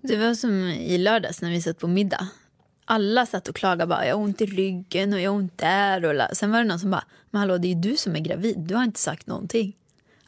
Det 0.00 0.16
var 0.16 0.34
som 0.34 0.68
i 0.68 0.98
lördags 0.98 1.42
när 1.42 1.50
vi 1.50 1.62
satt 1.62 1.78
på 1.78 1.88
middag. 1.88 2.28
Alla 2.84 3.26
satt 3.26 3.48
och 3.48 3.56
klagade 3.56 3.86
bara, 3.86 4.06
jag 4.06 4.16
har 4.16 4.22
ont 4.22 4.40
i 4.40 4.46
ryggen 4.46 5.12
och 5.12 5.20
jag 5.20 5.30
har 5.30 5.38
ont 5.38 5.58
där. 5.58 6.04
Och 6.04 6.36
Sen 6.36 6.50
var 6.50 6.58
det 6.58 6.64
någon 6.64 6.80
som 6.80 6.90
bara, 6.90 7.04
men 7.30 7.38
hallå 7.40 7.58
det 7.58 7.68
är 7.68 7.74
ju 7.74 7.80
du 7.80 7.96
som 7.96 8.16
är 8.16 8.20
gravid, 8.20 8.58
du 8.58 8.74
har 8.74 8.84
inte 8.84 9.00
sagt 9.00 9.26
någonting. 9.26 9.76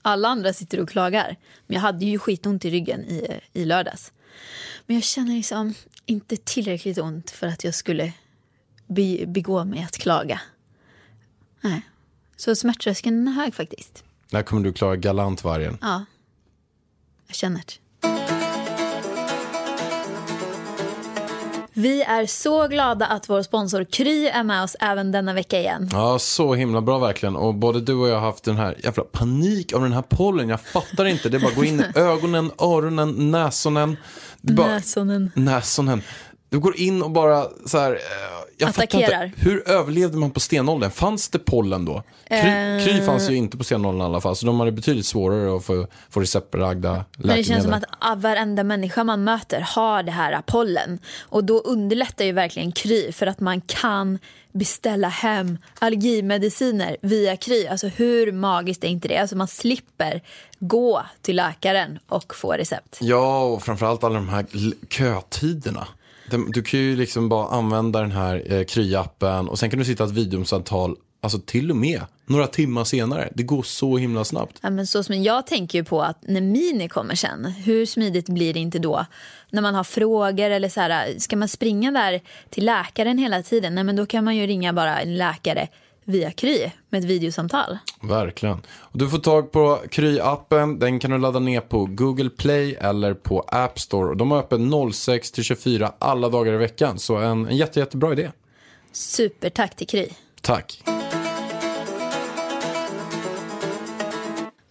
Alla 0.03 0.29
andra 0.29 0.53
sitter 0.53 0.81
och 0.81 0.89
klagar. 0.89 1.37
Men 1.67 1.75
jag 1.75 1.81
hade 1.81 2.05
ju 2.05 2.19
skitont 2.19 2.65
i 2.65 2.71
ryggen 2.71 3.05
i, 3.05 3.41
i 3.53 3.65
lördags. 3.65 4.13
Men 4.87 4.97
jag 4.97 5.05
känner 5.05 5.35
liksom 5.35 5.75
inte 6.07 6.37
tillräckligt 6.37 6.99
ont 6.99 7.31
för 7.31 7.47
att 7.47 7.65
jag 7.65 7.75
skulle 7.75 8.13
be, 8.87 9.27
begå 9.27 9.65
mig 9.65 9.83
att 9.83 9.99
klaga. 9.99 10.41
Nej. 11.61 11.83
Så 12.37 12.57
smärttröskeln 12.57 13.29
är 13.29 13.33
hög 13.33 13.55
faktiskt. 13.55 14.05
När 14.31 14.43
kommer 14.43 14.63
du 14.63 14.73
klara 14.73 14.97
galantvargen? 14.97 15.79
Ja. 15.81 16.05
Jag 17.27 17.37
känner 17.37 17.59
det. 17.59 17.86
Vi 21.79 22.03
är 22.03 22.27
så 22.27 22.69
glada 22.69 23.07
att 23.07 23.29
vår 23.29 23.43
sponsor 23.43 23.85
Kry 23.85 24.27
är 24.27 24.43
med 24.45 24.63
oss 24.63 24.77
även 24.81 25.13
denna 25.13 25.33
vecka 25.33 25.59
igen. 25.59 25.89
Ja, 25.93 26.19
så 26.19 26.55
himla 26.55 26.81
bra 26.81 26.99
verkligen. 26.99 27.37
Och 27.37 27.55
både 27.55 27.81
du 27.81 27.95
och 27.95 28.09
jag 28.09 28.15
har 28.15 28.21
haft 28.27 28.45
den 28.45 28.57
här 28.57 28.77
jävla 28.85 29.03
panik 29.05 29.73
av 29.73 29.83
den 29.83 29.93
här 29.93 30.03
pollen. 30.03 30.49
Jag 30.49 30.61
fattar 30.61 31.05
inte. 31.05 31.29
Det 31.29 31.39
bara 31.39 31.53
går 31.55 31.65
in 31.65 31.81
i 31.81 31.85
ögonen, 31.99 32.51
öronen, 32.59 33.31
näsonen. 33.31 33.97
Bara, 34.41 34.67
Näsonen. 34.67 35.31
näsonen. 35.35 36.03
Du 36.49 36.59
går 36.59 36.77
in 36.77 37.03
och 37.03 37.11
bara 37.11 37.47
så 37.67 37.79
här. 37.79 37.99
Jag 38.59 38.69
Attackerar. 38.69 39.25
inte. 39.25 39.41
Hur 39.41 39.69
överlevde 39.69 40.17
man 40.19 40.31
på 40.31 40.41
stenåldern? 40.41 40.91
Fanns 40.91 41.29
det 41.29 41.39
pollen 41.39 41.85
då? 41.85 42.03
Kry, 42.29 42.37
Eh. 42.39 42.85
kry 42.85 43.01
fanns 43.03 43.31
ju 43.31 43.35
inte 43.35 43.57
på 43.57 43.65
stenåldern 43.65 44.03
i 44.03 44.05
alla 44.05 44.21
fall. 44.21 44.37
Så 44.37 44.47
de 44.47 44.61
hade 44.61 44.73
betydligt 44.73 45.07
svårare 45.07 45.57
att 45.57 45.65
få, 45.65 45.87
få 46.11 46.21
receptbelagda 46.21 46.91
läkemedel. 46.91 47.27
Men 47.27 47.37
det 47.37 47.45
känns 47.45 47.65
som 47.65 47.73
att 48.01 48.19
varenda 48.23 48.65
människa 48.65 49.05
man 49.05 49.25
möter 49.25 49.61
har 49.61 50.03
det 50.03 50.13
här 50.13 50.43
pollen. 50.47 50.99
Och 51.23 51.45
då 51.45 51.59
underlättar 51.61 52.25
ju 52.25 52.33
verkligen 52.33 52.73
Kry 52.73 53.13
för 53.13 53.27
att 53.27 53.41
man 53.41 53.61
kan 53.61 54.19
beställa 54.53 55.09
hem 55.09 55.59
allergimediciner 55.79 56.97
via 57.03 57.37
Kry. 57.37 57.67
Alltså 57.67 57.87
hur 57.89 58.33
magiskt 58.33 58.85
är 58.85 58.89
inte 58.89 59.09
det? 59.09 59.17
Alltså 59.19 59.37
man 59.37 59.49
slipper 59.49 60.23
gå 60.59 61.03
till 61.23 61.37
läkaren 61.37 61.99
och 62.09 62.35
få 62.35 62.53
recept. 62.53 62.99
Ja, 63.01 63.43
och 63.45 63.63
framförallt 63.63 64.05
alla 64.05 64.15
de 64.15 64.29
här 64.29 64.47
kötiderna. 64.91 65.89
Du 66.49 66.63
kan 66.63 66.81
ju 66.81 66.97
liksom 66.97 67.29
bara 67.29 67.49
använda 67.49 68.01
den 68.01 68.13
här 68.13 68.43
eh, 68.47 68.61
Kry-appen 68.61 69.49
och 69.49 69.59
sen 69.59 69.71
kan 69.71 69.79
du 69.79 69.85
sitta 69.85 70.05
ett 70.05 70.11
videosamtal, 70.11 70.97
alltså 71.23 71.39
till 71.39 71.71
och 71.71 71.77
med 71.77 72.01
några 72.27 72.47
timmar 72.47 72.85
senare. 72.85 73.29
Det 73.35 73.43
går 73.43 73.63
så 73.63 73.97
himla 73.97 74.25
snabbt. 74.25 74.59
Ja, 74.61 74.71
men 74.71 74.87
så 74.87 75.03
som 75.03 75.23
jag 75.23 75.47
tänker 75.47 75.79
ju 75.79 75.85
på 75.85 76.03
att 76.03 76.23
när 76.23 76.41
Mini 76.41 76.89
kommer 76.89 77.15
sen, 77.15 77.45
hur 77.45 77.87
smidigt 77.87 78.29
blir 78.29 78.55
det 78.55 78.61
inte 78.61 78.79
då? 78.79 79.07
När 79.51 79.63
man 79.63 79.75
har 79.75 79.85
frågor 79.85 80.51
eller 80.51 80.69
så 80.69 80.81
här, 80.81 81.19
ska 81.19 81.37
man 81.37 81.49
springa 81.49 81.91
där 81.91 82.21
till 82.51 82.65
läkaren 82.65 83.19
hela 83.19 83.43
tiden? 83.43 83.75
Nej, 83.75 83.85
men 83.85 83.97
då 83.97 84.07
kan 84.07 84.25
man 84.25 84.37
ju 84.37 84.47
ringa 84.47 84.73
bara 84.73 85.01
en 85.01 85.17
läkare 85.17 85.69
via 86.07 86.31
Kry 86.31 86.71
med 86.91 86.99
ett 86.99 87.05
videosamtal. 87.05 87.79
Verkligen. 88.03 88.63
Och 88.69 88.99
du 88.99 89.09
får 89.09 89.19
tag 89.19 89.53
på 89.53 89.79
Kry-appen. 89.91 90.79
Den 90.79 90.99
kan 90.99 91.11
du 91.11 91.19
ladda 91.19 91.39
ner 91.39 91.61
på 91.61 91.85
Google 91.85 92.31
Play 92.31 92.75
eller 92.75 93.15
på 93.15 93.41
App 93.41 93.79
Store. 93.81 94.15
De 94.15 94.31
har 94.31 94.39
öppet 94.39 94.61
06 94.95 95.33
till 95.33 95.45
24 95.45 95.93
alla 95.99 96.29
dagar 96.29 96.53
i 96.53 96.57
veckan. 96.57 96.99
Så 96.99 97.17
en, 97.17 97.47
en 97.47 97.57
jätte, 97.57 97.81
jättebra 97.81 98.13
idé. 98.13 98.31
Supertack 98.93 99.77
till 99.77 99.87
Kry. 99.87 100.09
Tack. 100.41 100.83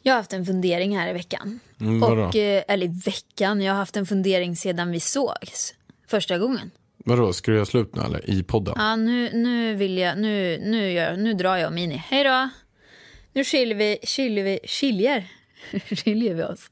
Jag 0.02 0.14
har 0.14 0.18
haft 0.18 0.34
en 0.34 0.46
fundering 0.46 0.98
här 0.98 1.10
i 1.10 1.14
veckan. 1.14 1.60
Mm? 1.80 2.04
Och, 2.04 2.36
eh, 2.36 2.64
eller 2.68 2.86
i 2.86 3.02
veckan, 3.06 3.62
jag 3.62 3.74
har 3.74 3.80
haft 3.80 3.98
en 3.98 4.06
fundering 4.06 4.56
sedan 4.56 4.92
vi 4.92 5.00
sågs 5.00 5.74
första 6.08 6.38
gången. 6.38 6.72
Vadå, 7.08 7.34
ska 7.34 7.52
du 7.52 7.56
göra 7.58 7.66
slut 7.66 7.96
nu 7.96 8.02
eller? 8.02 8.30
I 8.30 8.44
podden? 8.44 8.74
Ja, 8.78 8.96
nu, 8.96 9.30
nu 9.34 9.76
vill 9.76 9.98
jag, 9.98 10.18
nu, 10.18 10.58
nu, 10.58 10.92
gör, 10.92 11.18
nu 11.18 11.34
drar 11.34 11.58
jag 11.58 11.68
och 11.68 11.74
Mini. 11.74 11.96
Hej 11.96 12.24
då! 12.24 12.50
Nu 13.34 13.44
skiljer 13.44 13.76
vi, 13.76 13.98
skiljer 14.04 14.44
vi, 14.44 14.60
skiljer, 14.68 15.32
skiljer 15.96 16.34
vi 16.34 16.44
oss. 16.44 16.72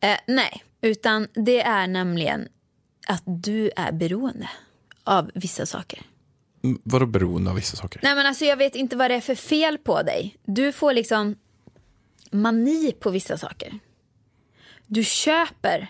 Eh, 0.00 0.16
nej, 0.26 0.62
utan 0.80 1.28
det 1.32 1.60
är 1.60 1.86
nämligen 1.86 2.48
att 3.06 3.22
du 3.26 3.70
är 3.76 3.92
beroende 3.92 4.50
av 5.04 5.30
vissa 5.34 5.66
saker. 5.66 6.02
Vadå 6.82 7.06
beroende 7.06 7.50
av 7.50 7.56
vissa 7.56 7.76
saker? 7.76 8.00
Nej 8.02 8.14
men 8.14 8.26
alltså 8.26 8.44
jag 8.44 8.56
vet 8.56 8.74
inte 8.74 8.96
vad 8.96 9.10
det 9.10 9.14
är 9.14 9.20
för 9.20 9.34
fel 9.34 9.78
på 9.78 10.02
dig. 10.02 10.36
Du 10.44 10.72
får 10.72 10.92
liksom 10.92 11.36
mani 12.30 12.92
på 12.92 13.10
vissa 13.10 13.38
saker. 13.38 13.78
Du 14.86 15.04
köper 15.04 15.88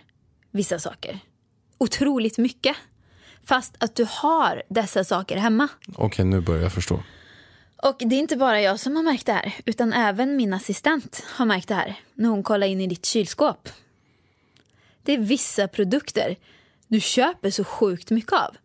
vissa 0.50 0.78
saker. 0.78 1.18
Otroligt 1.78 2.38
mycket. 2.38 2.76
Fast 3.50 3.76
att 3.78 3.94
du 3.94 4.06
har 4.10 4.62
dessa 4.68 5.04
saker 5.04 5.36
hemma. 5.36 5.68
Okej, 5.94 6.24
nu 6.24 6.40
börjar 6.40 6.62
jag 6.62 6.72
förstå. 6.72 7.02
Och 7.82 7.96
det 7.98 8.14
är 8.16 8.18
inte 8.18 8.36
bara 8.36 8.60
jag 8.60 8.80
som 8.80 8.96
har 8.96 9.02
märkt 9.02 9.26
det 9.26 9.32
här. 9.32 9.54
Utan 9.64 9.92
även 9.92 10.36
min 10.36 10.52
assistent 10.52 11.24
har 11.36 11.46
märkt 11.46 11.68
det 11.68 11.74
här. 11.74 11.94
När 12.14 12.28
hon 12.28 12.42
kollar 12.42 12.66
in 12.66 12.80
i 12.80 12.86
ditt 12.86 13.06
kylskåp. 13.06 13.68
Det 15.02 15.12
är 15.12 15.18
vissa 15.18 15.68
produkter 15.68 16.36
du 16.86 17.00
köper 17.00 17.50
så 17.50 17.64
sjukt 17.64 18.10
mycket 18.10 18.32
av. 18.32 18.56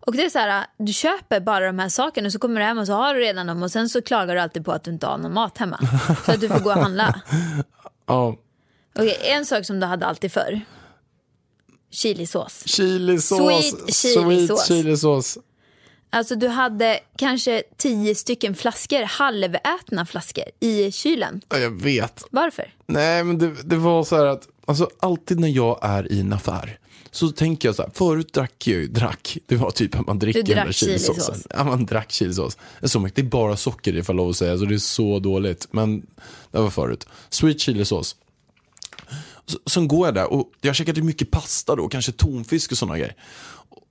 Och 0.00 0.16
det 0.16 0.24
är 0.24 0.30
så 0.30 0.38
här, 0.38 0.66
du 0.76 0.92
köper 0.92 1.40
bara 1.40 1.66
de 1.66 1.78
här 1.78 1.88
sakerna 1.88 2.26
och 2.26 2.32
så 2.32 2.38
kommer 2.38 2.60
du 2.60 2.66
hem 2.66 2.78
och 2.78 2.86
så 2.86 2.92
har 2.92 3.14
du 3.14 3.20
redan 3.20 3.46
dem 3.46 3.62
och 3.62 3.70
sen 3.70 3.88
så 3.88 4.02
klagar 4.02 4.34
du 4.34 4.40
alltid 4.40 4.64
på 4.64 4.72
att 4.72 4.84
du 4.84 4.90
inte 4.90 5.06
har 5.06 5.18
någon 5.18 5.34
mat 5.34 5.58
hemma. 5.58 5.78
Så 6.26 6.32
att 6.32 6.40
du 6.40 6.48
får 6.48 6.60
gå 6.60 6.70
och 6.70 6.80
handla. 6.80 7.20
Ja, 8.06 8.36
Okej, 8.94 9.18
en 9.22 9.46
sak 9.46 9.66
som 9.66 9.80
du 9.80 9.86
hade 9.86 10.06
alltid 10.06 10.32
förr. 10.32 10.60
Chilisås. 11.92 12.62
chilisås. 12.66 13.38
Sweet 13.38 13.94
chilisås. 13.94 14.66
Sweet 14.66 14.68
chilisås. 14.68 15.38
Alltså 16.10 16.34
du 16.34 16.48
hade 16.48 17.00
kanske 17.16 17.62
tio 17.76 18.14
stycken 18.14 18.54
flaskor, 18.54 19.02
halvätna 19.02 20.06
flaskor 20.06 20.44
i 20.60 20.92
kylen. 20.92 21.40
Ja, 21.48 21.58
jag 21.58 21.82
vet. 21.82 22.24
Varför? 22.30 22.74
Nej, 22.86 23.24
men 23.24 23.38
det, 23.38 23.54
det 23.64 23.76
var 23.76 24.04
så 24.04 24.16
här 24.16 24.26
att, 24.26 24.48
alltså 24.64 24.88
alltid 25.00 25.40
när 25.40 25.48
jag 25.48 25.78
är 25.82 26.12
i 26.12 26.20
en 26.20 26.32
affär 26.32 26.78
så 27.10 27.28
tänker 27.28 27.68
jag 27.68 27.74
så 27.74 27.82
här, 27.82 27.90
förut 27.94 28.32
drack 28.32 28.66
jag 28.66 28.76
ju, 28.80 28.86
drack, 28.86 29.38
det 29.46 29.56
var 29.56 29.70
typ 29.70 29.94
att 30.00 30.06
man 30.06 30.18
dricker 30.18 30.42
Du 30.42 30.54
drack 30.54 30.72
chilisåsen. 30.74 31.14
chilisås. 31.24 31.46
Ja, 31.50 31.64
man 31.64 31.86
drack 31.86 32.12
chilisås. 32.12 32.56
Så 32.82 33.00
mycket, 33.00 33.16
det 33.16 33.22
är 33.22 33.26
bara 33.26 33.56
socker 33.56 33.96
ifall 33.96 34.16
lov 34.16 34.30
att 34.30 34.36
säga, 34.36 34.58
så 34.58 34.64
det 34.64 34.74
är 34.74 34.78
så 34.78 35.18
dåligt. 35.18 35.68
Men 35.70 36.06
det 36.50 36.58
var 36.58 36.70
förut. 36.70 37.06
Sweet 37.30 37.60
chilisås. 37.60 38.16
Så, 39.46 39.58
sen 39.66 39.88
går 39.88 40.06
jag 40.06 40.14
där 40.14 40.32
och 40.32 40.50
jag 40.60 40.74
käkade 40.74 40.94
typ 40.94 41.04
mycket 41.04 41.30
pasta 41.30 41.76
då, 41.76 41.88
kanske 41.88 42.12
tonfisk 42.12 42.72
och 42.72 42.78
sådana 42.78 42.98
grejer. 42.98 43.16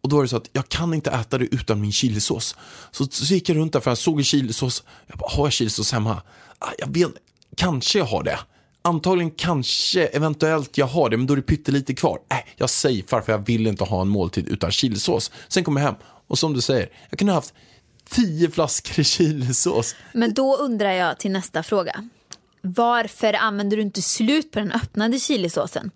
Och 0.02 0.10
då 0.10 0.16
var 0.16 0.24
det 0.24 0.30
så 0.30 0.38
att 0.38 0.50
jag 0.54 0.70
kan 0.70 0.94
inte 0.94 1.10
äta 1.10 1.38
det 1.38 1.46
utan 1.46 1.82
min 1.82 1.92
chilisås. 1.92 2.56
Så, 2.92 3.06
så 3.06 3.34
gick 3.34 3.50
jag 3.50 3.58
runt 3.58 3.74
där 3.74 3.80
för 3.80 3.92
jag 3.92 3.98
såg 3.98 4.18
en 4.18 4.24
chilisås. 4.24 4.84
Jag 5.08 5.18
bara, 5.18 5.30
har 5.30 5.46
jag 5.46 5.54
chilisås 5.54 5.92
hemma? 5.92 6.22
Ah, 6.60 6.72
jag 6.78 6.94
vet 6.94 7.12
kanske 7.56 8.00
jag 8.00 8.06
har 8.06 8.24
det. 8.24 8.40
Antagligen, 8.82 9.32
kanske, 9.32 10.06
eventuellt 10.06 10.78
jag 10.78 10.86
har 10.86 11.10
det, 11.10 11.18
men 11.18 11.28
då 11.28 11.34
är 11.34 11.36
det 11.36 11.44
pyttelite 11.44 11.94
kvar. 11.94 12.20
Äh, 12.32 12.38
jag 12.56 12.70
säger 12.70 13.04
farfar, 13.08 13.34
jag 13.34 13.46
vill 13.46 13.68
inte 13.68 13.84
ha 13.84 14.02
en 14.02 14.08
måltid 14.08 14.48
utan 14.48 14.72
chilisås. 14.72 15.32
Sen 15.48 15.64
kommer 15.64 15.82
jag 15.82 15.88
hem 15.88 15.96
och 16.28 16.40
som 16.40 16.54
du 16.54 16.62
säger, 16.62 16.90
jag 17.10 17.20
kunde 17.20 17.34
ha 17.34 17.38
haft 17.38 17.54
tio 18.10 18.52
flaskor 18.52 19.04
chilisås. 19.04 19.96
Men 20.14 20.34
då 20.34 20.58
undrar 20.58 20.92
jag 20.92 21.20
till 21.20 21.32
nästa 21.32 21.64
fråga. 21.64 22.10
Varför 22.62 23.34
använder 23.34 23.78
du 23.78 23.84
inte 23.84 24.02
slut 24.02 24.52
på 24.52 24.60
den 24.60 24.72
öppnade 24.72 25.20
chilisåsen? 25.20 25.92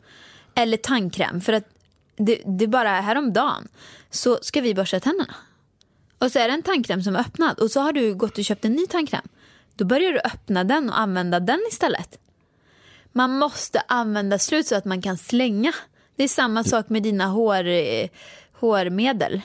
Eller 0.56 0.78
tandkräm? 0.78 1.42
För 1.42 1.54
att 1.54 1.64
det, 2.18 2.42
det 2.46 2.66
är 2.66 2.68
bara 2.68 2.90
häromdagen 2.90 3.68
så 4.10 4.40
ska 4.42 4.62
vi 4.62 4.76
borsta 4.76 5.00
tänderna. 5.00 5.36
Och 6.20 6.32
så 6.32 6.40
är 6.40 6.48
det 6.48 6.54
en 6.54 6.64
tandkräm 6.64 7.04
som 7.04 7.16
är 7.16 7.20
öppnad 7.20 7.60
och 7.60 7.72
så 7.72 7.82
har 7.82 7.94
du 7.94 8.16
gått 8.16 8.38
och 8.38 8.46
köpt 8.46 8.66
en 8.66 8.74
ny 8.74 8.88
tandkräm. 8.88 9.28
Då 9.76 9.86
börjar 9.86 10.12
du 10.12 10.20
öppna 10.20 10.64
den 10.64 10.90
och 10.90 11.00
använda 11.00 11.40
den 11.40 11.60
istället. 11.72 12.20
Man 13.12 13.38
måste 13.38 13.82
använda 13.88 14.40
slut 14.40 14.68
så 14.68 14.76
att 14.76 14.86
man 14.86 15.02
kan 15.02 15.18
slänga. 15.18 15.74
Det 16.16 16.24
är 16.24 16.28
samma 16.28 16.64
sak 16.64 16.90
med 16.90 17.04
dina 17.04 17.28
hår, 17.28 17.68
eh, 17.68 18.10
hårmedel. 18.54 19.42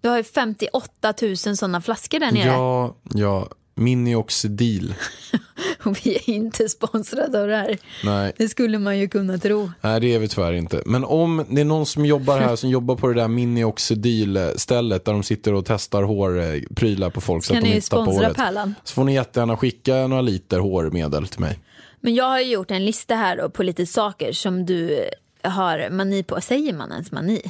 Du 0.00 0.08
har 0.08 0.16
ju 0.16 0.24
58 0.24 1.14
000 1.22 1.36
sådana 1.36 1.80
flaskor 1.80 2.18
där 2.18 2.32
nere. 2.32 2.46
Ja, 2.46 2.96
ja, 3.14 3.48
minioxidil. 3.76 4.94
Och 5.82 5.96
vi 6.06 6.14
är 6.16 6.30
inte 6.30 6.68
sponsrade 6.68 7.40
av 7.40 7.48
det 7.48 7.56
här. 7.56 7.78
Nej. 8.04 8.32
Det 8.36 8.48
skulle 8.48 8.78
man 8.78 8.98
ju 8.98 9.08
kunna 9.08 9.38
tro. 9.38 9.70
Nej, 9.80 10.00
det 10.00 10.14
är 10.14 10.18
vi 10.18 10.28
tyvärr 10.28 10.52
inte. 10.52 10.82
Men 10.86 11.04
om 11.04 11.44
det 11.50 11.60
är 11.60 11.64
någon 11.64 11.86
som 11.86 12.06
jobbar 12.06 12.38
här 12.38 12.56
som 12.56 12.70
jobbar 12.70 12.96
på 12.96 13.08
det 13.08 13.14
där 13.14 13.28
minioxidil-stället 13.28 15.04
där 15.04 15.12
de 15.12 15.22
sitter 15.22 15.54
och 15.54 15.64
testar 15.66 16.02
hårprylar 16.02 17.10
på 17.10 17.20
folk 17.20 17.44
så 17.44 17.52
Kan 17.52 17.62
att 17.62 17.68
de 17.68 17.74
inte 17.74 17.88
tappar 17.88 18.04
håret. 18.04 18.36
Pärlan? 18.36 18.74
Så 18.84 18.94
får 18.94 19.04
ni 19.04 19.14
jättegärna 19.14 19.56
skicka 19.56 20.06
några 20.06 20.22
liter 20.22 20.58
hårmedel 20.58 21.28
till 21.28 21.40
mig. 21.40 21.58
Men 22.00 22.14
jag 22.14 22.24
har 22.24 22.40
ju 22.40 22.52
gjort 22.52 22.70
en 22.70 22.84
lista 22.84 23.14
här 23.14 23.36
då 23.36 23.50
på 23.50 23.62
lite 23.62 23.86
saker 23.86 24.32
som 24.32 24.66
du 24.66 25.08
har 25.42 25.90
mani 25.90 26.22
på. 26.22 26.40
Säger 26.40 26.72
man 26.72 26.92
ens 26.92 27.12
mani? 27.12 27.42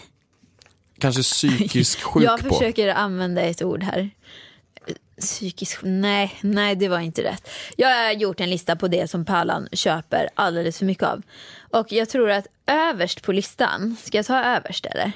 Kanske 0.99 1.23
psykisk 1.23 2.01
sjuk 2.03 2.25
jag 2.25 2.41
på. 2.41 2.55
försöker 2.55 2.89
använda 2.89 3.43
ett 3.43 3.63
ord 3.63 3.83
här. 3.83 4.11
Psykisk 5.21 5.79
nej, 5.83 6.39
nej 6.41 6.77
det 6.77 6.89
var 6.89 7.01
inte 7.01 7.23
rätt. 7.23 7.49
Jag 7.77 7.89
har 7.89 8.13
gjort 8.13 8.41
en 8.41 8.51
lista 8.51 8.77
på 8.77 8.89
det 8.89 9.11
som 9.11 9.25
Pärlan 9.25 9.69
köper 9.73 10.29
alldeles 10.35 10.79
för 10.79 10.87
mycket 10.87 11.05
av. 11.05 11.23
Och 11.71 11.93
jag 11.93 12.09
tror 12.09 12.31
att 12.31 12.47
överst 12.67 13.23
på 13.23 13.33
listan, 13.33 13.97
ska 14.03 14.19
jag 14.19 14.27
ta 14.27 14.45
överst 14.45 14.87
eller? 14.87 15.13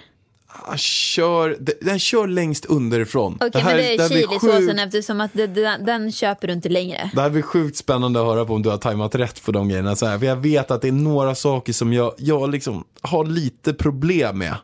Ah, 0.53 0.77
kör, 0.77 1.57
den 1.81 1.99
kör 1.99 2.27
längst 2.27 2.65
underifrån. 2.65 3.39
Okej 3.41 3.65
men 3.65 3.77
det 3.77 3.95
är 3.95 4.09
chilisåsen 4.09 4.79
eftersom 4.79 5.21
att 5.21 5.31
det, 5.33 5.47
den, 5.47 5.85
den 5.85 6.13
köper 6.13 6.47
du 6.47 6.53
inte 6.53 6.69
längre. 6.69 7.11
Det 7.15 7.21
här 7.21 7.31
blir 7.31 7.43
sjukt 7.43 7.77
spännande 7.77 8.21
att 8.21 8.27
höra 8.27 8.45
på 8.45 8.55
om 8.55 8.63
du 8.63 8.71
har 8.71 8.77
tajmat 8.77 9.15
rätt 9.15 9.45
på 9.45 9.53
de 9.53 9.69
grejerna. 9.69 9.97
Så 9.97 10.07
här, 10.07 10.19
för 10.19 10.27
jag 10.27 10.37
vet 10.37 10.71
att 10.71 10.83
det 10.83 10.89
är 10.89 10.93
några 10.93 11.35
saker 11.35 11.73
som 11.73 11.93
jag, 11.93 12.15
jag 12.19 12.51
liksom 12.51 12.85
har 13.01 13.25
lite 13.25 13.73
problem 13.73 14.39
med. 14.39 14.55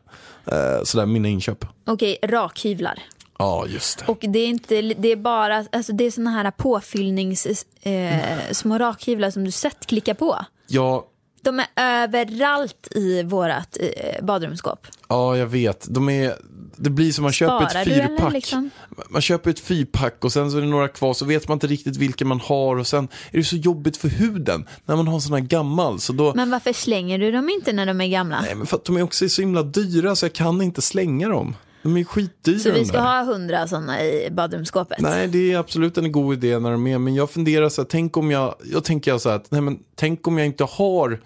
Uh, 0.53 0.85
sådär, 0.85 1.07
mina 1.07 1.29
inköp. 1.29 1.65
Okej, 1.87 2.19
rakhyvlar. 2.23 3.03
Ja, 3.39 3.67
just 3.67 3.99
det. 3.99 4.05
Och 4.13 4.19
det 4.21 4.39
är, 4.39 4.47
inte, 4.47 4.83
det 4.83 5.13
är 5.13 5.17
bara 5.17 5.65
alltså 5.73 5.93
det 5.93 6.05
är 6.05 6.11
såna 6.11 6.31
här 6.31 6.51
påfyllnings 6.51 7.47
eh, 7.83 8.19
små 8.53 8.79
rakhyvlar 8.79 9.31
som 9.31 9.45
du 9.45 9.51
sett 9.51 9.87
klicka 9.87 10.15
på. 10.15 10.45
Ja, 10.67 11.07
De 11.43 11.61
är 11.61 11.67
överallt 11.77 12.89
i 12.91 13.23
vårat 13.23 13.77
eh, 13.81 14.25
badrumsskåp. 14.25 14.87
ja, 15.09 15.37
jag 15.37 15.47
vet. 15.47 15.87
De 15.91 16.09
är, 16.09 16.35
det 16.77 16.91
blir 16.91 17.13
som 17.13 17.23
man 17.23 17.33
köper 17.33 17.67
Sparar 17.69 17.81
ett 17.83 17.87
du 17.89 17.93
eller 17.93 18.07
fyrpack. 18.09 18.33
liksom? 18.33 18.71
Man 19.09 19.23
köper 19.23 19.51
ett 19.51 19.61
fyrpack 19.61 20.25
och 20.25 20.33
sen 20.33 20.51
så 20.51 20.57
är 20.57 20.61
det 20.61 20.67
några 20.69 20.89
kvar 20.89 21.15
så 21.15 21.25
vet 21.25 21.49
man 21.49 21.57
inte 21.57 21.67
riktigt 21.67 21.97
vilken 21.97 22.29
man 22.29 22.41
har 22.41 22.77
och 22.77 22.87
sen 22.87 23.09
är 23.33 23.39
det 23.39 23.45
så 23.45 23.57
jobbigt 23.57 23.97
för 23.97 24.09
huden 24.09 24.67
när 24.85 24.97
man 24.97 25.07
har 25.09 25.15
en 25.15 25.21
sån 25.21 25.33
här 25.33 25.41
gammal. 25.41 26.01
Så 26.01 26.13
då, 26.13 26.33
Men 26.35 26.51
varför 26.51 26.73
slänger 26.73 27.19
du 27.19 27.33
dem 27.33 27.49
inte 27.51 27.73
när 27.73 27.87
de 27.87 28.01
är 28.01 28.09
gamla? 28.09 28.41
nej 28.41 28.55
men 28.55 28.67
för 28.67 28.77
att 28.77 28.85
de 28.85 28.97
är 28.97 29.03
också 29.03 29.29
så 29.29 29.43
himla 29.43 29.63
dyra 29.63 30.17
så 30.17 30.25
jag 30.25 30.33
kan 30.33 30.63
inte 30.63 30.83
slänga 30.83 31.29
dem. 31.29 31.57
De 31.87 31.97
är 31.97 32.05
skitdyra 32.05 32.59
Så 32.59 32.71
vi 32.71 32.85
ska 32.85 33.01
ha 33.01 33.25
hundra 33.25 33.69
sådana 33.69 34.05
i 34.05 34.31
badrumsskåpet? 34.31 35.01
Nej, 35.01 35.29
det 35.29 35.53
är 35.53 35.59
absolut 35.59 35.99
en 35.99 36.13
god 36.13 36.35
idé 36.35 36.59
när 36.59 36.71
de 36.71 36.87
är, 36.87 36.99
men 36.99 37.15
jag 37.15 37.31
funderar 37.31 37.69
så 37.69 37.83
här, 37.83 37.89
tänk 37.91 38.17
om 38.17 38.31
jag, 38.31 38.55
jag 38.65 38.85
tänker 38.85 39.19
så 39.19 39.31
här, 39.31 39.41
nej 39.49 39.61
men 39.61 39.79
tänk 39.95 40.27
om 40.27 40.39
jag 40.39 40.47
inte 40.47 40.65
har 40.65 41.21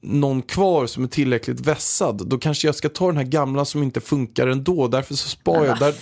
någon 0.00 0.42
kvar 0.42 0.86
som 0.86 1.04
är 1.04 1.08
tillräckligt 1.08 1.60
vässad, 1.60 2.28
då 2.28 2.38
kanske 2.38 2.68
jag 2.68 2.74
ska 2.74 2.88
ta 2.88 3.06
den 3.06 3.16
här 3.16 3.24
gamla 3.24 3.64
som 3.64 3.82
inte 3.82 4.00
funkar 4.00 4.46
ändå, 4.46 4.88
därför 4.88 5.14
så 5.14 5.28
sparar 5.28 5.64
jag. 5.64 5.78
Där, 5.78 5.94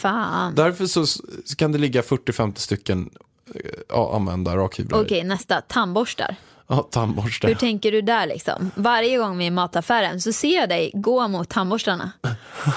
därför 0.57 0.87
så, 0.87 1.07
så 1.07 1.57
kan 1.57 1.73
det 1.73 1.79
ligga 1.79 2.01
40-50 2.01 2.59
stycken 2.59 3.11
eh, 3.55 3.61
ja, 3.89 4.17
använda 4.17 4.57
rakhyvlar. 4.57 5.03
Okej, 5.03 5.25
nästa. 5.25 5.61
Tandborstar. 5.61 6.37
Ja, 6.67 6.89
tandborste. 6.91 7.47
Hur 7.47 7.55
tänker 7.55 7.93
du 7.93 8.03
där 8.03 8.27
liksom? 8.27 8.71
Varje 8.75 9.19
gång 9.19 9.39
vi 9.39 9.45
är 9.45 9.49
i 9.49 9.51
mataffären 9.51 10.21
så 10.21 10.33
ser 10.33 10.57
jag 10.57 10.69
dig 10.69 10.91
gå 10.95 11.29
mot 11.29 11.49
tandborstarna 11.49 12.13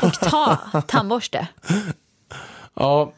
och 0.02 0.14
ta 0.14 0.58
tandborste. 0.88 1.48
Ja, 2.74 3.14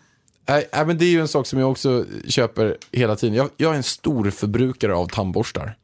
nej, 0.47 0.69
men 0.85 0.97
det 0.97 1.05
är 1.05 1.09
ju 1.09 1.21
en 1.21 1.27
sak 1.27 1.47
som 1.47 1.59
jag 1.59 1.71
också 1.71 2.05
köper 2.27 2.77
hela 2.91 3.15
tiden. 3.15 3.35
Jag, 3.35 3.49
jag 3.57 3.71
är 3.71 3.77
en 3.77 3.83
stor 3.83 4.29
förbrukare 4.29 4.95
av 4.95 5.07
tandborstar. 5.07 5.77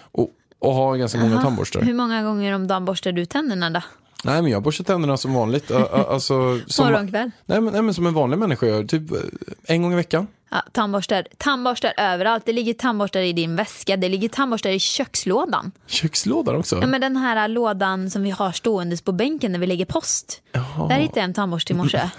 Och, 0.00 0.30
och 0.58 0.74
har 0.74 0.96
ganska 0.96 1.18
många 1.18 1.42
tandborstar. 1.42 1.80
Hur 1.80 1.94
många 1.94 2.22
gånger 2.22 2.52
om 2.52 2.66
dagen 2.66 2.84
borstar 2.84 3.12
du 3.12 3.26
tänderna 3.26 3.70
då? 3.70 3.80
Nej, 4.26 4.42
men 4.42 4.52
jag 4.52 4.62
borstar 4.62 4.84
tänderna 4.84 5.16
som 5.16 5.34
vanligt. 5.34 5.70
Alltså, 5.70 6.60
som, 6.66 6.86
Morgon, 6.86 7.10
kväll? 7.10 7.30
nej, 7.44 7.60
men, 7.60 7.72
nej, 7.72 7.82
men 7.82 7.94
som 7.94 8.06
en 8.06 8.14
vanlig 8.14 8.38
människa 8.38 8.66
gör. 8.66 8.84
Typ 8.84 9.12
eh, 9.12 9.18
en 9.66 9.82
gång 9.82 9.92
i 9.92 9.96
veckan. 9.96 10.26
Ja, 10.50 10.62
tandborstar. 10.72 11.26
tandborstar 11.36 11.94
överallt. 11.96 12.46
Det 12.46 12.52
ligger 12.52 12.74
tandborstar 12.74 13.20
i 13.20 13.32
din 13.32 13.56
väska. 13.56 13.96
Det 13.96 14.08
ligger 14.08 14.28
tandborstar 14.28 14.70
i 14.70 14.78
kökslådan. 14.78 15.72
Kökslådan 15.86 16.56
också. 16.56 16.78
Ja, 16.80 16.86
men 16.86 17.00
den 17.00 17.16
här 17.16 17.48
lådan 17.48 18.10
som 18.10 18.22
vi 18.22 18.30
har 18.30 18.52
ståendes 18.52 19.02
på 19.02 19.12
bänken 19.12 19.52
när 19.52 19.58
vi 19.58 19.66
lägger 19.66 19.84
post. 19.84 20.42
Där 20.88 20.96
hittade 20.98 21.20
jag 21.20 21.24
en 21.24 21.34
tandborste 21.34 21.72
i 21.72 21.76
morse. 21.76 22.00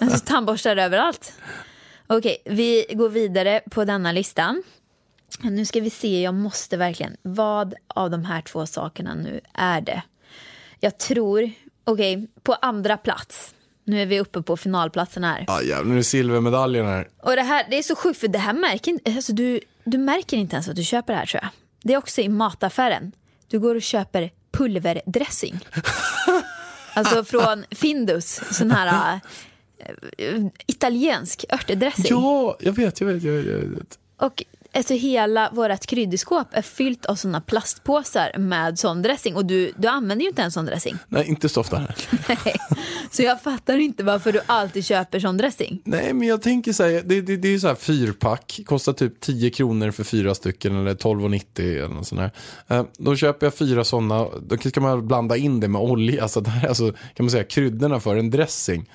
alltså, 0.00 0.26
tandborstar 0.26 0.76
överallt. 0.76 1.32
Okej, 2.06 2.36
vi 2.44 2.86
går 2.92 3.08
vidare 3.08 3.60
på 3.70 3.84
denna 3.84 4.12
listan. 4.12 4.62
Nu 5.42 5.64
ska 5.64 5.80
vi 5.80 5.90
se, 5.90 6.22
jag 6.22 6.34
måste 6.34 6.76
verkligen. 6.76 7.16
Vad 7.22 7.74
av 7.86 8.10
de 8.10 8.24
här 8.24 8.42
två 8.42 8.66
sakerna 8.66 9.14
nu 9.14 9.40
är 9.54 9.80
det? 9.80 10.02
Jag 10.80 10.98
tror, 10.98 11.50
okej, 11.84 12.28
på 12.42 12.54
andra 12.54 12.96
plats. 12.96 13.54
Nu 13.84 14.02
är 14.02 14.06
vi 14.06 14.20
uppe 14.20 14.42
på 14.42 14.56
finalplatsen 14.56 15.24
här. 15.24 15.44
Ah, 15.48 15.62
jävlar, 15.62 15.92
nu 15.92 15.98
är 15.98 16.02
silvermedaljen 16.02 16.86
här. 16.86 17.08
Och 17.22 17.36
det 17.36 17.42
här 17.42 17.66
det 17.70 17.78
är 17.78 17.82
så 17.82 17.96
sjukt 17.96 18.20
för 18.20 18.28
det 18.28 18.38
här 18.38 18.52
märker 18.52 18.98
alltså 19.16 19.32
du, 19.32 19.60
du 19.84 19.98
märker 19.98 20.36
inte 20.36 20.56
ens 20.56 20.68
att 20.68 20.76
du 20.76 20.84
köper 20.84 21.12
det 21.12 21.18
här 21.18 21.26
tror 21.26 21.42
jag. 21.42 21.50
Det 21.82 21.94
är 21.94 21.96
också 21.96 22.20
i 22.20 22.28
mataffären. 22.28 23.12
Du 23.48 23.58
går 23.58 23.74
och 23.74 23.82
köper 23.82 24.30
pulverdressing. 24.52 25.60
alltså 26.94 27.24
från 27.24 27.64
Findus, 27.70 28.40
sån 28.50 28.70
här 28.70 29.20
eh, 30.18 30.46
italiensk 30.66 31.44
örtedressing. 31.52 32.06
Ja, 32.08 32.56
jag 32.60 32.72
vet, 32.72 33.00
jag 33.00 33.08
vet, 33.08 33.22
jag 33.22 33.32
vet. 33.32 33.46
Jag 33.46 33.58
vet. 33.58 33.98
Och 34.16 34.44
alltså, 34.74 34.94
hela 34.94 35.50
vårt 35.52 35.86
kryddskåp 35.86 36.46
är 36.52 36.62
fyllt 36.62 37.06
av 37.06 37.14
såna 37.14 37.40
plastpåsar 37.40 38.38
med 38.38 38.78
sån 38.78 39.02
dressing. 39.02 39.36
Och 39.36 39.46
du, 39.46 39.72
du 39.76 39.88
använder 39.88 40.22
ju 40.24 40.28
inte 40.28 40.42
en 40.42 40.52
sån 40.52 40.64
dressing. 40.66 40.96
Nej, 41.08 41.28
inte 41.28 41.48
så 41.48 41.60
ofta. 41.60 41.78
Nej. 42.28 42.38
Så 43.10 43.22
jag 43.22 43.42
fattar 43.42 43.76
inte 43.76 44.04
varför 44.04 44.32
du 44.32 44.40
alltid 44.46 44.84
köper 44.84 45.20
sån 45.20 45.36
dressing. 45.36 45.82
Nej, 45.84 46.12
men 46.12 46.28
jag 46.28 46.42
tänker 46.42 46.72
så 46.72 46.82
här, 46.82 47.02
det, 47.04 47.20
det, 47.20 47.36
det 47.36 47.48
är 47.48 47.52
ju 47.52 47.60
så 47.60 47.68
här 47.68 47.74
fyrpack, 47.74 48.60
kostar 48.66 48.92
typ 48.92 49.20
10 49.20 49.50
kronor 49.50 49.90
för 49.90 50.04
fyra 50.04 50.34
stycken 50.34 50.76
eller 50.80 50.94
12,90 50.94 51.44
eller 51.84 51.88
något 51.94 52.06
sånt 52.06 52.20
där. 52.20 52.30
Eh, 52.78 52.84
Då 52.98 53.16
köper 53.16 53.46
jag 53.46 53.54
fyra 53.54 53.84
sådana, 53.84 54.26
då 54.42 54.56
kan 54.56 54.82
man 54.82 55.06
blanda 55.08 55.36
in 55.36 55.60
det 55.60 55.68
med 55.68 55.80
olja, 55.82 56.28
så 56.28 56.40
det 56.40 56.50
här 56.50 56.64
är 56.64 56.68
alltså, 56.68 56.92
kan 56.92 57.24
man 57.26 57.30
säga, 57.30 57.44
kryddorna 57.44 58.00
för 58.00 58.16
en 58.16 58.30
dressing. 58.30 58.90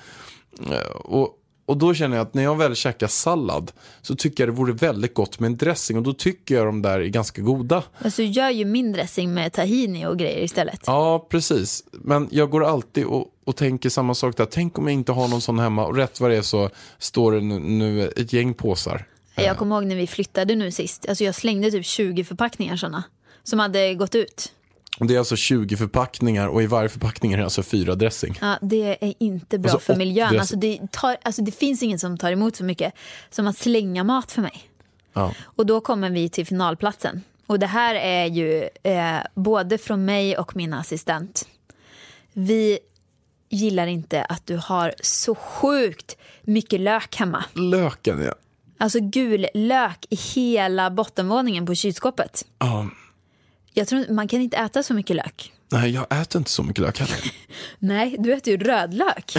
Eh, 0.70 0.90
Och, 0.96 1.28
och 1.66 1.76
då 1.76 1.94
känner 1.94 2.16
jag 2.16 2.26
att 2.26 2.34
när 2.34 2.42
jag 2.42 2.56
väl 2.56 2.74
käkar 2.74 3.06
sallad 3.06 3.72
så 4.02 4.16
tycker 4.16 4.42
jag 4.42 4.54
det 4.54 4.56
vore 4.56 4.72
väldigt 4.72 5.14
gott 5.14 5.40
med 5.40 5.46
en 5.46 5.56
dressing 5.56 5.96
och 5.96 6.02
då 6.02 6.12
tycker 6.12 6.54
jag 6.54 6.66
de 6.66 6.82
där 6.82 7.00
är 7.00 7.06
ganska 7.06 7.42
goda. 7.42 7.82
Alltså 7.98 8.22
du 8.22 8.28
gör 8.28 8.50
ju 8.50 8.64
min 8.64 8.92
dressing 8.92 9.34
med 9.34 9.52
tahini 9.52 10.06
och 10.06 10.18
grejer 10.18 10.44
istället. 10.44 10.80
Ja, 10.86 11.26
precis. 11.30 11.84
Men 11.92 12.28
jag 12.30 12.50
går 12.50 12.64
alltid 12.64 13.04
och, 13.04 13.26
och 13.44 13.56
tänker 13.56 13.88
samma 13.88 14.14
sak 14.14 14.36
där. 14.36 14.44
Tänk 14.44 14.78
om 14.78 14.84
jag 14.84 14.94
inte 14.94 15.12
har 15.12 15.28
någon 15.28 15.40
sån 15.40 15.58
hemma 15.58 15.86
och 15.86 15.96
rätt 15.96 16.20
vad 16.20 16.30
det 16.30 16.36
är 16.36 16.42
så 16.42 16.70
står 16.98 17.32
det 17.32 17.40
nu, 17.40 17.58
nu 17.58 18.08
ett 18.08 18.32
gäng 18.32 18.54
påsar. 18.54 19.06
Jag 19.34 19.56
kommer 19.56 19.76
ihåg 19.76 19.86
när 19.86 19.96
vi 19.96 20.06
flyttade 20.06 20.54
nu 20.54 20.70
sist. 20.70 21.08
Alltså 21.08 21.24
jag 21.24 21.34
slängde 21.34 21.70
typ 21.70 21.86
20 21.86 22.24
förpackningar 22.24 22.76
såna. 22.76 23.02
Som 23.42 23.58
hade 23.58 23.94
gått 23.94 24.14
ut. 24.14 24.52
Det 25.00 25.14
är 25.14 25.18
alltså 25.18 25.36
20 25.36 25.76
förpackningar 25.76 26.48
och 26.48 26.62
i 26.62 26.66
varje 26.66 26.88
förpackning 26.88 27.32
är 27.32 27.36
det 27.38 27.44
alltså 27.44 27.62
fyra 27.62 27.94
dressing. 27.94 28.38
Ja, 28.40 28.58
det 28.62 29.04
är 29.04 29.14
inte 29.18 29.58
bra 29.58 29.72
Alltså, 29.72 29.92
för 29.92 29.96
miljön. 29.96 30.40
Alltså 30.40 30.56
det, 30.56 30.80
tar, 30.92 31.16
alltså 31.22 31.42
det 31.42 31.52
finns 31.52 31.82
ingen 31.82 31.98
som 31.98 32.18
tar 32.18 32.32
emot 32.32 32.56
så 32.56 32.64
mycket 32.64 32.92
som 33.30 33.46
att 33.46 33.58
slänga 33.58 34.04
mat 34.04 34.32
för 34.32 34.42
mig. 34.42 34.70
Ja. 35.12 35.34
Och 35.42 35.66
då 35.66 35.80
kommer 35.80 36.10
vi 36.10 36.28
till 36.28 36.46
finalplatsen. 36.46 37.22
Och 37.46 37.58
det 37.58 37.66
här 37.66 37.94
är 37.94 38.26
ju 38.26 38.68
eh, 38.82 39.18
både 39.34 39.78
från 39.78 40.04
mig 40.04 40.38
och 40.38 40.56
min 40.56 40.72
assistent. 40.72 41.48
Vi 42.32 42.78
gillar 43.48 43.86
inte 43.86 44.24
att 44.24 44.46
du 44.46 44.56
har 44.56 44.94
så 45.00 45.34
sjukt 45.34 46.16
mycket 46.42 46.80
lök 46.80 47.16
hemma. 47.16 47.44
Löken, 47.54 48.22
ja. 48.22 48.34
Alltså 48.78 48.98
gul 49.00 49.46
lök 49.54 50.06
i 50.10 50.16
hela 50.16 50.90
bottenvåningen 50.90 51.66
på 51.66 51.74
kylskåpet. 51.74 52.44
ja. 52.58 52.86
Jag 53.78 53.88
tror 53.88 54.12
man 54.12 54.28
kan 54.28 54.40
inte 54.40 54.56
äta 54.56 54.82
så 54.82 54.94
mycket 54.94 55.16
lök. 55.16 55.52
Nej, 55.72 55.90
jag 55.90 56.20
äter 56.22 56.38
inte 56.38 56.50
så 56.50 56.62
mycket 56.62 56.82
lök 56.82 56.98
heller. 57.00 57.16
Nej, 57.78 58.16
du 58.18 58.32
äter 58.32 58.50
ju 58.52 58.58
rödlök. 58.64 59.36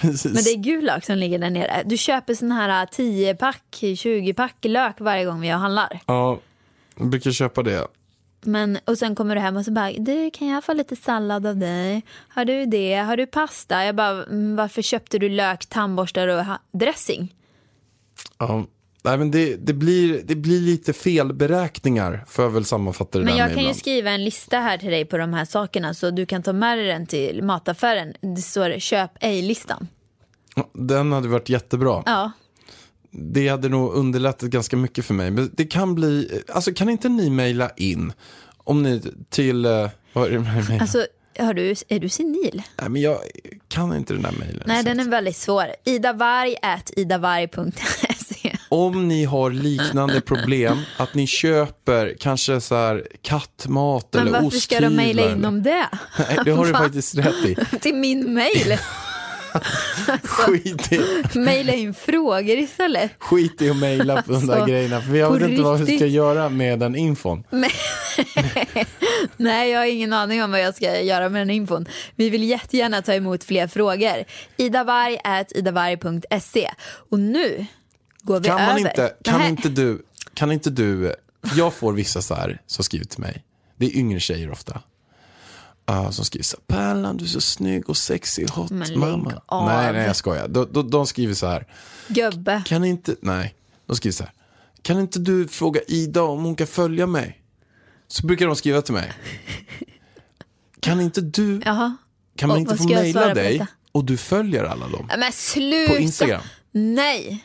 Precis. 0.00 0.24
Men 0.34 0.44
det 0.44 0.50
är 0.50 0.56
gul 0.56 0.84
lök 0.84 1.04
som 1.04 1.16
ligger 1.16 1.38
där 1.38 1.50
nere. 1.50 1.82
Du 1.86 1.96
köper 1.96 2.34
sån 2.34 2.52
här 2.52 2.86
10-pack, 2.86 3.62
20-pack 3.80 4.56
lök 4.64 5.00
varje 5.00 5.24
gång 5.24 5.40
vi 5.40 5.48
handlar. 5.48 6.00
Ja, 6.06 6.38
jag 6.98 7.08
brukar 7.10 7.30
köpa 7.30 7.62
det. 7.62 7.86
Men, 8.40 8.78
och 8.84 8.98
sen 8.98 9.14
kommer 9.14 9.34
du 9.34 9.40
hem 9.40 9.56
och 9.56 9.64
så 9.64 9.70
bara, 9.72 9.92
du 9.92 10.30
kan 10.30 10.48
jag 10.48 10.64
få 10.64 10.72
lite 10.72 10.96
sallad 10.96 11.46
av 11.46 11.56
dig? 11.56 12.02
Har 12.28 12.44
du 12.44 12.66
det? 12.66 12.94
Har 12.94 13.16
du 13.16 13.26
pasta? 13.26 13.84
Jag 13.84 13.94
bara, 13.96 14.24
"Mm, 14.24 14.56
varför 14.56 14.82
köpte 14.82 15.18
du 15.18 15.28
lök, 15.28 15.66
tandborstar 15.66 16.28
och 16.28 16.44
dressing? 16.80 17.34
Ja. 18.38 18.66
Nej, 19.06 19.18
men 19.18 19.30
det, 19.30 19.56
det, 19.56 19.72
blir, 19.72 20.22
det 20.24 20.34
blir 20.34 20.60
lite 20.60 20.92
felberäkningar, 20.92 22.24
får 22.28 22.44
jag 22.44 22.50
väl 22.50 22.64
sammanfatta 22.64 23.18
det 23.18 23.24
Men 23.24 23.34
där 23.34 23.40
jag 23.40 23.46
med 23.46 23.54
kan 23.54 23.62
ju 23.62 23.68
ibland. 23.68 23.78
skriva 23.80 24.10
en 24.10 24.24
lista 24.24 24.58
här 24.58 24.78
till 24.78 24.90
dig 24.90 25.04
på 25.04 25.16
de 25.18 25.32
här 25.32 25.44
sakerna 25.44 25.94
så 25.94 26.10
du 26.10 26.26
kan 26.26 26.42
ta 26.42 26.52
med 26.52 26.78
dig 26.78 26.86
den 26.86 27.06
till 27.06 27.42
mataffären. 27.42 28.14
Det 28.36 28.42
står 28.42 28.78
köp 28.78 29.10
ej-listan. 29.20 29.88
Den 30.72 31.12
hade 31.12 31.28
varit 31.28 31.48
jättebra. 31.48 32.02
Ja, 32.06 32.30
Det 33.10 33.48
hade 33.48 33.68
nog 33.68 33.94
underlättat 33.94 34.50
ganska 34.50 34.76
mycket 34.76 35.04
för 35.04 35.14
mig. 35.14 35.30
Men 35.30 35.50
det 35.54 35.64
kan 35.64 35.94
bli, 35.94 36.42
alltså 36.48 36.72
kan 36.74 36.88
inte 36.88 37.08
ni 37.08 37.30
mejla 37.30 37.70
in 37.76 38.12
om 38.58 38.82
ni 38.82 39.02
till, 39.30 39.64
eh, 39.64 39.88
vad 40.12 40.26
är 40.26 40.30
det 40.30 40.38
med 40.38 40.54
mejlen? 40.54 40.80
alltså 40.80 41.06
har 41.38 41.54
du, 41.54 41.74
är 41.88 41.98
du 42.00 42.08
senil? 42.08 42.62
Nej 42.80 42.88
men 42.90 43.02
jag 43.02 43.18
kan 43.68 43.96
inte 43.96 44.12
den 44.12 44.22
där 44.22 44.32
mejlen. 44.38 44.62
Nej, 44.66 44.84
den 44.84 45.00
är 45.00 45.04
väldigt 45.04 45.36
svår. 45.36 45.66
Idavarg 45.84 46.56
at 46.62 46.90
idavarg.se. 46.96 48.08
Om 48.68 49.08
ni 49.08 49.24
har 49.24 49.50
liknande 49.50 50.20
problem, 50.20 50.78
att 50.96 51.14
ni 51.14 51.26
köper 51.26 52.16
kanske 52.20 52.60
så 52.60 52.74
här 52.74 53.06
kattmat 53.22 54.08
Men 54.12 54.22
eller 54.22 54.32
varför 54.32 54.46
osthyvlar. 54.46 54.78
ska 54.78 54.88
de 54.88 54.96
mejla 54.96 55.30
in 55.32 55.44
om 55.44 55.62
det? 55.62 55.88
Nej, 56.18 56.38
det 56.44 56.50
har 56.50 56.66
du 56.66 56.72
faktiskt 56.72 57.14
rätt 57.18 57.44
i. 57.44 57.56
Till 57.80 57.94
min 57.94 58.34
mejl. 58.34 58.78
Skit 60.22 60.92
i, 60.92 61.00
Mejla 61.38 61.72
in 61.72 61.94
frågor 61.94 62.58
istället. 62.58 63.10
skit 63.18 63.62
i 63.62 63.70
att 63.70 63.76
mejla 63.76 64.22
på 64.22 64.32
de 64.32 64.46
där 64.46 64.54
Alltså, 64.54 64.66
grejerna. 64.66 65.00
För 65.00 65.14
jag 65.14 65.38
vet 65.38 65.50
inte 65.50 65.62
vad 65.62 65.78
vi 65.78 65.84
ska 65.84 65.92
riktigt. 65.92 66.12
göra 66.12 66.48
med 66.48 66.78
den 66.78 66.96
infon. 66.96 67.44
Nej, 69.36 69.70
jag 69.70 69.78
har 69.78 69.86
ingen 69.86 70.12
aning 70.12 70.42
om 70.44 70.50
vad 70.50 70.60
jag 70.60 70.74
ska 70.74 71.00
göra 71.00 71.28
med 71.28 71.40
den 71.40 71.50
infon. 71.50 71.86
Vi 72.16 72.30
vill 72.30 72.44
jättegärna 72.44 73.02
ta 73.02 73.14
emot 73.14 73.44
fler 73.44 73.66
frågor. 73.68 74.24
Idavarg.se. 74.56 76.70
Och 77.10 77.18
nu 77.18 77.66
går 78.26 78.40
vi 78.40 78.48
Kan 78.48 78.60
över. 78.60 78.78
inte, 78.78 79.14
kan 79.24 79.42
inte 79.46 79.68
du, 79.68 80.02
kan 80.34 80.52
inte 80.52 80.70
du, 80.70 81.14
jag 81.56 81.74
får 81.74 81.92
vissa 81.92 82.22
så 82.22 82.34
här 82.34 82.62
som 82.66 82.84
skriver 82.84 83.04
till 83.06 83.20
mig. 83.20 83.44
Det 83.76 83.86
är 83.86 83.96
yngre 83.96 84.20
tjejer 84.20 84.50
ofta. 84.50 84.82
Uh, 85.90 86.10
som 86.10 86.24
skriver 86.24 86.44
så 86.44 86.56
här, 86.68 86.76
Pärlan 86.76 87.16
du 87.16 87.24
är 87.24 87.28
så 87.28 87.40
snygg 87.40 87.90
och 87.90 87.96
sexig, 87.96 88.50
hot 88.50 88.70
Men 88.70 88.98
mamma. 88.98 89.42
av. 89.46 89.66
Nej, 89.68 89.92
nej 89.92 90.06
jag 90.06 90.16
skojar. 90.16 90.48
De, 90.48 90.68
de, 90.72 90.90
de 90.90 91.06
skriver 91.06 91.34
så 91.34 91.46
här, 91.46 91.66
Gubbe. 92.08 92.62
kan 92.66 92.84
inte, 92.84 93.16
nej, 93.20 93.54
de 93.86 93.96
skriver 93.96 94.12
så 94.14 94.22
här. 94.24 94.32
Kan 94.82 95.00
inte 95.00 95.18
du 95.18 95.48
fråga 95.48 95.80
Ida 95.88 96.22
om 96.22 96.44
hon 96.44 96.56
kan 96.56 96.66
följa 96.66 97.06
mig? 97.06 97.42
Så 98.08 98.26
brukar 98.26 98.46
de 98.46 98.56
skriva 98.56 98.82
till 98.82 98.94
mig. 98.94 99.12
Kan 100.80 101.00
inte 101.00 101.20
du, 101.20 101.60
Jaha. 101.64 101.96
kan 102.36 102.48
man 102.48 102.56
Och 102.56 102.60
inte 102.60 102.76
få 102.76 102.84
mejla 102.88 103.34
dig 103.34 103.66
och 103.92 104.04
du 104.04 104.16
följer 104.16 104.64
alla 104.64 104.88
dem? 104.88 105.10
Men 105.18 105.32
sluta. 105.32 105.92
På 105.92 105.98
Instagram? 105.98 106.42
Nej. 106.72 107.44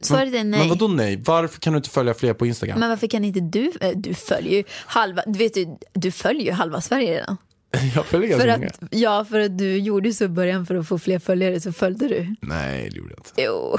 Svaret 0.00 0.34
är 0.34 0.44
nej. 0.44 0.60
Men 0.60 0.68
vadå 0.68 0.88
nej? 0.88 1.22
Varför 1.26 1.60
kan 1.60 1.72
du 1.72 1.76
inte 1.76 1.90
följa 1.90 2.14
fler 2.14 2.34
på 2.34 2.46
Instagram? 2.46 2.80
Men 2.80 2.88
varför 2.88 3.06
kan 3.06 3.24
inte 3.24 3.40
du, 3.40 3.72
eh, 3.80 3.90
du 3.96 4.14
följer 4.14 4.52
ju 4.52 4.64
halva, 4.86 5.22
du 5.26 5.38
vet 5.38 5.56
ju, 5.56 5.66
du 5.92 6.10
följer 6.10 6.42
ju 6.44 6.52
halva 6.52 6.80
Sverige 6.80 7.14
redan. 7.20 7.36
Jag 7.94 8.06
följer 8.06 8.38
För 8.38 8.46
ganska 8.46 8.66
att, 8.66 8.80
många. 8.80 8.88
ja, 8.92 9.24
för 9.24 9.40
att 9.40 9.58
du 9.58 9.78
gjorde 9.78 10.12
så 10.12 10.24
i 10.24 10.28
början 10.28 10.66
för 10.66 10.74
att 10.74 10.88
få 10.88 10.98
fler 10.98 11.18
följare 11.18 11.60
så 11.60 11.72
följde 11.72 12.08
du. 12.08 12.34
Nej, 12.40 12.90
det 12.90 12.96
gjorde 12.96 13.10
jag 13.16 13.18
inte. 13.20 13.42
Jo, 13.42 13.78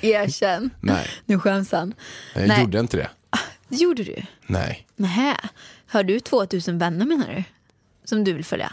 erkänn. 0.10 0.70
Nej. 0.80 1.06
Nu 1.26 1.38
skäms 1.38 1.72
han. 1.72 1.94
Jag 2.34 2.48
Nej. 2.48 2.60
gjorde 2.60 2.80
inte 2.80 2.96
det. 2.96 3.10
Det 3.68 3.76
gjorde 3.76 4.04
du? 4.04 4.16
Nej. 4.46 4.86
Nähä. 4.96 5.36
Har 5.86 6.02
du 6.02 6.20
2000 6.20 6.78
vänner 6.78 7.06
menar 7.06 7.28
du? 7.36 7.44
Som 8.04 8.24
du 8.24 8.32
vill 8.32 8.44
följa? 8.44 8.72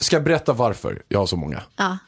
Ska 0.00 0.16
jag 0.16 0.24
berätta 0.24 0.52
varför 0.52 1.02
jag 1.08 1.18
har 1.18 1.26
så 1.26 1.36
många? 1.36 1.62
Ja. 1.76 1.98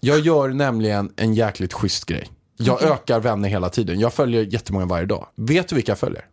Jag 0.00 0.20
gör 0.20 0.48
nämligen 0.48 1.12
en 1.16 1.34
jäkligt 1.34 1.72
schysst 1.72 2.04
grej. 2.04 2.28
Jag 2.56 2.82
ökar 2.82 3.20
vänner 3.20 3.48
hela 3.48 3.70
tiden. 3.70 4.00
Jag 4.00 4.14
följer 4.14 4.42
jättemånga 4.42 4.86
varje 4.86 5.06
dag. 5.06 5.26
Vet 5.34 5.68
du 5.68 5.74
vilka 5.74 5.90
jag 5.90 5.98
följer? 5.98 6.24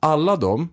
Alla 0.00 0.36
de 0.36 0.68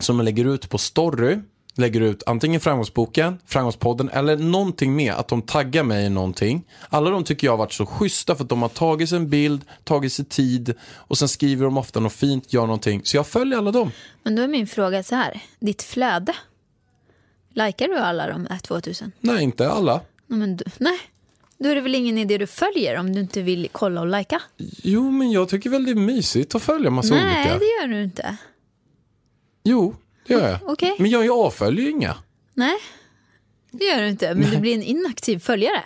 som 0.00 0.16
jag 0.16 0.24
lägger 0.24 0.44
ut 0.44 0.68
på 0.68 0.78
story, 0.78 1.38
lägger 1.74 2.00
ut 2.00 2.22
antingen 2.26 2.60
framgångsboken, 2.60 3.38
framgångspodden 3.46 4.08
eller 4.08 4.36
någonting 4.36 4.96
med 4.96 5.12
att 5.12 5.28
de 5.28 5.42
taggar 5.42 5.82
mig 5.82 6.06
i 6.06 6.08
någonting. 6.08 6.64
Alla 6.88 7.10
de 7.10 7.24
tycker 7.24 7.46
jag 7.46 7.52
har 7.52 7.58
varit 7.58 7.72
så 7.72 7.86
schyssta 7.86 8.34
för 8.34 8.44
att 8.44 8.50
de 8.50 8.62
har 8.62 8.68
tagit 8.68 9.08
sig 9.08 9.16
en 9.16 9.30
bild, 9.30 9.64
tagit 9.84 10.12
sig 10.12 10.24
tid 10.24 10.74
och 10.82 11.18
sen 11.18 11.28
skriver 11.28 11.64
de 11.64 11.78
ofta 11.78 12.00
något 12.00 12.12
fint, 12.12 12.52
gör 12.52 12.62
någonting. 12.62 13.00
Så 13.04 13.16
jag 13.16 13.26
följer 13.26 13.58
alla 13.58 13.72
dem. 13.72 13.90
Men 14.22 14.36
då 14.36 14.42
är 14.42 14.48
min 14.48 14.66
fråga 14.66 15.02
så 15.02 15.14
här. 15.14 15.42
Ditt 15.60 15.82
flöde. 15.82 16.34
Likar 17.52 17.88
du 17.88 17.98
alla 17.98 18.26
de 18.26 18.46
här 18.50 18.58
2000? 18.58 19.12
Nej, 19.20 19.44
inte 19.44 19.70
alla. 19.70 20.00
Men 20.26 20.56
du, 20.56 20.64
nej. 20.78 20.98
Då 21.58 21.68
är 21.68 21.74
det 21.74 21.80
väl 21.80 21.94
ingen 21.94 22.18
idé 22.18 22.38
du 22.38 22.46
följer 22.46 22.96
om 22.98 23.12
du 23.12 23.20
inte 23.20 23.42
vill 23.42 23.68
kolla 23.72 24.00
och 24.00 24.06
lika? 24.06 24.42
Jo, 24.82 25.10
men 25.10 25.32
jag 25.32 25.48
tycker 25.48 25.70
väl 25.70 25.84
det 25.84 25.90
är 25.90 25.94
mysigt 25.94 26.54
att 26.54 26.62
följa 26.62 26.90
massa 26.90 27.14
Nej, 27.14 27.24
olika. 27.42 27.58
det 27.58 27.64
gör 27.64 27.88
du 27.88 28.02
inte. 28.04 28.36
Jo, 29.64 29.96
det 30.26 30.34
gör 30.34 30.48
jag. 30.48 30.58
Okej. 30.66 30.96
Men 30.98 31.10
jag 31.10 31.30
avföljer 31.30 31.84
ju 31.84 31.90
inga. 31.90 32.14
Nej, 32.54 32.76
det 33.70 33.84
gör 33.84 34.00
du 34.02 34.08
inte. 34.08 34.34
Men 34.34 34.50
du 34.50 34.56
blir 34.58 34.74
en 34.74 34.82
inaktiv 34.82 35.38
följare. 35.38 35.84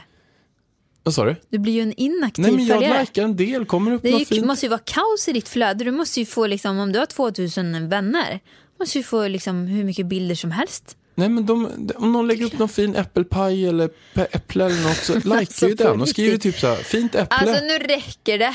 Vad 1.03 1.15
sa 1.15 1.25
du? 1.25 1.37
Du 1.49 1.59
blir 1.59 1.73
ju 1.73 1.81
en 1.83 1.93
inaktiv 1.93 2.43
Nej, 2.45 2.53
men 2.55 2.67
jag 2.67 2.79
följare. 2.81 3.01
likar 3.01 3.23
en 3.25 3.37
del, 3.37 3.65
kommer 3.67 3.93
upp 3.93 4.03
Det 4.03 4.11
något 4.11 4.21
ju, 4.21 4.25
fint. 4.25 4.47
måste 4.47 4.67
ju 4.67 4.71
vara 4.71 4.81
kaos 4.85 5.29
i 5.29 5.33
ditt 5.33 5.49
flöde. 5.49 5.85
Du 5.85 5.91
måste 5.91 6.21
ju 6.21 6.27
få, 6.27 6.47
liksom, 6.47 6.79
om 6.79 6.93
du 6.93 6.99
har 6.99 7.07
2000 7.07 7.89
vänner, 7.89 8.41
måste 8.81 8.99
ju 8.99 9.05
få 9.05 9.29
liksom, 9.29 9.67
hur 9.67 9.85
mycket 9.85 10.07
bilder 10.07 10.35
som 10.35 10.51
helst. 10.51 10.97
Nej, 11.15 11.29
men 11.29 11.47
de, 11.47 11.69
om 11.97 12.13
någon 12.13 12.27
lägger 12.29 12.45
upp 12.47 12.59
någon 12.59 12.69
fin 12.69 12.97
äppelpaj 12.97 13.69
eller 13.69 13.91
äpple 14.15 14.65
eller 14.65 14.83
något 14.83 14.97
så 14.97 15.15
likar 15.25 15.37
Alltså, 15.37 15.69
ju 15.69 15.77
på 15.77 15.83
den 15.83 16.01
och 16.01 16.09
skriver 16.09 16.39
typ 16.39 16.59
så 16.59 16.67
här, 16.67 16.77
fint 16.77 17.15
äpple. 17.15 17.37
Alltså 17.37 17.65
nu 17.65 17.79
räcker 17.79 18.39
det. 18.39 18.55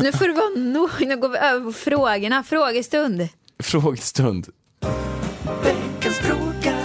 Nu 0.00 0.12
får 0.12 0.26
det 0.28 0.32
vara 0.32 0.48
nog. 0.72 0.90
Nu 1.00 1.16
går 1.16 1.28
vi 1.28 1.38
över 1.38 1.64
på 1.64 1.72
frågorna. 1.72 2.42
Frågestund. 2.42 3.28
Frågestund. 3.62 4.46
Veckans 5.64 6.18
fråga 6.18 6.76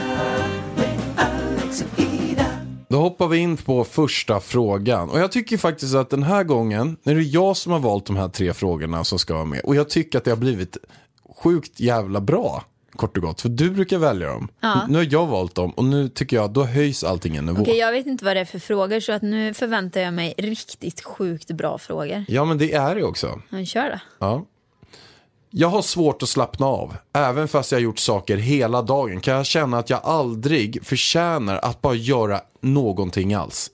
med 0.75 0.99
Alex 1.17 1.81
och 1.81 1.99
Ida. 1.99 2.45
Då 2.89 2.97
hoppar 2.99 3.27
vi 3.27 3.37
in 3.37 3.57
på 3.57 3.83
första 3.83 4.39
frågan. 4.39 5.09
Och 5.09 5.19
jag 5.19 5.31
tycker 5.31 5.57
faktiskt 5.57 5.95
att 5.95 6.09
den 6.09 6.23
här 6.23 6.43
gången, 6.43 6.97
är 7.03 7.15
det 7.15 7.21
jag 7.21 7.57
som 7.57 7.71
har 7.71 7.79
valt 7.79 8.05
de 8.05 8.15
här 8.15 8.29
tre 8.29 8.53
frågorna 8.53 9.03
som 9.03 9.19
ska 9.19 9.33
vara 9.33 9.45
med. 9.45 9.61
Och 9.63 9.75
jag 9.75 9.89
tycker 9.89 10.17
att 10.17 10.23
det 10.23 10.31
har 10.31 10.37
blivit 10.37 10.77
sjukt 11.43 11.79
jävla 11.79 12.21
bra, 12.21 12.63
kort 12.97 13.17
och 13.17 13.23
gott. 13.23 13.41
För 13.41 13.49
du 13.49 13.69
brukar 13.69 13.97
välja 13.97 14.27
dem. 14.27 14.47
Nu 14.89 14.97
har 14.97 15.07
jag 15.11 15.27
valt 15.27 15.55
dem 15.55 15.71
och 15.71 15.83
nu 15.83 16.09
tycker 16.09 16.35
jag, 16.35 16.51
då 16.51 16.63
höjs 16.63 17.03
allting 17.03 17.35
en 17.35 17.45
nivå. 17.45 17.61
Okej, 17.61 17.77
jag 17.77 17.91
vet 17.91 18.05
inte 18.05 18.25
vad 18.25 18.35
det 18.35 18.39
är 18.39 18.45
för 18.45 18.59
frågor 18.59 18.99
så 18.99 19.11
att 19.11 19.21
nu 19.21 19.53
förväntar 19.53 20.01
jag 20.01 20.13
mig 20.13 20.33
riktigt 20.37 21.03
sjukt 21.03 21.51
bra 21.51 21.77
frågor. 21.77 22.25
Ja, 22.27 22.45
men 22.45 22.57
det 22.57 22.73
är 22.73 22.95
det 22.95 23.03
också. 23.03 23.41
Men 23.49 23.65
kör 23.65 23.89
då. 23.89 23.99
Ja. 24.19 24.45
Jag 25.49 25.67
har 25.67 25.81
svårt 25.81 26.23
att 26.23 26.29
slappna 26.29 26.65
av. 26.65 26.95
Även 27.13 27.47
fast 27.47 27.71
jag 27.71 27.79
har 27.79 27.83
gjort 27.83 27.99
saker 27.99 28.37
hela 28.37 28.81
dagen 28.81 29.21
kan 29.21 29.33
jag 29.33 29.45
känna 29.45 29.77
att 29.77 29.89
jag 29.89 29.99
aldrig 30.03 30.85
förtjänar 30.85 31.57
att 31.57 31.81
bara 31.81 31.95
göra 31.95 32.41
någonting 32.61 33.33
alls. 33.33 33.71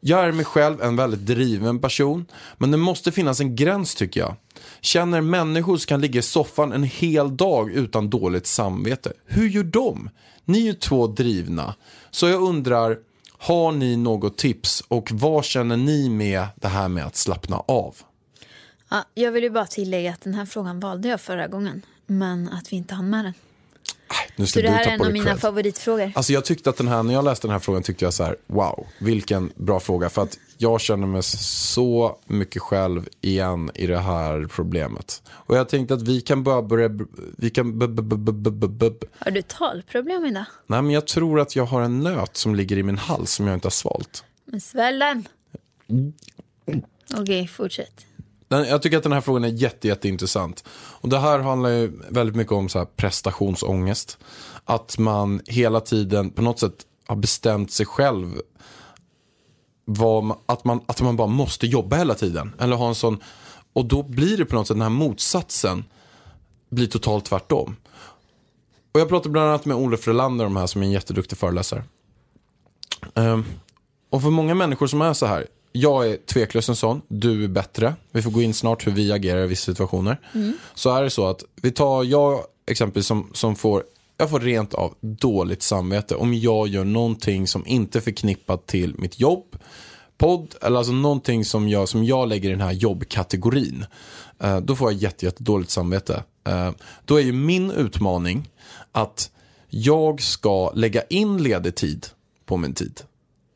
Jag 0.00 0.24
är 0.24 0.32
mig 0.32 0.44
själv 0.44 0.82
en 0.82 0.96
väldigt 0.96 1.26
driven 1.26 1.78
person, 1.78 2.26
men 2.58 2.70
det 2.70 2.76
måste 2.76 3.12
finnas 3.12 3.40
en 3.40 3.56
gräns 3.56 3.94
tycker 3.94 4.20
jag. 4.20 4.34
Känner 4.80 5.20
människor 5.20 5.76
som 5.76 5.86
kan 5.86 6.00
ligga 6.00 6.18
i 6.18 6.22
soffan 6.22 6.72
en 6.72 6.84
hel 6.84 7.36
dag 7.36 7.70
utan 7.72 8.10
dåligt 8.10 8.46
samvete. 8.46 9.12
Hur 9.26 9.48
gör 9.48 9.62
de? 9.64 10.10
Ni 10.44 10.58
är 10.58 10.62
ju 10.62 10.72
två 10.72 11.06
drivna. 11.06 11.74
Så 12.10 12.28
jag 12.28 12.42
undrar, 12.42 12.98
har 13.38 13.72
ni 13.72 13.96
något 13.96 14.38
tips 14.38 14.82
och 14.88 15.08
vad 15.12 15.44
känner 15.44 15.76
ni 15.76 16.08
med 16.08 16.46
det 16.56 16.68
här 16.68 16.88
med 16.88 17.06
att 17.06 17.16
slappna 17.16 17.56
av? 17.56 17.96
Ja, 18.90 19.04
jag 19.14 19.32
vill 19.32 19.42
ju 19.42 19.50
bara 19.50 19.66
tillägga 19.66 20.10
att 20.12 20.20
den 20.20 20.34
här 20.34 20.46
frågan 20.46 20.80
valde 20.80 21.08
jag 21.08 21.20
förra 21.20 21.46
gången. 21.48 21.82
Men 22.06 22.48
att 22.48 22.72
vi 22.72 22.76
inte 22.76 22.94
hann 22.94 23.10
med 23.10 23.24
den. 23.24 23.34
Nu 24.36 24.46
Så 24.46 24.50
ska 24.50 24.60
det 24.60 24.66
du 24.66 24.72
här 24.72 24.86
är 24.86 24.90
en 24.90 25.00
av 25.02 25.12
mina 25.12 25.24
cred. 25.24 25.40
favoritfrågor. 25.40 26.12
Alltså 26.14 26.32
jag 26.32 26.44
tyckte 26.44 26.70
att 26.70 26.76
den 26.76 26.88
här, 26.88 27.02
när 27.02 27.14
jag 27.14 27.24
läste 27.24 27.46
den 27.46 27.52
här 27.52 27.58
frågan 27.58 27.82
tyckte 27.82 28.04
jag 28.04 28.14
så 28.14 28.24
här, 28.24 28.36
wow, 28.46 28.86
vilken 29.00 29.52
bra 29.56 29.80
fråga. 29.80 30.10
För 30.10 30.22
att 30.22 30.38
jag 30.62 30.80
känner 30.80 31.06
mig 31.06 31.22
så 31.22 32.18
mycket 32.26 32.62
själv 32.62 33.08
igen 33.20 33.70
i 33.74 33.86
det 33.86 33.98
här 33.98 34.46
problemet. 34.50 35.22
Och 35.30 35.56
jag 35.56 35.68
tänkte 35.68 35.94
att 35.94 36.02
vi 36.02 36.20
kan 36.20 36.42
bara 36.42 36.62
börja, 36.62 36.90
vi 37.36 37.50
kan, 37.50 37.80
Har 39.18 39.30
du 39.30 39.42
talproblem 39.42 40.24
idag? 40.24 40.44
nej 40.66 40.82
men 40.82 40.90
jag 40.90 41.06
tror 41.06 41.40
att 41.40 41.56
jag 41.56 41.64
har 41.64 41.82
en 41.82 42.00
nöt 42.00 42.36
som 42.36 42.54
ligger 42.54 42.78
i 42.78 42.82
min 42.82 42.98
hals 42.98 43.32
som 43.32 43.46
jag 43.46 43.56
inte 43.56 43.66
har 43.66 43.70
svalt. 43.70 44.24
Men 44.44 44.60
svälj 44.60 44.98
den. 44.98 45.28
Okej, 47.16 47.48
fortsätt. 47.48 48.06
Den, 48.48 48.64
jag 48.64 48.82
tycker 48.82 48.96
att 48.96 49.02
den 49.02 49.12
här 49.12 49.20
frågan 49.20 49.44
är 49.44 49.48
jätte, 49.48 49.88
jätteintressant. 49.88 50.64
Och 50.72 51.08
det 51.08 51.18
här 51.18 51.38
handlar 51.38 51.70
ju 51.70 51.92
väldigt 52.08 52.36
mycket 52.36 52.52
om 52.52 52.68
så 52.68 52.78
här 52.78 52.86
prestationsångest. 52.86 54.18
Att 54.64 54.98
man 54.98 55.40
hela 55.46 55.80
tiden 55.80 56.30
på 56.30 56.42
något 56.42 56.58
sätt 56.58 56.86
har 57.06 57.16
bestämt 57.16 57.72
sig 57.72 57.86
själv 57.86 58.40
vad, 59.92 60.36
att, 60.46 60.64
man, 60.64 60.80
att 60.86 61.00
man 61.00 61.16
bara 61.16 61.26
måste 61.26 61.66
jobba 61.66 61.96
hela 61.96 62.14
tiden. 62.14 62.52
Eller 62.58 62.76
ha 62.76 62.88
en 62.88 62.94
sån, 62.94 63.18
och 63.72 63.84
då 63.84 64.02
blir 64.02 64.36
det 64.36 64.44
på 64.44 64.54
något 64.54 64.66
sätt 64.66 64.74
den 64.74 64.82
här 64.82 64.88
motsatsen 64.88 65.84
blir 66.70 66.86
totalt 66.86 67.24
tvärtom. 67.24 67.76
Och 68.92 69.00
jag 69.00 69.08
pratade 69.08 69.30
bland 69.30 69.48
annat 69.48 69.64
med 69.64 69.76
Olof 69.76 70.08
Relander 70.08 70.46
om 70.46 70.54
det 70.54 70.60
här 70.60 70.66
som 70.66 70.82
är 70.82 70.86
en 70.86 70.92
jätteduktig 70.92 71.38
föreläsare. 71.38 71.84
Ehm, 73.14 73.44
och 74.10 74.22
för 74.22 74.30
många 74.30 74.54
människor 74.54 74.86
som 74.86 75.02
är 75.02 75.12
så 75.12 75.26
här, 75.26 75.46
jag 75.72 76.08
är 76.08 76.16
tveklöst 76.16 76.68
en 76.68 76.76
sån, 76.76 77.02
du 77.08 77.44
är 77.44 77.48
bättre. 77.48 77.94
Vi 78.10 78.22
får 78.22 78.30
gå 78.30 78.42
in 78.42 78.54
snart 78.54 78.86
hur 78.86 78.92
vi 78.92 79.12
agerar 79.12 79.44
i 79.44 79.46
vissa 79.46 79.72
situationer. 79.72 80.20
Så 80.74 80.94
är 80.94 81.02
det 81.02 81.10
så 81.10 81.26
att, 81.26 81.44
vi 81.62 81.70
tar 81.70 82.04
jag 82.04 82.40
exempelvis 82.66 83.06
som, 83.06 83.30
som 83.32 83.56
får, 83.56 83.84
jag 84.20 84.30
får 84.30 84.40
rent 84.40 84.74
av 84.74 84.94
dåligt 85.00 85.62
samvete 85.62 86.14
om 86.14 86.34
jag 86.34 86.68
gör 86.68 86.84
någonting 86.84 87.46
som 87.46 87.66
inte 87.66 87.98
är 87.98 88.00
förknippat 88.00 88.66
till 88.66 88.94
mitt 88.98 89.20
jobb, 89.20 89.56
podd 90.18 90.54
eller 90.62 90.78
alltså 90.78 90.92
någonting 90.92 91.44
som 91.44 91.68
jag, 91.68 91.88
som 91.88 92.04
jag 92.04 92.28
lägger 92.28 92.48
i 92.48 92.52
den 92.52 92.60
här 92.60 92.72
jobbkategorin. 92.72 93.84
Eh, 94.38 94.60
då 94.60 94.76
får 94.76 94.92
jag 94.92 95.02
jätte, 95.02 95.24
jätte 95.24 95.42
dåligt 95.42 95.70
samvete. 95.70 96.24
Eh, 96.46 96.70
då 97.04 97.16
är 97.16 97.22
ju 97.22 97.32
min 97.32 97.70
utmaning 97.70 98.48
att 98.92 99.30
jag 99.68 100.22
ska 100.22 100.72
lägga 100.74 101.02
in 101.02 101.42
ledig 101.42 101.74
tid 101.74 102.06
på 102.46 102.56
min 102.56 102.74
tid. 102.74 103.00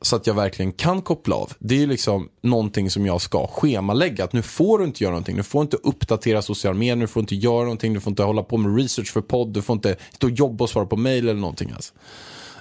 Så 0.05 0.17
att 0.17 0.27
jag 0.27 0.35
verkligen 0.35 0.73
kan 0.73 1.03
koppla 1.03 1.37
av. 1.37 1.53
Det 1.59 1.83
är 1.83 1.87
liksom 1.87 2.29
någonting 2.41 2.91
som 2.91 3.07
jag 3.07 3.21
ska 3.21 3.47
schemalägga. 3.47 4.25
Att 4.25 4.33
nu 4.33 4.43
får 4.43 4.79
du 4.79 4.85
inte 4.85 5.05
göra 5.05 5.13
någonting. 5.13 5.37
Du 5.37 5.43
får 5.43 5.63
inte 5.63 5.77
uppdatera 5.77 6.43
sociala 6.43 6.79
medier. 6.79 6.97
Du 6.97 7.07
får 7.07 7.21
inte 7.21 7.35
göra 7.35 7.63
någonting. 7.63 7.95
Du 7.95 8.01
får 8.01 8.11
inte 8.11 8.23
hålla 8.23 8.43
på 8.43 8.57
med 8.57 8.77
research 8.77 9.13
för 9.13 9.21
podd. 9.21 9.53
Du 9.53 9.63
får 9.63 9.75
inte 9.75 9.97
stå 10.13 10.27
och 10.27 10.33
jobba 10.33 10.65
och 10.65 10.71
svara 10.71 10.87
på 10.87 10.97
mail 10.97 11.29
eller 11.29 11.41
någonting. 11.41 11.71
Alltså. 11.71 11.95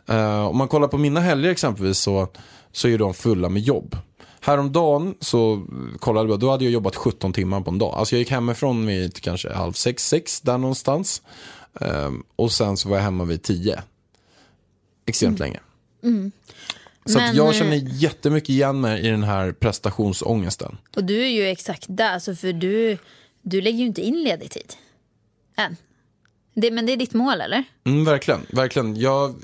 Eh, 0.06 0.46
om 0.46 0.58
man 0.58 0.68
kollar 0.68 0.88
på 0.88 0.98
mina 0.98 1.20
helger 1.20 1.50
exempelvis 1.50 1.98
så, 1.98 2.28
så 2.72 2.88
är 2.88 2.98
de 2.98 3.14
fulla 3.14 3.50
med 3.50 3.62
jobb. 3.62 3.98
Häromdagen 4.42 5.16
så 5.20 5.66
kollade 6.00 6.30
jag, 6.30 6.40
då 6.40 6.52
hade 6.52 6.64
jag 6.64 6.74
jobbat 6.74 6.96
17 6.96 7.34
timmar 7.34 7.62
på 7.62 7.72
en 7.72 7.78
dag. 7.78 7.94
Alltså 7.94 8.16
jag 8.16 8.20
gick 8.20 8.32
hemifrån 8.32 8.86
vid 8.86 9.22
kanske 9.22 9.54
halv 9.54 9.74
sex, 9.74 10.08
sex 10.08 10.42
där 10.42 10.58
någonstans. 10.58 11.22
Ehm, 11.82 12.24
och 12.36 12.52
sen 12.52 12.78
så 12.78 12.90
var 12.90 12.96
jag 12.96 13.04
hemma 13.04 13.24
vid 13.24 13.44
tio. 13.44 13.84
Extremt 15.06 15.40
länge. 15.40 15.60
Så 17.06 17.18
Men, 17.18 17.36
jag 17.36 17.48
eh, 17.48 17.52
känner 17.54 17.76
jättemycket 17.76 18.50
igen 18.50 18.82
mig 18.82 19.06
i 19.06 19.10
den 19.10 19.24
här 19.24 19.52
prestationsångesten. 19.52 20.78
Och 20.96 21.04
du 21.04 21.24
är 21.24 21.28
ju 21.28 21.48
exakt 21.48 21.86
där, 21.90 22.14
alltså 22.14 22.36
för 22.36 22.54
du, 22.54 22.98
du 23.42 23.62
lägger 23.62 23.80
ju 23.80 23.86
inte 23.86 24.02
in 24.02 24.24
ledig 24.24 24.52
tid. 24.52 24.74
Än. 25.58 25.78
Det, 26.54 26.72
men 26.72 26.86
det 26.86 26.92
är 26.92 26.98
ditt 26.98 27.14
mål 27.14 27.42
eller? 27.42 27.64
Mm, 27.84 28.06
verkligen, 28.06 28.46
verkligen. 28.50 28.96
Jag, 28.96 29.36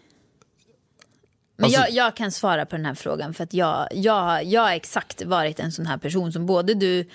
Men 1.56 1.66
Alltså- 1.66 1.80
jag, 1.82 1.92
jag 1.92 2.16
kan 2.16 2.32
svara 2.32 2.66
på 2.66 2.76
den 2.76 2.86
här 2.86 2.94
frågan 2.94 3.34
för 3.34 3.44
att 3.44 3.54
jag, 3.54 3.88
jag, 3.92 4.44
jag 4.44 4.62
har 4.62 4.72
exakt 4.72 5.24
varit 5.26 5.60
en 5.60 5.72
sån 5.72 5.86
här 5.86 5.98
person 5.98 6.32
som 6.32 6.46
både 6.46 6.74
du 6.74 7.10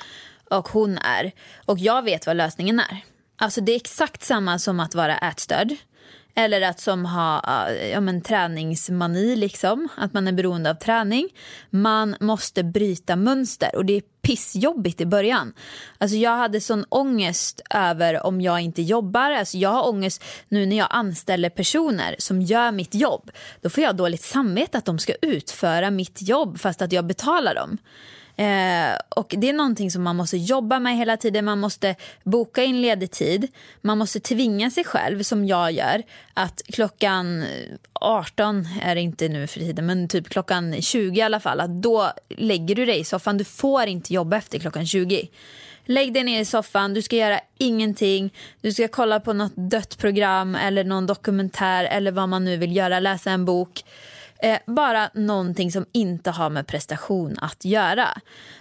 och 0.51 0.69
hon 0.69 0.99
är. 0.99 1.33
Och 1.65 1.79
jag 1.79 2.03
vet 2.03 2.27
vad 2.27 2.37
lösningen 2.37 2.81
är. 2.81 3.05
Alltså 3.37 3.61
det 3.61 3.73
är 3.73 3.77
exakt 3.77 4.23
samma 4.23 4.59
som 4.59 4.81
att 4.81 4.95
vara 4.95 5.19
ätstörd. 5.19 5.77
Eller 6.37 6.61
att 6.61 6.81
som 6.81 7.05
ha 7.05 7.43
eh, 7.69 7.89
ja, 7.89 8.01
men, 8.01 8.21
träningsmani, 8.21 9.37
liksom. 9.37 9.89
att 9.97 10.13
man 10.13 10.29
är 10.29 10.33
beroende 10.33 10.71
av 10.71 10.75
träning. 10.75 11.29
Man 11.71 12.17
måste 12.21 12.65
bryta 12.65 13.17
mönster 13.17 13.77
och 13.77 13.85
det 13.85 13.93
är 13.93 14.03
pissjobbigt 14.23 15.01
i 15.01 15.07
början. 15.07 15.53
Alltså 15.99 16.17
jag 16.17 16.37
hade 16.37 16.61
sån 16.61 16.85
ångest 16.89 17.61
över 17.71 18.27
om 18.27 18.41
jag 18.41 18.61
inte 18.61 18.83
jobbar. 18.83 19.31
Alltså 19.31 19.59
jag 19.59 19.71
har 19.71 19.89
ångest 19.89 20.25
nu 20.49 20.67
när 20.67 20.77
jag 20.77 20.89
anställer 20.91 21.51
personer 21.51 22.17
som 22.19 22.43
gör 22.43 22.73
mitt 22.73 22.95
jobb. 22.95 23.31
Då 23.61 23.71
får 23.71 23.85
jag 23.85 23.97
dåligt 23.97 24.23
samvete 24.23 24.79
att 24.79 24.85
de 24.85 24.99
ska 24.99 25.13
utföra 25.23 25.91
mitt 25.91 26.23
jobb 26.23 26.61
fast 26.61 26.83
att 26.83 26.93
jag 26.93 27.07
betalar 27.07 27.55
dem. 27.55 27.79
Eh, 28.37 28.97
och 29.09 29.35
Det 29.39 29.49
är 29.49 29.53
någonting 29.53 29.91
som 29.91 30.03
man 30.03 30.17
måste 30.17 30.37
jobba 30.37 30.81
med 30.81 30.97
hela 30.97 31.17
tiden. 31.17 31.45
Man 31.45 31.61
måste 31.61 31.95
boka 32.23 32.65
in 32.65 32.83
ledig 32.83 33.11
tid. 33.11 33.49
Man 33.81 33.99
måste 33.99 34.21
tvinga 34.21 34.71
sig 34.71 34.85
själv, 34.85 35.23
som 35.23 35.47
jag 35.47 35.73
gör, 35.73 36.03
att 36.35 36.63
klockan 36.73 37.45
18 37.93 38.69
är 38.83 38.95
det 38.95 39.01
inte 39.01 39.29
nu 39.29 39.47
för 39.47 39.61
tiden, 39.61 39.87
men 39.87 40.09
typ 40.09 40.29
klockan 40.29 40.83
20 40.83 41.19
i 41.19 41.23
alla 41.23 41.41
fall, 41.41 41.61
att 41.61 41.83
då 41.83 42.13
lägger 42.29 42.75
du 42.75 42.87
dig 42.87 43.01
i 43.01 43.05
soffan. 43.05 43.39
Du 43.39 43.45
får 43.45 43.87
inte 43.87 44.15
jobba 44.15 44.37
efter 44.37 44.59
klockan 44.59 44.87
20. 44.87 45.29
Lägg 45.87 46.13
dig 46.13 46.25
ner 46.25 46.41
i 46.41 46.45
soffan, 46.45 46.95
du 46.95 47.03
ska 47.03 47.17
göra 47.17 47.41
ingenting. 47.59 48.35
Du 48.61 48.73
ska 48.73 48.89
kolla 48.89 49.21
på 49.21 49.33
något 49.33 49.53
dött 49.57 49.99
program 49.99 50.55
eller 50.55 50.85
någon 50.85 51.07
dokumentär 51.07 51.85
eller 51.85 52.11
vad 52.11 52.29
man 52.29 52.45
nu 52.45 52.57
vill 52.57 52.77
göra, 52.77 53.01
läsa 53.01 53.31
en 53.31 53.45
bok. 53.45 53.85
Eh, 54.39 54.59
bara 54.67 55.11
någonting 55.15 55.73
som 55.73 55.87
inte 55.93 56.31
har 56.31 56.51
med 56.51 56.67
prestation 56.67 57.37
att 57.41 57.65
göra. 57.65 58.09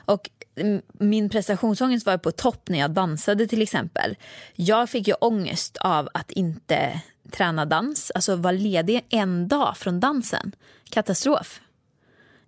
Och 0.05 0.29
mm, 0.55 0.81
min 0.93 1.29
prestationsångest 1.29 2.05
var 2.05 2.17
på 2.17 2.31
topp 2.31 2.69
när 2.69 2.79
jag 2.79 2.91
dansade 2.91 3.47
till 3.47 3.61
exempel. 3.61 4.15
Jag 4.55 4.89
fick 4.89 5.07
ju 5.07 5.13
ångest 5.13 5.77
av 5.77 6.09
att 6.13 6.31
inte 6.31 7.01
träna 7.31 7.65
dans, 7.65 8.11
alltså 8.15 8.35
vara 8.35 8.51
ledig 8.51 9.05
en 9.09 9.47
dag 9.47 9.77
från 9.77 9.99
dansen. 9.99 10.51
Katastrof. 10.89 11.61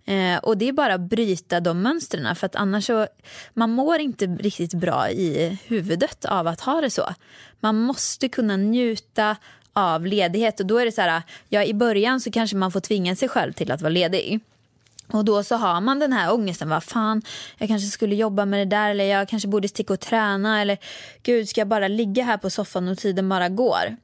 Eh, 0.04 0.38
och 0.38 0.58
det 0.58 0.68
är 0.68 0.72
bara 0.72 0.94
att 0.94 1.00
bryta 1.00 1.60
de 1.60 1.82
mönstren 1.82 2.36
för 2.36 2.46
att 2.46 2.56
annars 2.56 2.86
så, 2.86 3.06
man 3.54 3.70
mår 3.70 3.98
inte 3.98 4.26
riktigt 4.26 4.74
bra 4.74 5.10
i 5.10 5.58
huvudet 5.66 6.24
av 6.24 6.46
att 6.46 6.60
ha 6.60 6.80
det 6.80 6.90
så. 6.90 7.14
Man 7.60 7.76
måste 7.76 8.28
kunna 8.28 8.56
njuta 8.56 9.36
av 9.76 10.06
ledighet 10.06 10.60
och 10.60 10.66
då 10.66 10.78
är 10.78 10.84
det 10.84 10.92
så 10.92 11.00
här, 11.00 11.22
ja 11.48 11.64
i 11.64 11.74
början 11.74 12.20
så 12.20 12.30
kanske 12.30 12.56
man 12.56 12.72
får 12.72 12.80
tvinga 12.80 13.16
sig 13.16 13.28
själv 13.28 13.52
till 13.52 13.72
att 13.72 13.82
vara 13.82 13.90
ledig. 13.90 14.40
Och 15.08 15.24
då 15.24 15.42
så 15.42 15.56
har 15.56 15.80
man 15.80 15.98
den 15.98 16.12
här 16.12 16.32
ångesten, 16.32 16.68
vad 16.68 16.84
fan, 16.84 17.22
jag 17.58 17.68
kanske 17.68 17.88
skulle 17.88 18.14
jobba 18.14 18.44
med 18.44 18.60
det 18.60 18.76
där 18.76 18.90
eller 18.90 19.04
jag 19.04 19.28
kanske 19.28 19.48
borde 19.48 19.68
sticka 19.68 19.92
och 19.92 20.00
träna 20.00 20.60
eller 20.60 20.78
gud 21.22 21.48
ska 21.48 21.60
jag 21.60 21.68
bara 21.68 21.88
ligga 21.88 22.24
här 22.24 22.36
på 22.36 22.50
soffan 22.50 22.88
och 22.88 22.98
tiden 22.98 23.28
bara 23.28 23.48
går. 23.48 23.96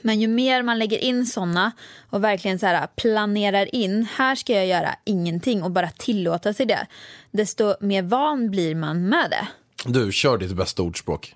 Men 0.00 0.20
ju 0.20 0.28
mer 0.28 0.62
man 0.62 0.78
lägger 0.78 0.98
in 0.98 1.26
såna 1.26 1.72
och 2.10 2.24
verkligen 2.24 2.58
så 2.58 2.66
här 2.66 2.86
planerar 2.96 3.74
in, 3.74 4.06
här 4.16 4.34
ska 4.34 4.52
jag 4.52 4.66
göra 4.66 4.94
ingenting 5.04 5.62
och 5.62 5.70
bara 5.70 5.90
tillåta 5.90 6.54
sig 6.54 6.66
det, 6.66 6.86
desto 7.30 7.74
mer 7.80 8.02
van 8.02 8.50
blir 8.50 8.74
man 8.74 9.08
med 9.08 9.30
det. 9.30 9.46
du, 9.92 10.12
kör 10.12 10.38
ditt 10.38 10.52
bästa 10.52 10.82
ordspråk. 10.82 11.34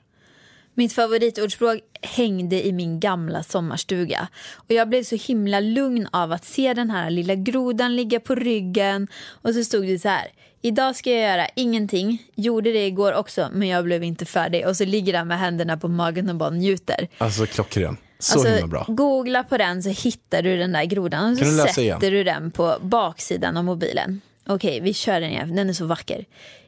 Mitt 0.79 0.93
favoritordspråk 0.93 1.79
hängde 2.03 2.67
i 2.67 2.73
min 2.73 3.01
gamla 3.01 3.43
sommarstuga. 3.43 4.29
Och 4.55 4.71
jag 4.71 4.89
blev 4.89 5.03
så 5.03 5.17
himla 5.17 5.61
lugn 5.61 6.09
av 6.13 6.33
att 6.33 6.45
se 6.45 6.75
den 6.75 6.91
här 6.91 7.11
lilla 7.11 7.35
grodan 7.35 7.97
ligga 7.97 8.21
på 8.21 8.35
ryggen. 8.35 9.09
Och 9.43 9.55
så 9.55 9.65
stod 9.65 9.87
det 9.87 9.99
så 9.99 10.09
här. 10.09 10.27
Idag 10.63 10.97
ska 10.97 11.11
jag 11.11 11.23
göra 11.23 11.49
ingenting. 11.57 12.23
Gjorde 12.35 12.73
det 12.73 12.87
igår 12.87 13.13
också, 13.13 13.49
men 13.53 13.69
jag 13.69 13.85
blev 13.85 14.05
inte 14.05 14.25
färdig. 14.25 14.67
Och 14.67 14.77
så 14.77 14.85
ligger 14.85 15.15
han 15.15 15.29
med 15.29 15.39
händerna 15.39 15.77
på 15.77 15.89
magen 15.89 16.29
och 16.31 16.37
bara 16.37 16.51
njuter. 16.51 17.09
Alltså 17.19 17.47
klockren. 17.47 17.97
Så 18.19 18.39
Alltså, 18.39 18.55
himla 18.55 18.67
bra. 18.67 18.85
Googla 18.89 19.45
på 19.45 19.57
den 19.57 19.83
så 19.83 19.89
hittar 19.89 20.43
du 20.43 20.57
den 20.57 20.73
där 20.73 20.85
grodan 20.85 21.33
och 21.33 21.39
så 21.39 21.45
sätter 21.67 21.83
igen? 21.83 21.99
du 22.01 22.25
den 22.25 22.51
på 22.51 22.77
baksidan 22.81 23.57
av 23.57 23.65
mobilen. 23.65 24.21
Okej, 24.47 24.81
vi 24.81 24.95
kör 24.95 25.21
den 25.21 25.31
igen. 25.31 25.57
Den 25.57 25.69
är 25.69 25.73
så 25.73 25.87
vacker. 25.87 26.25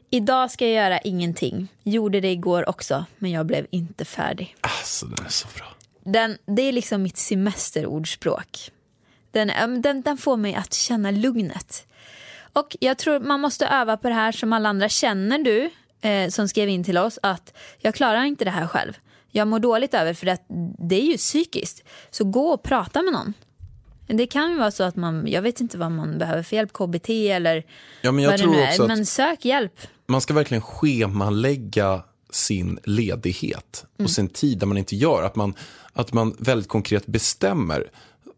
Idag 0.09 0.51
ska 0.51 0.65
jag 0.67 0.73
göra 0.83 0.99
ingenting. 0.99 1.67
Gjorde 1.83 2.19
det 2.19 2.31
igår 2.31 2.69
också, 2.69 3.05
men 3.17 3.31
jag 3.31 3.45
blev 3.45 3.65
inte 3.71 4.05
färdig. 4.05 4.55
Alltså 4.61 5.05
den 5.05 5.25
är 5.25 5.29
så 5.29 5.47
bra. 5.55 5.65
Den, 6.03 6.37
det 6.45 6.61
är 6.61 6.71
liksom 6.71 7.03
mitt 7.03 7.17
semesterordspråk. 7.17 8.71
Den, 9.31 9.81
den, 9.81 10.01
den 10.01 10.17
får 10.17 10.37
mig 10.37 10.55
att 10.55 10.73
känna 10.73 11.11
lugnet. 11.11 11.85
Och 12.53 12.75
jag 12.79 12.97
tror 12.97 13.19
man 13.19 13.39
måste 13.41 13.67
öva 13.67 13.97
på 13.97 14.07
det 14.07 14.13
här 14.15 14.31
som 14.31 14.53
alla 14.53 14.69
andra. 14.69 14.89
Känner 14.89 15.37
du, 15.39 15.69
eh, 16.09 16.29
som 16.29 16.47
skrev 16.47 16.69
in 16.69 16.83
till 16.83 16.97
oss, 16.97 17.19
att 17.23 17.53
jag 17.79 17.95
klarar 17.95 18.23
inte 18.23 18.45
det 18.45 18.51
här 18.51 18.67
själv. 18.67 18.93
Jag 19.31 19.47
mår 19.47 19.59
dåligt 19.59 19.93
över 19.93 20.13
för 20.13 20.27
att 20.27 20.45
det 20.89 20.95
är 21.01 21.05
ju 21.05 21.17
psykiskt. 21.17 21.83
Så 22.11 22.23
gå 22.23 22.49
och 22.49 22.63
prata 22.63 23.01
med 23.01 23.13
någon. 23.13 23.33
Det 24.07 24.27
kan 24.27 24.51
ju 24.51 24.57
vara 24.57 24.71
så 24.71 24.83
att 24.83 24.95
man, 24.95 25.27
jag 25.27 25.41
vet 25.41 25.61
inte 25.61 25.77
vad 25.77 25.91
man 25.91 26.17
behöver 26.17 26.43
för 26.43 26.55
hjälp, 26.55 26.73
KBT 26.73 27.09
eller 27.09 27.63
Ja, 28.01 28.11
men 28.11 28.23
jag 28.23 28.31
vad 28.31 28.39
det 28.39 28.43
tror 28.43 28.51
nu 28.53 28.61
är. 28.61 28.81
att- 28.81 28.87
Men 28.87 29.05
sök 29.05 29.45
hjälp. 29.45 29.79
Man 30.09 30.21
ska 30.21 30.33
verkligen 30.33 30.61
schemalägga 30.61 32.03
sin 32.29 32.79
ledighet 32.83 33.85
Mm. 33.97 34.05
och 34.05 34.11
sin 34.11 34.29
tid 34.29 34.57
där 34.57 34.67
man 34.67 34.77
inte 34.77 34.95
gör. 34.95 35.23
Att 35.23 35.35
man, 35.35 35.53
att 35.93 36.13
man 36.13 36.35
väldigt 36.39 36.67
konkret 36.69 37.05
bestämmer. 37.05 37.89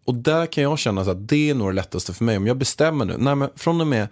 Och 0.05 0.15
där 0.15 0.45
kan 0.45 0.63
jag 0.63 0.80
känna 0.80 1.01
att 1.01 1.28
det 1.28 1.49
är 1.49 1.55
nog 1.55 1.69
det 1.69 1.74
lättaste 1.74 2.13
för 2.13 2.24
mig. 2.24 2.38
Om 2.38 2.47
jag 2.47 2.57
bestämmer 2.57 3.05
nu, 3.05 3.15
nej 3.17 3.36
men 3.36 3.49
från 3.55 3.82
och 3.82 3.88
med 3.88 4.07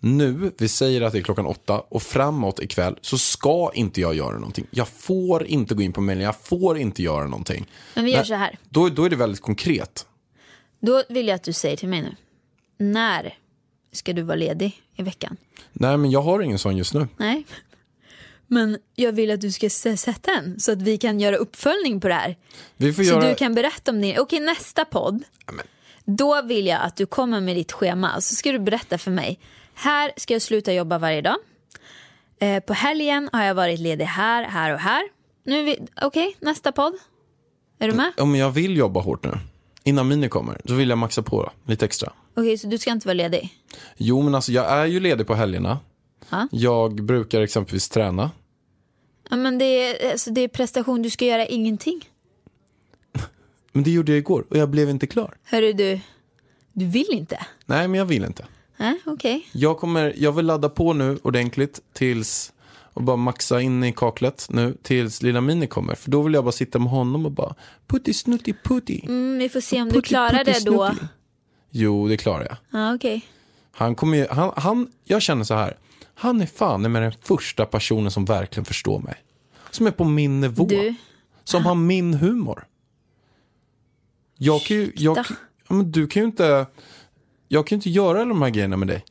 nu, 0.00 0.52
vi 0.58 0.68
säger 0.68 1.02
att 1.02 1.12
det 1.12 1.18
är 1.18 1.22
klockan 1.22 1.46
åtta 1.46 1.80
och 1.80 2.02
framåt 2.02 2.60
ikväll 2.60 2.98
så 3.00 3.18
ska 3.18 3.70
inte 3.74 4.00
jag 4.00 4.14
göra 4.14 4.34
någonting. 4.38 4.66
Jag 4.70 4.88
får 4.88 5.44
inte 5.46 5.74
gå 5.74 5.82
in 5.82 5.92
på 5.92 6.00
mejlen, 6.00 6.24
jag 6.24 6.36
får 6.40 6.78
inte 6.78 7.02
göra 7.02 7.24
någonting. 7.24 7.66
Men 7.94 8.04
vi 8.04 8.12
gör 8.12 8.24
så 8.24 8.34
här. 8.34 8.58
Då, 8.68 8.88
då 8.88 9.04
är 9.04 9.10
det 9.10 9.16
väldigt 9.16 9.40
konkret. 9.40 10.06
Då 10.80 11.02
vill 11.08 11.28
jag 11.28 11.34
att 11.34 11.42
du 11.44 11.52
säger 11.52 11.76
till 11.76 11.88
mig 11.88 12.02
nu. 12.02 12.16
När 12.92 13.38
ska 13.94 14.12
du 14.12 14.22
vara 14.22 14.36
ledig 14.36 14.82
i 14.96 15.02
veckan? 15.02 15.36
Nej 15.72 15.96
men 15.96 16.10
jag 16.10 16.22
har 16.22 16.40
ingen 16.40 16.58
sån 16.58 16.76
just 16.76 16.94
nu. 16.94 17.08
Nej. 17.16 17.46
Men 18.46 18.78
jag 18.94 19.12
vill 19.12 19.30
att 19.30 19.40
du 19.40 19.52
ska 19.52 19.70
sätta 19.70 20.30
en 20.32 20.60
så 20.60 20.72
att 20.72 20.82
vi 20.82 20.98
kan 20.98 21.20
göra 21.20 21.36
uppföljning 21.36 22.00
på 22.00 22.08
det 22.08 22.14
här. 22.14 22.36
Vi 22.76 22.92
får 22.92 23.02
Så 23.02 23.08
göra... 23.10 23.28
du 23.28 23.34
kan 23.34 23.54
berätta 23.54 23.90
om 23.90 24.00
din... 24.00 24.18
Okej, 24.18 24.40
nästa 24.40 24.84
podd. 24.84 25.22
Då 26.04 26.42
vill 26.42 26.66
jag 26.66 26.80
att 26.82 26.96
du 26.96 27.06
kommer 27.06 27.40
med 27.40 27.56
ditt 27.56 27.72
schema. 27.72 28.20
Så 28.20 28.34
ska 28.34 28.52
du 28.52 28.58
berätta 28.58 28.98
för 28.98 29.10
mig. 29.10 29.38
Här 29.74 30.12
ska 30.16 30.34
jag 30.34 30.42
sluta 30.42 30.72
jobba 30.72 30.98
varje 30.98 31.20
dag. 31.20 31.36
Eh, 32.38 32.60
på 32.60 32.72
helgen 32.72 33.30
har 33.32 33.44
jag 33.44 33.54
varit 33.54 33.80
ledig 33.80 34.04
här, 34.04 34.44
här 34.44 34.72
och 34.74 34.78
här. 34.80 35.02
Nu 35.44 35.62
vi... 35.62 35.78
Okej, 36.02 36.36
nästa 36.40 36.72
podd. 36.72 36.94
Är 37.78 37.88
du 37.88 37.94
med? 37.94 38.12
Om 38.16 38.34
jag 38.34 38.50
vill 38.50 38.76
jobba 38.76 39.00
hårt 39.00 39.24
nu, 39.24 39.32
innan 39.84 40.08
Mini 40.08 40.28
kommer, 40.28 40.60
då 40.64 40.74
vill 40.74 40.88
jag 40.88 40.98
maxa 40.98 41.22
på 41.22 41.50
lite 41.66 41.84
extra. 41.84 42.12
Okej, 42.36 42.58
så 42.58 42.66
du 42.66 42.78
ska 42.78 42.90
inte 42.90 43.06
vara 43.06 43.14
ledig? 43.14 43.54
Jo, 43.96 44.22
men 44.22 44.34
alltså 44.34 44.52
jag 44.52 44.70
är 44.72 44.86
ju 44.86 45.00
ledig 45.00 45.26
på 45.26 45.34
helgerna. 45.34 45.78
Ja. 46.30 46.48
Jag 46.52 47.04
brukar 47.04 47.40
exempelvis 47.40 47.88
träna. 47.88 48.30
Ja, 49.30 49.36
men 49.36 49.58
det 49.58 49.64
är, 49.64 50.10
alltså, 50.12 50.30
det 50.30 50.40
är 50.40 50.48
prestation. 50.48 51.02
Du 51.02 51.10
ska 51.10 51.24
göra 51.24 51.46
ingenting. 51.46 52.08
Men 53.72 53.82
det 53.84 53.90
gjorde 53.90 54.12
jag 54.12 54.18
igår 54.18 54.44
och 54.50 54.56
jag 54.56 54.68
blev 54.70 54.90
inte 54.90 55.06
klar. 55.06 55.34
Hörru 55.44 55.72
du, 55.72 56.00
du 56.72 56.86
vill 56.86 57.06
inte? 57.10 57.46
Nej, 57.66 57.88
men 57.88 57.98
jag 57.98 58.04
vill 58.06 58.24
inte. 58.24 58.46
Nej, 58.76 59.00
okej. 59.06 59.46
Jag, 59.52 59.78
kommer, 59.78 60.12
jag 60.16 60.32
vill 60.32 60.46
ladda 60.46 60.68
på 60.68 60.92
nu 60.92 61.18
ordentligt 61.22 61.80
tills 61.92 62.52
och 62.94 63.02
bara 63.02 63.16
maxa 63.16 63.60
in 63.60 63.84
i 63.84 63.92
kaklet 63.92 64.46
nu 64.50 64.76
tills 64.82 65.22
lilla 65.22 65.40
Mini 65.40 65.66
kommer. 65.66 65.94
För 65.94 66.10
då 66.10 66.22
vill 66.22 66.34
jag 66.34 66.44
bara 66.44 66.52
sitta 66.52 66.78
med 66.78 66.90
honom 66.90 67.26
och 67.26 67.32
bara 67.32 67.54
putti 67.86 68.14
snutti 68.14 68.54
putti. 68.64 69.00
Mm, 69.04 69.38
vi 69.38 69.48
får 69.48 69.60
se 69.60 69.82
om 69.82 69.88
du 69.88 69.94
Putti, 69.94 70.08
klarar 70.08 70.44
putti, 70.44 70.52
det 70.64 70.70
då. 70.70 70.86
snutti. 70.86 71.06
Jo, 71.76 72.08
det 72.08 72.16
klarar 72.16 72.46
jag. 72.48 72.56
Ja, 72.80 72.94
okej. 72.94 73.24
Han 73.72 73.94
kommer 73.94 74.16
ju, 74.16 74.26
han, 74.30 74.52
han, 74.56 74.88
jag 75.04 75.22
känner 75.22 75.44
så 75.44 75.54
här. 75.54 75.76
Han 76.14 76.40
är 76.40 76.46
fan 76.46 76.92
med 76.92 77.02
den 77.02 77.12
första 77.22 77.66
personen 77.66 78.10
som 78.10 78.24
verkligen 78.24 78.64
förstår 78.64 78.98
mig. 78.98 79.14
Som 79.70 79.86
är 79.86 79.90
på 79.90 80.04
min 80.04 80.40
nivå. 80.40 80.66
Du, 80.66 80.94
Som 81.44 81.64
har 81.64 81.74
min 81.74 82.14
humor. 82.14 82.66
Jag 84.38 84.60
kan 84.62 84.76
ju, 84.76 84.92
jag, 84.96 85.18
ja, 85.68 85.74
men 85.74 85.92
du 85.92 86.06
kan 86.06 86.22
ju 86.22 86.26
inte, 86.26 86.66
jag 87.48 87.66
kan 87.66 87.76
ju 87.76 87.78
inte 87.78 87.90
göra 87.90 88.18
alla 88.20 88.28
de 88.28 88.42
här 88.42 88.50
grejerna 88.50 88.76
med 88.76 88.88
dig. 88.88 89.04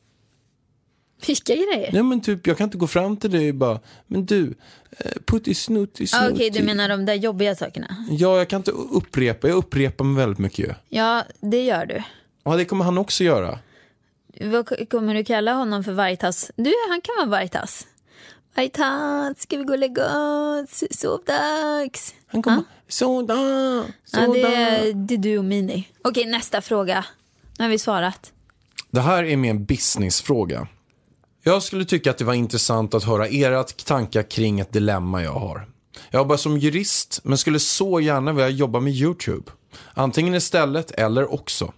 vilka 1.26 1.54
grejer? 1.54 1.92
Nej 1.92 2.02
men 2.02 2.20
typ, 2.20 2.46
jag 2.46 2.58
kan 2.58 2.64
inte 2.64 2.78
gå 2.78 2.86
fram 2.86 3.16
till 3.16 3.30
dig 3.30 3.48
och 3.48 3.54
bara, 3.54 3.80
men 4.06 4.26
du, 4.26 4.54
eh, 4.98 5.10
putti 5.26 5.54
snutti 5.54 6.04
Ah, 6.04 6.06
snutti. 6.06 6.34
Okej, 6.34 6.50
du 6.50 6.62
menar 6.62 6.88
de 6.88 7.04
där 7.06 7.14
jobbiga 7.14 7.54
sakerna? 7.54 7.96
Ja, 8.10 8.38
jag 8.38 8.48
kan 8.48 8.56
inte 8.60 8.70
upprepa, 8.70 9.48
jag 9.48 9.56
upprepar 9.56 10.04
mig 10.04 10.16
väldigt 10.16 10.38
mycket 10.38 10.58
ju. 10.58 10.74
Ja, 10.88 11.24
det 11.40 11.64
gör 11.64 11.86
du. 11.86 12.02
Ja, 12.44 12.56
det 12.56 12.64
kommer 12.64 12.84
han 12.84 12.98
också 12.98 13.24
göra. 13.24 13.58
Vad 14.40 14.90
kommer 14.90 15.14
du 15.14 15.24
kalla 15.24 15.52
honom 15.54 15.84
för 15.84 15.92
vargtass? 15.92 16.50
Du, 16.56 16.72
han 16.90 17.00
kan 17.00 17.14
vara 17.16 17.40
vargtass. 17.40 17.86
Vargtass, 18.56 19.42
ska 19.42 19.56
vi 19.56 19.64
gå 19.64 19.72
och 19.72 19.78
lägga 19.78 20.06
oss? 20.18 20.84
Sovdags. 20.90 22.14
Han 22.26 22.42
kommer, 22.42 22.58
Ja, 22.58 22.64
sådär. 22.86 24.32
det, 24.34 24.54
är, 24.54 24.92
det 24.92 25.14
är 25.14 25.18
du 25.18 25.38
och 25.38 25.44
Mini. 25.44 25.88
Okej, 26.04 26.24
nästa 26.26 26.60
fråga. 26.60 27.04
Nu 27.58 27.64
har 27.64 27.70
vi 27.70 27.78
svarat. 27.78 28.32
Det 28.90 29.00
här 29.00 29.24
är 29.24 29.36
mer 29.36 29.50
en 29.50 29.64
businessfråga. 29.64 30.68
Jag 31.42 31.62
skulle 31.62 31.84
tycka 31.84 32.10
att 32.10 32.18
det 32.18 32.24
var 32.24 32.34
intressant 32.34 32.94
att 32.94 33.04
höra 33.04 33.28
era 33.28 33.64
tankar 33.64 34.22
kring 34.22 34.60
ett 34.60 34.72
dilemma 34.72 35.22
jag 35.22 35.32
har. 35.32 35.68
Jag 36.10 36.18
jobbar 36.20 36.36
som 36.36 36.58
jurist, 36.58 37.20
men 37.24 37.38
skulle 37.38 37.58
så 37.58 38.00
gärna 38.00 38.32
vilja 38.32 38.48
jobba 38.48 38.80
med 38.80 38.92
YouTube. 38.92 39.50
Antingen 39.94 40.34
istället 40.34 40.90
eller 40.90 41.32
också. 41.34 41.72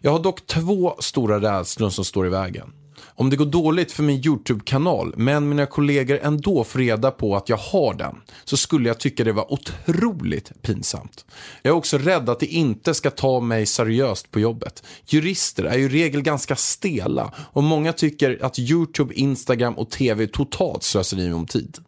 Jag 0.00 0.10
har 0.10 0.18
dock 0.18 0.46
två 0.46 0.96
stora 0.98 1.40
rädslor 1.40 1.90
som 1.90 2.04
står 2.04 2.26
i 2.26 2.30
vägen. 2.30 2.72
Om 3.20 3.30
det 3.30 3.36
går 3.36 3.46
dåligt 3.46 3.92
för 3.92 4.02
min 4.02 4.26
YouTube-kanal, 4.26 5.14
men 5.16 5.48
mina 5.48 5.66
kollegor 5.66 6.18
ändå 6.22 6.64
får 6.64 6.78
reda 6.78 7.10
på 7.10 7.36
att 7.36 7.48
jag 7.48 7.56
har 7.56 7.94
den, 7.94 8.16
så 8.44 8.56
skulle 8.56 8.88
jag 8.88 9.00
tycka 9.00 9.24
det 9.24 9.32
var 9.32 9.52
otroligt 9.52 10.62
pinsamt. 10.62 11.24
Jag 11.62 11.70
är 11.72 11.76
också 11.76 11.98
rädd 11.98 12.28
att 12.28 12.40
det 12.40 12.46
inte 12.46 12.94
ska 12.94 13.10
ta 13.10 13.40
mig 13.40 13.66
seriöst 13.66 14.30
på 14.30 14.40
jobbet. 14.40 14.82
Jurister 15.06 15.64
är 15.64 15.78
ju 15.78 15.84
i 15.84 15.88
regel 15.88 16.22
ganska 16.22 16.56
stela 16.56 17.32
och 17.36 17.62
många 17.62 17.92
tycker 17.92 18.38
att 18.44 18.58
YouTube, 18.58 19.14
Instagram 19.14 19.74
och 19.74 19.90
TV 19.90 20.22
är 20.22 20.28
totalt 20.28 20.82
slöseri 20.82 21.32
om 21.32 21.46
tid. 21.46 21.78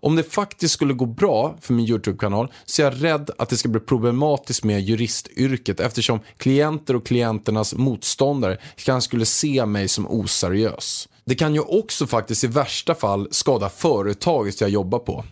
Om 0.00 0.16
det 0.16 0.22
faktiskt 0.22 0.74
skulle 0.74 0.94
gå 0.94 1.06
bra 1.06 1.56
för 1.60 1.74
min 1.74 1.86
YouTube-kanal 1.86 2.52
så 2.64 2.82
är 2.82 2.84
jag 2.84 3.04
rädd 3.04 3.30
att 3.38 3.48
det 3.48 3.56
ska 3.56 3.68
bli 3.68 3.80
problematiskt 3.80 4.64
med 4.64 4.80
juristyrket 4.80 5.80
eftersom 5.80 6.20
klienter 6.36 6.96
och 6.96 7.06
klienternas 7.06 7.74
motståndare 7.74 8.58
kanske 8.76 9.08
skulle 9.08 9.26
se 9.26 9.66
mig 9.66 9.88
som 9.88 10.06
oseriös. 10.06 11.08
Det 11.24 11.34
kan 11.34 11.54
ju 11.54 11.60
också 11.60 12.06
faktiskt 12.06 12.44
i 12.44 12.46
värsta 12.46 12.94
fall 12.94 13.28
skada 13.30 13.68
företaget 13.68 14.60
jag 14.60 14.70
jobbar 14.70 14.98
på. 14.98 15.24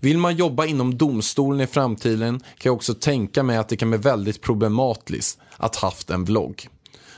Vill 0.00 0.18
man 0.18 0.36
jobba 0.36 0.66
inom 0.66 0.98
domstolen 0.98 1.60
i 1.60 1.66
framtiden 1.66 2.40
kan 2.40 2.70
jag 2.70 2.74
också 2.74 2.94
tänka 2.94 3.42
mig 3.42 3.56
att 3.56 3.68
det 3.68 3.76
kan 3.76 3.90
bli 3.90 3.98
väldigt 3.98 4.42
problematiskt 4.42 5.38
att 5.56 5.76
haft 5.76 6.10
en 6.10 6.24
vlogg. 6.24 6.68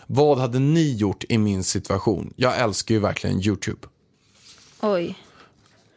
Vad 0.07 0.39
hade 0.39 0.59
ni 0.59 0.97
gjort 0.97 1.25
i 1.29 1.39
min 1.39 1.65
situation? 1.65 2.33
Jag 2.37 2.59
älskar 2.59 2.95
ju 2.95 3.01
verkligen 3.01 3.41
YouTube. 3.41 3.89
Oj. 4.81 5.17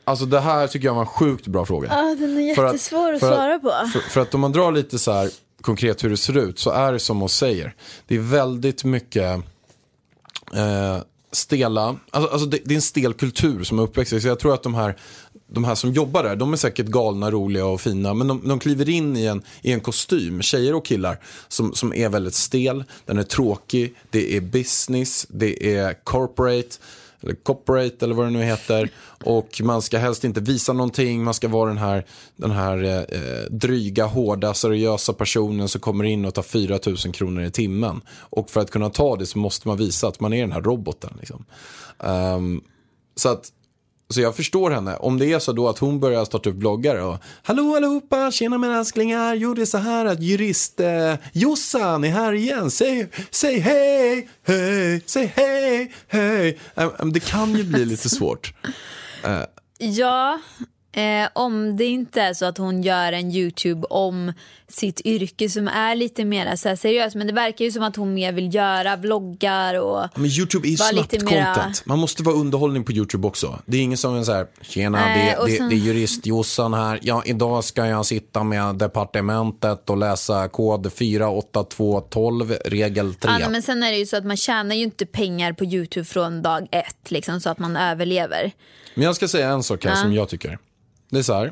Alltså 0.04 0.26
det 0.26 0.39
här 0.39 0.68
tycker 0.68 0.88
jag 0.88 0.93
var 0.93 1.01
en 1.01 1.08
sjukt 1.08 1.47
bra 1.47 1.66
fråga. 1.66 1.91
Ah, 1.91 2.16
den 2.16 2.38
är 2.38 2.41
jättesvår 2.41 3.10
att, 3.10 3.24
att- 3.24 3.30
svara 3.30 3.60
på. 3.60 3.70
För, 3.93 3.99
för 3.99 4.22
att 4.22 4.34
om 4.34 4.41
man 4.41 4.51
drar 4.51 4.72
lite 4.72 4.99
så 4.99 5.12
här 5.12 5.30
konkret 5.62 6.04
hur 6.04 6.10
det 6.10 6.18
ser 6.18 6.38
ut 6.38 6.60
så 6.60 6.70
är 6.70 6.93
det 6.93 6.99
som 6.99 7.20
hon 7.20 7.30
säger. 7.30 7.76
Det 8.08 8.16
är 8.16 8.20
väldigt 8.20 8.84
mycket 8.84 9.43
eh, 10.54 10.97
stela, 11.32 11.95
alltså, 12.12 12.32
alltså 12.32 12.45
det, 12.47 12.60
det 12.66 12.74
är 12.74 12.76
en 12.76 12.82
stel 12.82 13.14
kultur 13.14 13.64
som 13.64 13.80
är 13.80 13.84
uppväxt. 13.84 14.22
Så 14.22 14.28
jag 14.28 14.39
tror 14.39 14.54
att 14.54 14.64
de 14.64 14.76
här, 14.76 14.95
de 15.47 15.64
här 15.64 15.76
som 15.76 15.91
jobbar 15.91 16.24
där, 16.24 16.36
de 16.36 16.54
är 16.54 16.58
säkert 16.58 16.86
galna, 16.86 17.32
roliga 17.32 17.66
och 17.66 17.82
fina. 17.82 18.14
Men 18.14 18.28
de, 18.28 18.47
de 18.47 18.60
kliver 18.60 18.89
in 18.89 19.18
i 19.18 19.26
en, 19.26 19.43
i 19.62 19.72
en 19.72 19.80
kostym, 19.80 20.41
tjejer 20.41 20.74
och 20.74 20.86
killar, 20.86 21.20
som, 21.47 21.74
som 21.74 21.93
är 21.93 22.10
väldigt 22.10 22.36
stel. 22.36 22.84
Den 23.06 23.18
är 23.18 23.24
tråkig, 23.24 23.95
det 24.10 24.38
är 24.38 24.41
business, 24.41 25.26
det 25.30 25.76
är 25.76 25.93
corporate 26.04 26.78
eller 27.24 27.36
corporate 27.36 28.05
eller 28.05 28.15
vad 28.15 28.26
det 28.26 28.32
nu 28.32 28.43
heter. 28.43 28.89
Och 29.24 29.61
man 29.63 29.82
ska 29.82 29.97
helst 29.97 30.24
inte 30.24 30.41
visa 30.41 30.74
någonting, 30.74 31.24
man 31.24 31.34
ska 31.34 31.47
vara 31.47 31.69
den 31.69 31.78
här, 31.78 32.05
den 32.36 32.51
här 32.51 32.84
eh, 32.84 32.97
eh 32.97 33.49
dryga, 33.49 34.05
hårda, 34.05 34.53
seriösa 34.53 35.13
personen 35.13 35.69
som 35.69 35.82
kommer 35.82 36.03
in 36.03 36.26
och 36.26 36.34
tar 36.34 36.43
4 36.43 36.80
000 36.86 36.97
kronor 36.97 37.43
i 37.43 37.51
timmen. 37.51 38.01
Och 38.09 38.49
för 38.49 38.61
att 38.61 38.71
kunna 38.71 38.89
ta 38.89 39.15
det 39.15 39.26
så 39.26 39.39
måste 39.39 39.67
man 39.67 39.78
visa 39.78 40.07
att 40.07 40.19
man 40.19 40.34
är 40.34 40.41
den 40.41 40.51
här 40.51 40.61
roboten. 40.61 41.13
Liksom. 41.19 41.45
Um, 41.97 42.61
så 43.15 43.30
att 43.30 43.51
så 44.14 44.22
jag 44.22 44.36
förstår 44.36 44.72
henne. 44.72 44.95
Om 44.97 45.20
det 45.20 45.34
är 45.34 45.39
så 45.39 45.51
då 45.51 45.70
att 45.70 45.80
hon 45.80 45.99
börjar 45.99 46.26
starta 46.26 46.49
upp 46.49 46.55
bloggar 46.55 46.95
och 47.01 47.18
Hallå 47.43 47.76
allihopa, 47.76 48.32
tjena 48.32 48.57
mina 48.57 48.80
älsklingar. 48.80 49.36
Jo 49.36 49.53
det 49.53 49.61
är 49.61 49.66
så 49.66 49.78
här 49.78 50.05
att 50.05 50.22
jurist 50.22 50.80
eh, 50.80 51.16
Jossan 51.34 52.03
är 52.03 52.09
här 52.09 52.34
igen. 52.34 52.72
Säg, 52.72 53.07
säg 53.32 53.59
hej, 53.59 54.30
hej, 54.47 55.01
säg 55.05 55.34
hej, 55.36 55.93
hej. 56.07 56.59
Eh, 56.76 57.05
Det 57.05 57.20
kan 57.20 57.55
ju 57.55 57.64
bli 57.64 57.86
lite 57.86 58.09
svårt. 58.18 58.53
Ja, 59.78 60.39
eh, 60.95 61.30
om 61.36 61.78
det 61.78 61.86
inte 61.86 62.22
är 62.22 62.34
så 62.34 62.45
att 62.45 62.57
hon 62.57 62.82
gör 62.82 63.14
en 63.14 63.32
YouTube 63.32 63.88
om 63.89 64.34
sitt 64.74 65.01
yrke 65.05 65.49
som 65.49 65.67
är 65.67 65.95
lite 65.95 66.26
mer 66.26 66.55
så 66.55 66.76
seriöst. 66.76 67.15
Men 67.15 67.28
det 67.28 67.34
verkar 67.34 67.65
ju 67.65 67.71
som 67.71 67.84
att 67.84 67.95
hon 67.95 68.13
mer 68.13 68.32
vill 68.34 68.55
göra 68.55 68.95
vloggar 68.95 69.80
och... 69.82 70.07
Men 70.15 70.26
YouTube 70.26 70.67
är 70.67 70.69
ju 70.69 70.78
snabbt 70.78 71.13
lite 71.13 71.26
mera- 71.26 71.53
content. 71.55 71.86
Man 71.86 71.99
måste 71.99 72.24
vara 72.24 72.36
underhållning 72.36 72.84
på 72.84 72.91
YouTube 72.91 73.28
också. 73.28 73.59
Det 73.65 73.78
är 73.78 73.82
ingen 73.82 73.97
som 73.97 74.15
är 74.15 74.24
så 74.24 74.32
här, 74.34 74.47
tjena 74.61 74.97
Nej, 74.97 75.36
det, 75.39 75.45
det, 75.51 75.57
sen- 75.57 75.69
det 75.69 75.76
är 75.76 75.78
jurist 75.78 76.26
Jossan 76.26 76.74
här. 76.74 76.99
Ja, 77.01 77.24
idag 77.26 77.63
ska 77.63 77.86
jag 77.86 78.05
sitta 78.05 78.43
med 78.43 78.76
departementet 78.76 79.89
och 79.89 79.97
läsa 79.97 80.47
kod 80.47 80.93
48212, 80.93 82.53
regel 82.65 83.13
3. 83.15 83.32
Ja, 83.39 83.49
men 83.49 83.61
sen 83.61 83.84
är 83.84 83.91
det 83.91 83.97
ju 83.97 84.05
så 84.05 84.17
att 84.17 84.26
man 84.26 84.38
tjänar 84.38 84.76
ju 84.76 84.84
inte 84.84 85.05
pengar 85.05 85.53
på 85.53 85.65
YouTube 85.65 86.05
från 86.05 86.41
dag 86.41 86.67
ett 86.71 87.11
liksom, 87.11 87.39
så 87.41 87.49
att 87.49 87.59
man 87.59 87.78
överlever. 87.78 88.51
Men 88.95 89.05
jag 89.05 89.15
ska 89.15 89.28
säga 89.28 89.49
en 89.49 89.63
sak 89.63 89.86
här 89.86 89.95
som 89.95 90.13
jag 90.13 90.30
tycker. 90.30 90.57
Det 91.11 91.19
är 91.19 91.24
så 91.24 91.34
här. 91.34 91.51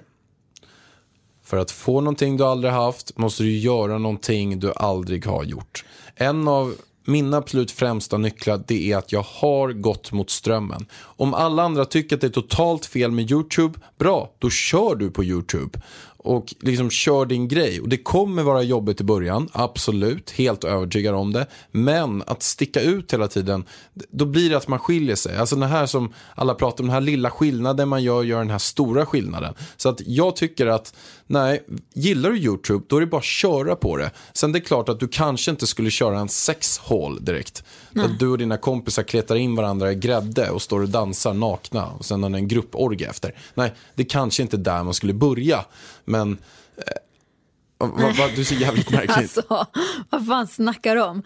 För 1.51 1.57
att 1.57 1.71
få 1.71 2.01
någonting 2.01 2.37
du 2.37 2.43
aldrig 2.43 2.73
haft 2.73 3.17
måste 3.17 3.43
du 3.43 3.57
göra 3.57 3.97
någonting 3.97 4.59
du 4.59 4.73
aldrig 4.75 5.25
har 5.25 5.43
gjort. 5.43 5.85
En 6.15 6.47
av 6.47 6.75
mina 7.05 7.37
absolut 7.37 7.71
främsta 7.71 8.17
nycklar 8.17 8.63
det 8.67 8.91
är 8.91 8.97
att 8.97 9.11
jag 9.11 9.25
har 9.27 9.73
gått 9.73 10.11
mot 10.11 10.29
strömmen. 10.29 10.85
Om 10.93 11.33
alla 11.33 11.63
andra 11.63 11.85
tycker 11.85 12.15
att 12.15 12.21
det 12.21 12.27
är 12.27 12.31
totalt 12.31 12.85
fel 12.85 13.11
med 13.11 13.31
YouTube, 13.31 13.79
bra, 13.99 14.31
då 14.39 14.49
kör 14.49 14.95
du 14.95 15.11
på 15.11 15.23
YouTube. 15.23 15.79
Och 16.23 16.53
liksom 16.59 16.89
kör 16.89 17.25
din 17.25 17.47
grej. 17.47 17.81
Och 17.81 17.89
det 17.89 17.97
kommer 17.97 18.43
vara 18.43 18.61
jobbigt 18.61 19.01
i 19.01 19.03
början, 19.03 19.49
absolut, 19.51 20.31
helt 20.31 20.63
övertygad 20.63 21.15
om 21.15 21.33
det. 21.33 21.47
Men 21.71 22.23
att 22.27 22.43
sticka 22.43 22.81
ut 22.81 23.13
hela 23.13 23.27
tiden, 23.27 23.65
då 24.11 24.25
blir 24.25 24.49
det 24.49 24.57
att 24.57 24.67
man 24.67 24.79
skiljer 24.79 25.15
sig. 25.15 25.37
Alltså 25.37 25.55
den 25.55 25.69
här 25.69 25.85
som 25.85 26.13
alla 26.35 26.53
pratar 26.53 26.83
om, 26.83 26.87
den 26.87 26.93
här 26.93 27.01
lilla 27.01 27.31
skillnaden 27.31 27.89
man 27.89 28.03
gör, 28.03 28.23
gör 28.23 28.37
den 28.39 28.49
här 28.49 28.57
stora 28.57 29.05
skillnaden. 29.05 29.53
Så 29.77 29.89
att 29.89 30.01
jag 30.05 30.35
tycker 30.35 30.67
att, 30.67 30.93
nej, 31.31 31.63
gillar 31.93 32.29
du 32.29 32.37
YouTube, 32.37 32.85
då 32.87 32.95
är 32.95 32.99
det 32.99 33.05
bara 33.05 33.17
att 33.17 33.23
köra 33.23 33.75
på 33.75 33.97
det. 33.97 34.11
Sen 34.33 34.51
det 34.51 34.59
är 34.59 34.61
klart 34.61 34.89
att 34.89 34.99
du 34.99 35.07
kanske 35.07 35.51
inte 35.51 35.67
skulle 35.67 35.91
köra 35.91 36.19
en 36.19 36.29
sexhall 36.29 37.25
direkt. 37.25 37.63
Där 37.91 38.07
du 38.19 38.27
och 38.27 38.37
dina 38.37 38.57
kompisar 38.57 39.03
kletar 39.03 39.35
in 39.35 39.55
varandra 39.55 39.91
i 39.91 39.95
grädde 39.95 40.49
och 40.49 40.61
står 40.61 40.81
och 40.81 40.89
dansar 40.89 41.33
nakna 41.33 41.87
och 41.87 42.05
sen 42.05 42.23
har 42.23 42.29
ni 42.29 42.37
en 42.37 42.47
grupporgie 42.47 43.09
efter. 43.09 43.35
Nej, 43.53 43.73
det 43.95 44.03
kanske 44.03 44.43
inte 44.43 44.55
är 44.55 44.61
där 44.61 44.83
man 44.83 44.93
skulle 44.93 45.13
börja. 45.13 45.65
Men, 46.05 46.37
eh, 46.77 47.87
vad, 47.89 48.17
vad, 48.17 48.35
du 48.35 48.45
ser 48.45 48.55
jävligt 48.55 48.91
märklig 48.91 49.23
ut. 49.23 49.37
Alltså, 49.49 49.67
vad 50.09 50.27
fan 50.27 50.47
snackar 50.47 50.95
du 50.95 51.01
om? 51.01 51.23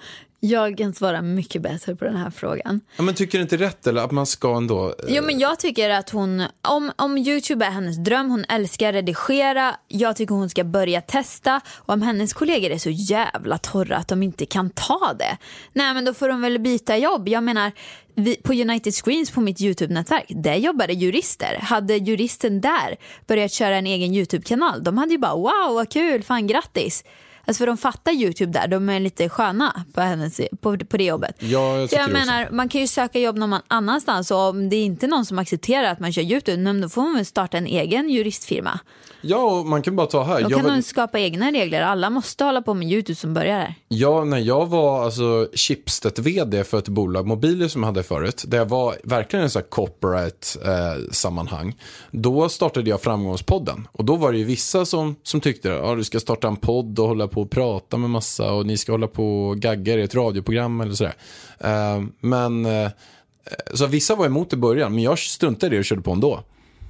Jag 0.50 0.78
kan 0.78 0.94
svara 0.94 1.22
mycket 1.22 1.62
bättre 1.62 1.96
på 1.96 2.06
den 2.06 2.16
här 2.16 2.30
frågan. 2.30 2.82
Ja, 2.98 3.04
men 3.04 3.16
tycker 3.16 3.38
du 3.38 3.42
inte 3.42 3.58
rätt 3.58 3.88
eller 3.88 4.02
att 4.02 4.12
man 4.12 4.26
ska 4.26 4.56
ändå... 4.58 4.88
eh, 4.88 4.94
Jo 5.08 5.24
men 5.24 5.40
jag 5.40 5.60
tycker 5.60 5.90
att 5.90 6.10
hon, 6.10 6.44
om, 6.62 6.92
om 6.96 7.18
Youtube 7.18 7.66
är 7.66 7.70
hennes 7.72 7.98
dröm, 7.98 8.30
hon 8.30 8.46
älskar 8.50 8.94
redigera, 8.94 9.76
jag 9.88 10.16
tycker 10.16 10.36
hon 10.36 10.50
ska 10.50 10.64
börja 10.64 11.02
testa 11.02 11.62
och 11.76 11.94
om 11.94 12.02
hennes 12.02 12.34
kollegor 12.34 12.72
är 12.72 12.78
så 12.78 12.90
jävla 12.90 13.58
torra 13.58 13.98
att 13.98 14.08
de 14.08 14.24
inte 14.24 14.46
kan 14.46 14.70
ta 14.70 15.14
det, 15.20 15.38
nej 15.74 15.94
men 15.94 16.06
då 16.06 16.14
får 16.14 16.30
de 16.30 16.42
väl 16.42 16.60
byta 16.60 16.98
jobb. 16.98 17.28
Jag 17.30 17.44
menar, 17.44 17.72
vi, 18.16 18.36
på 18.36 18.54
United 18.54 18.94
Screens 18.94 19.32
på 19.32 19.42
mitt 19.42 19.62
Youtube-nätverk, 19.62 20.26
där 20.30 20.56
jobbade 20.56 20.94
jurister. 20.94 21.58
Hade 21.62 21.96
juristen 21.98 22.62
där 22.62 22.96
börjat 23.28 23.52
köra 23.52 23.76
en 23.78 23.88
egen 23.88 24.14
Youtube-kanal, 24.16 24.84
de 24.84 24.98
hade 24.98 25.12
ju 25.12 25.18
bara 25.18 25.36
wow 25.36 25.74
vad 25.76 25.92
kul, 25.92 26.24
fan 26.24 26.48
grattis. 26.48 27.04
Alltså 27.48 27.62
för 27.62 27.68
de 27.68 27.78
fattar 27.78 28.12
Youtube 28.12 28.52
där, 28.52 28.68
de 28.68 28.90
är 28.90 29.00
lite 29.00 29.30
sköna 29.30 29.84
på, 29.94 30.02
hennes, 30.02 30.42
på, 30.62 30.78
på 30.78 30.98
det 30.98 31.04
jobbet. 31.04 31.36
Ja, 31.40 31.78
jag 31.78 31.90
jag 31.92 32.12
menar, 32.12 32.50
man 32.52 32.70
kan 32.70 32.82
ju 32.82 32.88
söka 32.88 33.20
jobb 33.20 33.38
någon 33.38 33.60
annanstans 33.68 34.32
och 34.32 34.38
om 34.38 34.70
det 34.70 34.76
är 34.76 34.86
inte 34.86 35.08
någon 35.08 35.26
som 35.26 35.40
accepterar 35.40 35.92
att 35.92 36.00
man 36.00 36.14
kör 36.14 36.22
Youtube, 36.22 36.82
då 36.82 36.90
får 36.90 37.02
man 37.02 37.16
väl 37.16 37.26
starta 37.26 37.58
en 37.58 37.68
egen 37.68 38.10
juristfirma. 38.10 38.80
Ja, 39.28 39.38
och 39.38 39.66
man 39.66 39.82
kan 39.82 39.96
bara 39.96 40.08
ta 40.08 40.24
här. 40.24 40.42
Då 40.42 40.50
kan 40.50 40.64
var, 40.64 40.82
skapa 40.82 41.20
egna 41.20 41.52
regler. 41.52 41.82
Alla 41.82 42.10
måste 42.10 42.44
hålla 42.44 42.62
på 42.62 42.74
med 42.74 42.92
Youtube 42.92 43.16
som 43.16 43.34
börjar 43.34 43.60
här. 43.60 43.76
ja, 43.88 44.24
när 44.24 44.38
jag 44.38 44.66
var 44.66 45.06
alltså, 45.06 45.48
Schibsted-vd 45.54 46.64
för 46.64 46.78
ett 46.78 46.88
bolag, 46.88 47.28
Mobiler 47.28 47.68
som 47.68 47.84
jag 47.84 47.88
hade 47.88 48.04
förut, 48.04 48.44
där 48.48 48.58
jag 48.58 48.66
var 48.66 48.96
verkligen 49.04 49.46
i 49.46 49.50
så 49.50 49.60
här 49.60 49.66
corporate-sammanhang, 49.66 51.76
då 52.12 52.50
startade 52.50 52.90
jag 52.90 53.02
Framgångspodden. 53.02 53.88
Och 53.92 54.06
då 54.06 54.16
var 54.16 54.32
det 54.32 54.38
ju 54.38 54.44
vissa 54.44 54.86
som, 54.86 55.16
som 55.24 55.42
tyckte 55.42 55.74
att 55.74 55.80
ja, 55.80 55.96
du 55.96 56.04
ska 56.04 56.20
starta 56.20 56.48
en 56.48 56.56
podd 56.56 57.00
och 57.00 57.08
hålla 57.08 57.28
på 57.28 57.35
och 57.42 57.50
prata 57.50 57.98
med 57.98 58.10
massa 58.10 58.54
och 58.54 58.66
ni 58.66 58.78
ska 58.78 58.92
hålla 58.92 59.08
på 59.08 59.48
och 59.48 59.58
gagga 59.58 59.94
er 59.94 59.98
i 59.98 60.02
ett 60.02 60.16
radioprogram 60.16 60.82
eller 60.82 60.94
sådär. 60.94 61.16
Eh, 61.60 62.04
men, 62.20 62.66
eh, 62.66 62.90
så 63.74 63.86
vissa 63.86 64.16
var 64.16 64.26
emot 64.26 64.54
i 64.54 64.56
början, 64.56 64.96
men 64.96 65.04
jag 65.04 65.20
struntade 65.20 65.68
i 65.68 65.70
det 65.76 65.80
och 65.80 65.86
körde 65.86 66.02
på 66.02 66.12
ändå. 66.12 66.44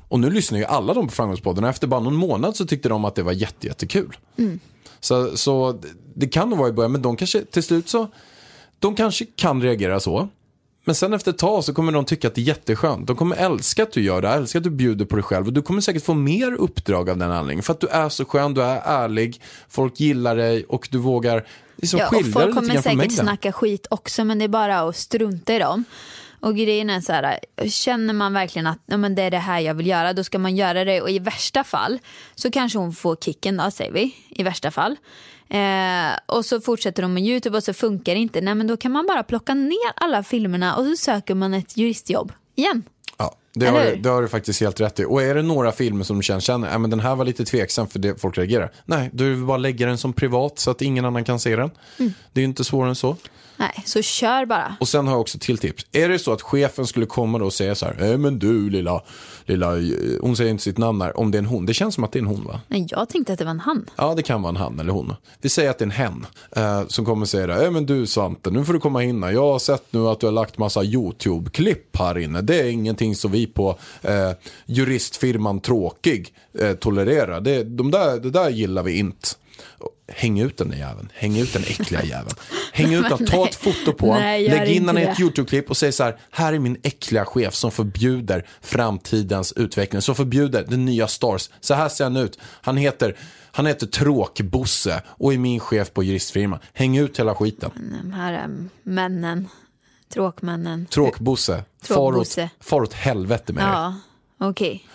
Och 0.08 0.20
nu 0.20 0.30
lyssnar 0.30 0.60
ju 0.60 0.66
alla 0.66 0.94
de 0.94 1.08
på 1.08 1.14
Framgångspodden 1.14 1.64
och 1.64 1.70
efter 1.70 1.88
bara 1.88 2.00
någon 2.00 2.16
månad 2.16 2.56
så 2.56 2.66
tyckte 2.66 2.90
de 2.90 3.06
att 3.06 3.16
det 3.16 3.24
var 3.24 3.32
jätte, 3.32 3.68
jättekul. 3.68 4.18
Så, 5.00 5.38
så 5.38 5.80
det 6.16 6.28
kan 6.28 6.50
nog 6.50 6.60
vara 6.60 6.70
i 6.70 6.72
början, 6.72 6.92
men 6.92 7.02
de 7.02 7.16
kanske 7.16 7.46
till 7.46 7.64
slut 7.64 7.90
så, 7.90 8.08
de 8.80 8.96
kanske 8.96 9.26
kan 9.26 9.62
reagera 9.62 10.00
så. 10.00 10.30
Men 10.86 10.96
sen 10.96 11.14
efter 11.14 11.32
ett 11.32 11.38
tag 11.38 11.64
så 11.64 11.74
kommer 11.74 11.92
de 11.92 12.06
tycka 12.06 12.28
att 12.28 12.36
det 12.36 12.42
är 12.42 12.44
jätteskönt. 12.44 13.08
De 13.08 13.16
kommer 13.16 13.36
älska 13.36 13.84
att 13.84 13.92
du 13.92 14.02
gör 14.02 14.22
det, 14.22 14.30
älska 14.30 14.58
att 14.58 14.64
du 14.64 14.70
bjuder 14.70 15.06
på 15.06 15.16
dig 15.16 15.24
själv. 15.24 15.48
Och 15.48 15.54
du 15.54 15.62
kommer 15.62 15.82
säkert 15.82 16.06
få 16.06 16.14
mer 16.14 16.52
uppdrag 16.54 17.10
av 17.10 17.18
den 17.18 17.32
anledningen. 17.32 17.64
För 17.64 17.74
att 17.74 17.80
du 17.80 17.88
är 17.88 18.10
så 18.10 18.26
skön, 18.26 18.54
du 18.54 18.64
är 18.64 18.82
ärlig, 18.86 19.42
folk 19.70 20.00
gillar 20.00 20.36
dig 20.36 20.66
och 20.66 20.88
du 20.92 20.98
vågar 20.98 21.46
liksom 21.76 22.00
Ja, 22.00 22.08
och 22.08 22.26
folk 22.34 22.54
kommer 22.56 22.82
säkert 22.82 23.12
snacka 23.12 23.52
skit 23.52 23.88
också, 23.90 24.26
men 24.26 24.40
det 24.40 24.44
är 24.44 24.50
bara 24.50 24.80
att 24.80 24.96
strunta 24.96 25.54
i 25.54 25.60
dem. 25.60 25.84
Och 26.46 26.56
grejen 26.56 26.90
är 26.90 27.02
så 27.02 27.14
här, 27.14 27.40
känner 27.70 28.14
man 28.14 28.34
verkligen 28.34 28.68
att 28.68 28.80
ja, 28.86 28.98
men 28.98 29.16
det 29.16 29.22
är 29.22 29.32
det 29.32 29.38
här 29.38 29.60
jag 29.60 29.74
vill 29.74 29.88
göra, 29.88 30.14
då 30.14 30.24
ska 30.24 30.40
man 30.40 30.56
göra 30.56 30.86
det. 30.86 31.02
Och 31.02 31.10
i 31.10 31.20
värsta 31.20 31.64
fall 31.64 32.00
så 32.36 32.52
kanske 32.52 32.78
hon 32.78 32.94
får 32.94 33.16
kicken 33.16 33.58
då, 33.58 33.72
säger 33.72 33.92
vi. 33.92 34.16
I 34.30 34.44
värsta 34.44 34.72
fall. 34.72 34.96
Eh, 35.50 36.20
och 36.26 36.46
så 36.46 36.62
fortsätter 36.62 37.02
de 37.02 37.14
med 37.14 37.24
YouTube 37.24 37.58
och 37.58 37.64
så 37.64 37.74
funkar 37.74 38.14
det 38.14 38.20
inte. 38.20 38.42
Nej 38.42 38.56
men 38.56 38.68
då 38.68 38.78
kan 38.78 38.92
man 38.92 39.06
bara 39.08 39.24
plocka 39.24 39.54
ner 39.54 39.92
alla 39.96 40.24
filmerna 40.24 40.76
och 40.76 40.86
så 40.86 40.96
söker 40.96 41.36
man 41.36 41.54
ett 41.54 41.78
juristjobb 41.78 42.32
igen. 42.56 42.84
Ja, 43.18 43.36
det 43.54 43.66
har, 43.66 43.86
hur? 43.86 43.96
det 43.96 44.10
har 44.10 44.22
du 44.22 44.28
faktiskt 44.28 44.62
helt 44.62 44.82
rätt 44.82 45.00
i. 45.00 45.06
Och 45.06 45.22
är 45.22 45.36
det 45.36 45.42
några 45.42 45.72
filmer 45.72 46.04
som 46.04 46.18
du 46.18 46.24
känner, 46.24 46.42
känner 46.42 46.72
äh, 46.72 46.80
men 46.80 46.90
den 46.90 47.00
här 47.00 47.16
var 47.16 47.26
lite 47.26 47.46
tveksam 47.46 47.88
för 47.88 48.00
det 48.00 48.22
folk 48.22 48.38
reagerar. 48.38 48.72
Nej, 48.86 49.10
du 49.14 49.46
bara 49.46 49.58
lägga 49.58 49.88
den 49.88 49.98
som 49.98 50.14
privat 50.14 50.60
så 50.60 50.72
att 50.72 50.82
ingen 50.82 51.06
annan 51.06 51.24
kan 51.24 51.40
se 51.40 51.56
den. 51.56 51.72
Mm. 52.00 52.14
Det 52.34 52.40
är 52.40 52.42
ju 52.42 52.50
inte 52.50 52.64
svårare 52.64 52.90
än 52.90 52.96
så. 52.96 53.16
Nej, 53.58 53.84
så 53.86 54.02
kör 54.02 54.46
bara. 54.46 54.76
Och 54.80 54.88
sen 54.88 55.08
har 55.08 55.14
jag 55.14 55.22
också 55.22 55.38
till 55.40 55.58
tips. 55.58 55.86
Är 55.92 56.10
det 56.10 56.20
så 56.20 56.34
att 56.34 56.42
chefen 56.42 56.88
skulle 56.88 57.06
komma 57.06 57.40
då 57.40 57.46
och 57.46 57.54
säga 57.54 57.76
så 57.76 57.86
här, 57.86 58.12
äh, 58.12 58.18
men 58.18 58.40
du 58.40 58.70
lilla, 58.70 59.02
lilla, 59.46 59.78
eh, 59.78 59.84
hon 60.22 60.36
säger 60.36 60.52
inte 60.52 60.64
sitt 60.64 60.78
namn 60.78 61.02
här, 61.02 61.20
om 61.20 61.32
det 61.32 61.38
är 61.38 61.40
en 61.40 61.46
hon. 61.46 61.66
Det 61.66 61.74
känns 61.74 61.96
som 61.96 62.04
att 62.04 62.12
det 62.12 62.20
är 62.20 62.22
en 62.22 62.28
hon 62.28 62.44
va? 62.44 62.62
Nej, 62.68 62.88
jag 62.90 63.10
tänkte 63.10 63.34
att 63.34 63.40
det 63.40 63.46
var 63.46 63.52
en 63.52 63.60
han. 63.60 63.90
Ja, 63.96 64.14
det 64.16 64.24
kan 64.24 64.42
vara 64.42 64.50
en 64.50 64.56
han 64.56 64.80
eller 64.80 64.94
hon. 64.94 65.14
Vi 65.42 65.50
säger 65.50 65.70
att 65.70 65.78
det 65.78 65.84
är 65.84 65.86
en 65.86 65.92
hen 65.92 66.26
eh, 66.56 66.88
som 66.88 67.06
kommer 67.06 67.26
säga 67.26 67.48
det. 67.48 67.66
Äh, 67.66 67.72
men 67.72 67.86
du 67.86 68.08
Svante, 68.08 68.52
nu 68.52 68.66
får 68.66 68.74
du 68.74 68.80
komma 68.80 69.04
in 69.04 69.24
här. 69.24 69.32
Jag 69.32 69.52
har 69.52 69.60
sett 69.60 69.94
nu 69.94 70.08
att 70.08 70.20
du 70.20 70.26
har 70.26 70.34
lagt 70.34 70.58
massa 70.58 70.84
YouTube-klipp 70.84 71.98
här 71.98 72.18
inne. 72.18 72.42
Det 72.42 72.60
är 72.60 72.70
ingenting 72.70 73.16
som 73.16 73.32
vi 73.32 73.48
på 73.48 73.78
eh, 74.02 74.32
juristfirman 74.66 75.60
Tråkig 75.60 76.34
eh, 76.60 76.74
tolererar. 76.74 77.42
Det, 77.42 77.64
de 77.64 77.92
där, 77.92 78.20
det 78.20 78.30
där 78.30 78.50
gillar 78.50 78.84
vi 78.84 78.98
inte. 78.98 79.28
Häng 80.08 80.40
ut 80.40 80.58
den 80.58 80.70
där 80.70 80.78
jäveln. 80.78 81.10
Häng 81.14 81.38
ut 81.38 81.54
den 81.54 81.64
äckliga 81.64 82.04
jäveln. 82.14 82.36
Häng 82.74 82.94
ut 82.94 83.10
den. 83.10 83.26
Ta 83.26 83.48
ett 83.48 83.56
foto 83.56 83.94
på 83.94 84.08
honom. 84.08 84.24
Lägg 84.24 84.70
in 84.70 84.88
honom 84.88 84.98
i 85.02 85.06
ett 85.06 85.20
YouTube-klipp 85.20 85.70
och 85.70 85.78
säg 85.78 85.92
så 85.92 86.04
här. 86.04 86.18
Här 86.32 86.54
är 86.54 86.60
min 86.60 86.78
äckliga 86.84 87.26
chef 87.26 87.54
som 87.54 87.72
förbjuder 87.72 88.48
framtidens 88.62 89.52
utveckling. 89.52 90.02
Som 90.02 90.16
förbjuder 90.16 90.66
den 90.68 90.86
nya 90.86 91.08
stars. 91.08 91.50
Så 91.60 91.74
här 91.74 91.90
ser 91.90 92.04
han 92.04 92.18
ut. 92.18 92.40
Han 92.42 92.78
heter, 92.78 93.16
han 93.52 93.66
heter 93.66 93.88
Tråkbosse 93.88 95.02
och 95.08 95.34
är 95.34 95.38
min 95.38 95.60
chef 95.60 95.94
på 95.94 96.04
juristfirman. 96.04 96.60
Häng 96.74 96.98
ut 96.98 97.20
hela 97.20 97.36
skiten. 97.36 97.72
De 98.04 98.12
här 98.14 98.34
äm, 98.34 98.70
männen, 98.84 99.48
tråkmännen. 100.14 100.86
Tråkbosse. 100.86 101.64
Far 101.84 102.18
åt, 102.18 102.36
far 102.60 102.82
åt 102.82 102.94
helvete 102.94 103.54
med. 103.54 103.64
Ja, 103.64 103.96
okej. 104.38 104.86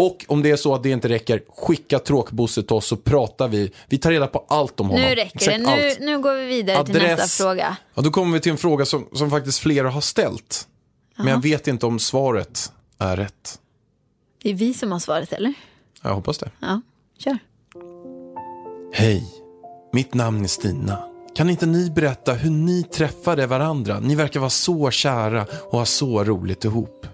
Och 0.00 0.24
om 0.28 0.42
det 0.42 0.50
är 0.50 0.56
så 0.56 0.74
att 0.74 0.82
det 0.82 0.90
inte 0.90 1.08
räcker, 1.08 1.42
skicka 1.56 1.98
Tråkbosse 1.98 2.62
till 2.62 2.72
oss 2.76 2.86
så 2.86 2.96
pratar 2.96 3.48
vi. 3.48 3.72
Vi 3.88 3.98
tar 3.98 4.10
reda 4.10 4.26
på 4.26 4.44
allt 4.48 4.80
om 4.80 4.86
honom. 4.86 5.02
Nu 5.02 5.14
räcker 5.14 5.38
det. 5.38 5.54
Exakt 5.54 5.60
Nu, 5.60 5.88
allt. 5.88 6.00
nu 6.00 6.18
går 6.18 6.34
vi 6.34 6.46
vidare 6.46 6.86
till 6.86 6.96
Adress. 6.96 7.18
nästa 7.18 7.44
fråga. 7.44 7.76
Ja, 7.94 8.02
då 8.02 8.10
kommer 8.10 8.32
vi 8.32 8.40
till 8.40 8.52
en 8.52 8.58
fråga 8.58 8.84
som, 8.84 9.08
som 9.12 9.30
faktiskt 9.30 9.58
flera 9.58 9.90
har 9.90 10.00
ställt. 10.00 10.68
Men 11.16 11.26
jag 11.26 11.42
vet 11.42 11.68
inte 11.68 11.86
om 11.86 11.98
svaret 11.98 12.72
är 12.98 13.16
rätt. 13.16 13.58
Det 14.42 14.50
är 14.50 14.54
vi 14.54 14.74
som 14.74 14.92
har 14.92 14.98
svaret, 14.98 15.32
eller? 15.32 15.54
Jag 16.02 16.14
hoppas 16.14 16.38
det. 16.38 16.50
Ja, 16.60 16.80
kör. 17.18 17.38
Hej, 18.92 19.24
mitt 19.92 20.14
namn 20.14 20.44
är 20.44 20.48
Stina. 20.48 21.04
Kan 21.36 21.50
inte 21.50 21.66
ni 21.66 21.90
berätta 21.90 22.32
hur 22.32 22.50
ni 22.50 22.82
träffade 22.82 23.46
varandra? 23.46 24.00
Ni 24.00 24.14
verkar 24.14 24.40
vara 24.40 24.50
så 24.50 24.90
kära 24.90 25.46
och 25.70 25.78
ha 25.78 25.84
så 25.84 26.24
roligt 26.24 26.64
ihop. 26.64 27.06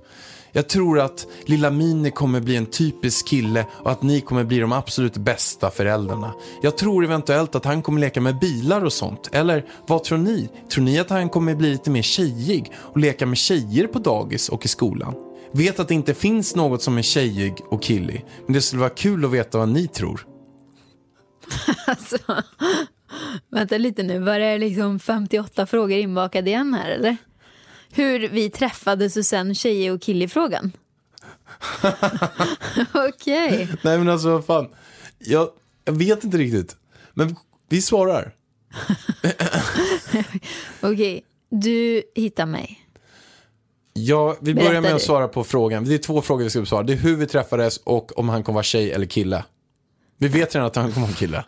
Jag 0.52 0.68
tror 0.68 1.00
att 1.00 1.26
lilla 1.44 1.70
Mini 1.70 2.10
kommer 2.10 2.40
bli 2.40 2.56
en 2.56 2.66
typisk 2.66 3.28
kille 3.28 3.66
och 3.72 3.90
att 3.90 4.02
ni 4.02 4.20
kommer 4.20 4.44
bli 4.44 4.58
de 4.58 4.72
absolut 4.72 5.16
bästa 5.16 5.70
föräldrarna. 5.70 6.32
Jag 6.62 6.76
tror 6.78 7.04
eventuellt 7.04 7.54
att 7.54 7.64
han 7.64 7.82
kommer 7.82 8.00
leka 8.00 8.20
med 8.20 8.38
bilar 8.38 8.84
och 8.84 8.92
sånt. 8.92 9.28
Eller 9.32 9.64
vad 9.86 10.04
tror 10.04 10.18
ni? 10.18 10.48
Tror 10.70 10.84
ni 10.84 10.98
att 10.98 11.10
han 11.10 11.28
kommer 11.28 11.54
bli 11.54 11.70
lite 11.70 11.90
mer 11.90 12.02
tjejig 12.02 12.72
och 12.76 12.98
leka 12.98 13.26
med 13.26 13.38
tjejer 13.38 13.86
på 13.86 13.98
dagis 13.98 14.48
och 14.48 14.64
i 14.64 14.68
skolan? 14.68 15.14
Vet 15.52 15.80
att 15.80 15.88
det 15.88 15.94
inte 15.94 16.14
finns 16.14 16.56
något 16.56 16.82
som 16.82 16.98
är 16.98 17.02
tjejig 17.02 17.54
och 17.68 17.82
killig, 17.82 18.24
men 18.46 18.52
det 18.52 18.60
skulle 18.60 18.80
vara 18.80 18.90
kul 18.90 19.24
att 19.24 19.30
veta 19.30 19.58
vad 19.58 19.68
ni 19.68 19.88
tror. 19.88 20.26
Alltså, 21.86 22.16
vänta 23.50 23.78
lite 23.78 24.02
nu, 24.02 24.18
var 24.18 24.38
det 24.38 24.58
liksom 24.58 25.00
58 25.00 25.66
frågor 25.66 25.98
inbakade 25.98 26.50
igen 26.50 26.74
här 26.74 26.90
eller? 26.90 27.16
Hur 27.96 28.28
vi 28.28 28.50
träffades 28.50 29.16
och 29.16 29.26
sen 29.26 29.54
tjej 29.54 29.90
och 29.90 30.02
kille-frågan? 30.02 30.72
Okej. 32.94 33.68
Nej 33.82 33.98
men 33.98 34.08
alltså 34.08 34.28
vad 34.30 34.44
fan, 34.44 34.68
jag, 35.18 35.48
jag 35.84 35.92
vet 35.92 36.24
inte 36.24 36.38
riktigt. 36.38 36.76
Men 37.14 37.36
vi 37.68 37.82
svarar. 37.82 38.34
Okej, 40.80 41.24
du 41.50 42.02
hittar 42.14 42.46
mig. 42.46 42.82
Ja, 43.92 44.36
vi 44.40 44.54
börjar 44.54 44.68
Berätta 44.68 44.80
med 44.82 44.92
att 44.94 45.00
du. 45.00 45.04
svara 45.04 45.28
på 45.28 45.44
frågan. 45.44 45.84
Det 45.84 45.94
är 45.94 45.98
två 45.98 46.22
frågor 46.22 46.44
vi 46.44 46.50
ska 46.50 46.60
besvara. 46.60 46.82
Det 46.82 46.92
är 46.92 46.96
hur 46.96 47.16
vi 47.16 47.26
träffades 47.26 47.76
och 47.76 48.18
om 48.18 48.28
han 48.28 48.42
kommer 48.44 48.54
vara 48.54 48.62
tjej 48.64 48.92
eller 48.92 49.06
kille. 49.06 49.44
Vi 50.18 50.28
vet 50.28 50.54
redan 50.54 50.66
att 50.66 50.76
han 50.76 50.92
kommer 50.92 51.06
vara 51.06 51.16
kille. 51.16 51.44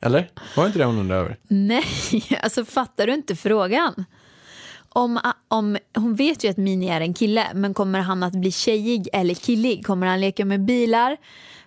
Eller? 0.00 0.30
Var 0.56 0.64
det 0.64 0.66
inte 0.66 0.78
det 0.78 0.84
hon 0.84 0.98
undrade 0.98 1.20
över? 1.20 1.36
Nej, 1.48 1.84
alltså 2.42 2.64
fattar 2.64 3.06
du 3.06 3.14
inte 3.14 3.36
frågan? 3.36 4.04
Om, 4.98 5.20
om, 5.48 5.78
hon 5.94 6.14
vet 6.14 6.44
ju 6.44 6.48
att 6.48 6.56
Mini 6.56 6.88
är 6.88 7.00
en 7.00 7.14
kille, 7.14 7.46
men 7.54 7.74
kommer 7.74 8.00
han 8.00 8.22
att 8.22 8.32
bli 8.32 8.52
tjejig 8.52 9.08
eller 9.12 9.34
killig? 9.34 9.86
Kommer 9.86 10.06
han 10.06 10.20
leka 10.20 10.44
med 10.44 10.64
bilar 10.64 11.16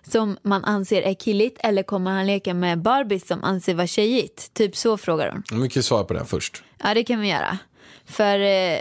som 0.08 0.36
man 0.42 0.64
anser 0.64 1.02
är 1.02 1.14
killigt 1.14 1.58
eller 1.60 1.82
kommer 1.82 2.10
han 2.10 2.26
leka 2.26 2.54
med 2.54 2.82
Barbies 2.82 3.26
som 3.26 3.44
anser 3.44 3.74
vara 3.74 3.86
tjejigt? 3.86 4.54
Typ 4.54 4.76
så 4.76 4.96
frågar 4.96 5.42
hon. 5.50 5.62
Vi 5.62 5.68
kan 5.68 5.82
svara 5.82 6.04
på 6.04 6.14
den 6.14 6.26
först. 6.26 6.62
Ja, 6.78 6.94
det 6.94 7.04
kan 7.04 7.20
vi 7.20 7.28
göra. 7.28 7.58
För 8.04 8.38
eh, 8.38 8.78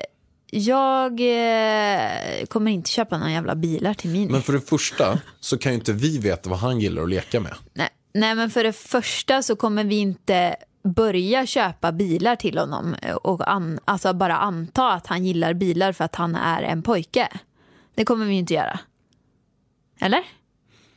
jag 0.51 1.11
eh, 1.11 2.45
kommer 2.45 2.71
inte 2.71 2.89
köpa 2.89 3.17
några 3.17 3.31
jävla 3.31 3.55
bilar 3.55 3.93
till 3.93 4.09
Mini. 4.09 4.31
Men 4.31 4.41
för 4.41 4.53
det 4.53 4.61
första 4.61 5.19
så 5.39 5.57
kan 5.57 5.71
ju 5.71 5.77
inte 5.77 5.93
vi 5.93 6.17
veta 6.17 6.49
vad 6.49 6.59
han 6.59 6.79
gillar 6.79 7.03
att 7.03 7.09
leka 7.09 7.39
med. 7.39 7.53
Nej, 7.73 7.89
nej, 8.13 8.35
men 8.35 8.49
för 8.49 8.63
det 8.63 8.73
första 8.73 9.43
så 9.43 9.55
kommer 9.55 9.83
vi 9.83 9.95
inte 9.95 10.55
börja 10.83 11.45
köpa 11.45 11.91
bilar 11.91 12.35
till 12.35 12.57
honom 12.57 12.95
och 13.23 13.51
an, 13.51 13.79
alltså 13.85 14.13
bara 14.13 14.37
anta 14.37 14.91
att 14.91 15.07
han 15.07 15.25
gillar 15.25 15.53
bilar 15.53 15.91
för 15.91 16.03
att 16.03 16.15
han 16.15 16.35
är 16.35 16.63
en 16.63 16.81
pojke. 16.81 17.29
Det 17.95 18.05
kommer 18.05 18.25
vi 18.25 18.33
inte 18.33 18.53
göra. 18.53 18.79
Eller? 19.99 20.23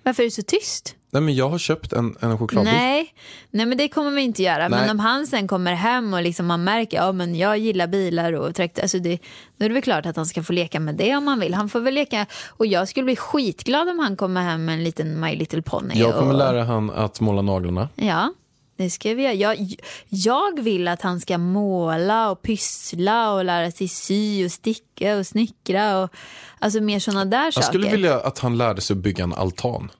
Varför 0.02 0.22
är 0.22 0.26
du 0.26 0.30
så 0.30 0.42
tyst? 0.42 0.96
Nej 1.10 1.22
men 1.22 1.34
jag 1.34 1.48
har 1.48 1.58
köpt 1.58 1.92
en, 1.92 2.16
en 2.20 2.38
chokladbit. 2.38 2.72
Nej, 2.72 3.14
nej, 3.50 3.66
men 3.66 3.78
det 3.78 3.88
kommer 3.88 4.10
vi 4.10 4.22
inte 4.22 4.42
göra. 4.42 4.68
Nej. 4.68 4.80
Men 4.80 4.90
om 4.90 4.98
han 4.98 5.26
sen 5.26 5.48
kommer 5.48 5.72
hem 5.72 6.14
och 6.14 6.22
liksom 6.22 6.46
man 6.46 6.64
märker 6.64 6.96
ja 6.96 7.12
men 7.12 7.34
jag 7.34 7.58
gillar 7.58 7.86
bilar 7.86 8.32
och 8.32 8.54
traktor, 8.54 8.82
alltså 8.82 8.98
det, 8.98 9.18
då 9.56 9.64
är 9.64 9.68
det 9.68 9.74
väl 9.74 9.82
klart 9.82 10.06
att 10.06 10.16
han 10.16 10.26
ska 10.26 10.42
få 10.42 10.52
leka 10.52 10.80
med 10.80 10.94
det 10.94 11.16
om 11.16 11.26
han 11.26 11.40
vill. 11.40 11.54
Han 11.54 11.68
får 11.68 11.80
väl 11.80 11.94
leka, 11.94 12.26
och 12.48 12.66
jag 12.66 12.88
skulle 12.88 13.04
bli 13.04 13.16
skitglad 13.16 13.88
om 13.88 13.98
han 13.98 14.16
kommer 14.16 14.42
hem 14.42 14.64
med 14.64 14.74
en 14.74 14.84
liten 14.84 15.20
My 15.20 15.36
Little 15.36 15.62
Pony. 15.62 15.94
Jag 15.94 16.14
kommer 16.14 16.32
och, 16.32 16.38
lära 16.38 16.64
han 16.64 16.90
att 16.90 17.20
måla 17.20 17.42
naglarna. 17.42 17.88
Ja, 17.94 18.32
det 18.76 18.90
ska 18.90 19.14
vi 19.14 19.22
göra. 19.22 19.34
Jag, 19.34 19.74
jag 20.08 20.60
vill 20.62 20.88
att 20.88 21.02
han 21.02 21.20
ska 21.20 21.38
måla 21.38 22.30
och 22.30 22.42
pyssla 22.42 23.32
och 23.32 23.44
lära 23.44 23.70
sig 23.70 23.88
sy 23.88 24.44
och 24.44 24.52
sticka 24.52 25.16
och 25.16 25.26
snickra 25.26 25.98
och 25.98 26.10
alltså 26.58 26.80
mer 26.80 26.98
sådana 26.98 27.24
där 27.24 27.44
Jag 27.44 27.54
saker. 27.54 27.66
skulle 27.68 27.90
vilja 27.90 28.20
att 28.20 28.38
han 28.38 28.58
lärde 28.58 28.80
sig 28.80 28.96
bygga 28.96 29.24
en 29.24 29.32
altan. 29.34 29.90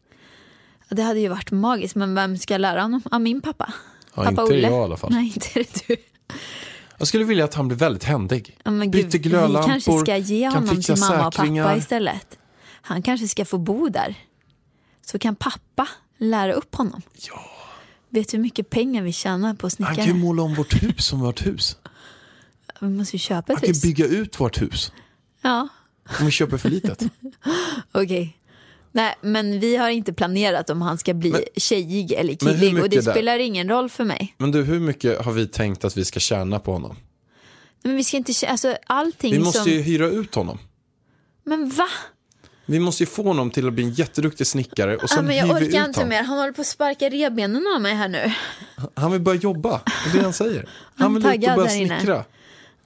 Det 0.89 1.03
hade 1.03 1.20
ju 1.20 1.29
varit 1.29 1.51
magiskt, 1.51 1.95
men 1.95 2.14
vem 2.14 2.37
ska 2.39 2.57
lära 2.59 2.83
honom? 2.83 3.03
Ja, 3.11 3.18
min 3.18 3.41
pappa. 3.41 3.72
Ja, 4.14 4.22
pappa 4.22 4.31
inte 4.31 4.43
Olle. 4.43 4.61
jag 4.61 4.72
i 4.72 4.75
alla 4.85 4.97
fall. 4.97 5.11
Nej, 5.12 5.27
inte 5.27 5.49
det 5.55 5.85
du. 5.89 5.97
Jag 6.99 7.09
skulle 7.09 7.25
vilja 7.25 7.45
att 7.45 7.55
han 7.55 7.68
blir 7.68 7.79
väldigt 7.79 8.05
händig. 8.05 8.59
Ja, 8.64 8.70
men 8.70 8.91
Byter 8.91 9.03
gud, 9.03 9.12
vi 9.12 9.18
glödlampor, 9.18 9.68
kanske 9.70 9.99
ska 9.99 10.16
ge 10.16 10.49
honom 10.49 10.83
till 10.83 10.97
mamma 11.01 11.27
och 11.27 11.35
pappa 11.35 11.77
istället. 11.77 12.39
Han 12.83 13.03
kanske 13.03 13.29
ska 13.29 13.45
få 13.45 13.59
bo 13.59 13.89
där. 13.89 14.14
Så 15.07 15.18
kan 15.18 15.35
pappa 15.37 15.89
lära 16.18 16.53
upp 16.53 16.75
honom. 16.75 17.03
Ja. 17.29 17.41
Vet 18.15 18.29
du 18.29 18.37
hur 18.37 18.43
mycket 18.43 18.71
pengar 18.71 19.03
vi 19.03 19.12
tjänar 19.12 19.55
på 19.55 19.65
Han 19.65 19.71
snickare? 19.71 19.95
kan 19.95 20.07
ju 20.07 20.15
måla 20.15 20.43
om 20.43 20.55
vårt 20.55 20.83
hus 20.83 21.05
som 21.07 21.21
vårt 21.21 21.47
hus. 21.47 21.77
Vi 22.81 22.89
måste 22.89 23.17
ju 23.17 23.21
köpa 23.21 23.53
Han 23.53 23.57
ett 23.57 23.61
kan 23.62 23.69
hus. 23.69 23.83
bygga 23.83 24.07
ut 24.07 24.41
vårt 24.41 24.62
hus. 24.62 24.93
Ja, 25.43 25.69
Om 26.21 26.27
vi 26.27 26.31
köper 26.33 26.57
för 26.57 26.69
litet. 26.71 27.03
okej. 27.93 28.39
Nej, 28.93 29.15
men 29.21 29.61
vi 29.61 29.77
har 29.77 29.89
inte 29.91 30.12
planerat 30.12 30.71
om 30.71 30.83
han 30.83 30.99
ska 30.99 31.15
bli 31.15 31.31
Men- 31.31 31.43
tjejig 31.57 32.12
eller 32.12 32.35
killig 32.35 32.83
och 32.83 32.89
det 32.89 33.01
där? 33.01 33.12
spelar 33.12 33.39
ingen 33.39 33.69
roll 33.69 33.91
för 33.91 34.05
mig. 34.05 34.35
Men 34.39 34.51
du, 34.51 34.62
hur 34.62 34.81
mycket 34.81 35.25
har 35.25 35.33
vi 35.33 35.47
tänkt 35.47 35.85
att 35.85 35.97
vi 35.97 36.05
ska 36.05 36.21
tjäna 36.21 36.59
på 36.61 36.73
honom? 36.73 36.97
Men 37.83 37.97
vi 37.97 38.05
ska 38.05 38.17
inte, 38.17 38.33
kä- 38.33 38.47
alltså 38.47 38.77
allting 38.87 39.33
Vi 39.33 39.39
måste 39.39 39.59
som... 39.62 39.73
ju 39.73 39.81
hyra 39.81 40.07
ut 40.07 40.35
honom. 40.35 40.59
Men 41.45 41.69
va? 41.71 41.89
Vi 42.67 42.79
måste 42.81 43.03
ju 43.03 43.07
få 43.07 43.23
honom 43.23 43.51
till 43.51 43.67
att 43.69 43.73
bli 43.73 43.85
en 43.85 43.91
jätteduktig 43.91 44.47
snickare 44.47 44.97
och 44.97 45.03
Ja, 45.03 45.09
sen 45.09 45.25
men 45.27 45.37
jag 45.37 45.47
hyr 45.47 45.55
vi 45.55 45.67
orkar 45.69 45.81
ut 45.81 45.87
inte 45.87 46.01
honom. 46.01 46.09
mer. 46.09 46.23
Han 46.23 46.39
håller 46.39 46.53
på 46.53 46.61
att 46.61 46.67
sparka 46.67 47.09
revbenen 47.09 47.65
av 47.77 47.81
mig 47.83 47.95
här 47.95 48.09
nu. 48.09 48.33
Han 48.95 49.12
vill 49.12 49.21
börja 49.21 49.41
jobba, 49.41 49.81
det 50.05 50.11
är 50.11 50.17
det 50.19 50.25
han 50.25 50.33
säger. 50.33 50.69
Han 50.95 51.05
Han 51.05 51.15
vill 51.15 51.43
ut 51.43 51.49
och 51.49 51.57
börja 51.57 51.71
snickra. 51.71 52.25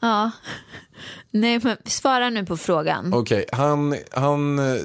Ja. 0.00 0.30
Nej, 1.30 1.60
men 1.62 1.76
svara 1.84 2.30
nu 2.30 2.46
på 2.46 2.56
frågan. 2.56 3.14
Okej, 3.14 3.44
han, 3.52 3.96
han, 4.12 4.58
eh, 4.58 4.80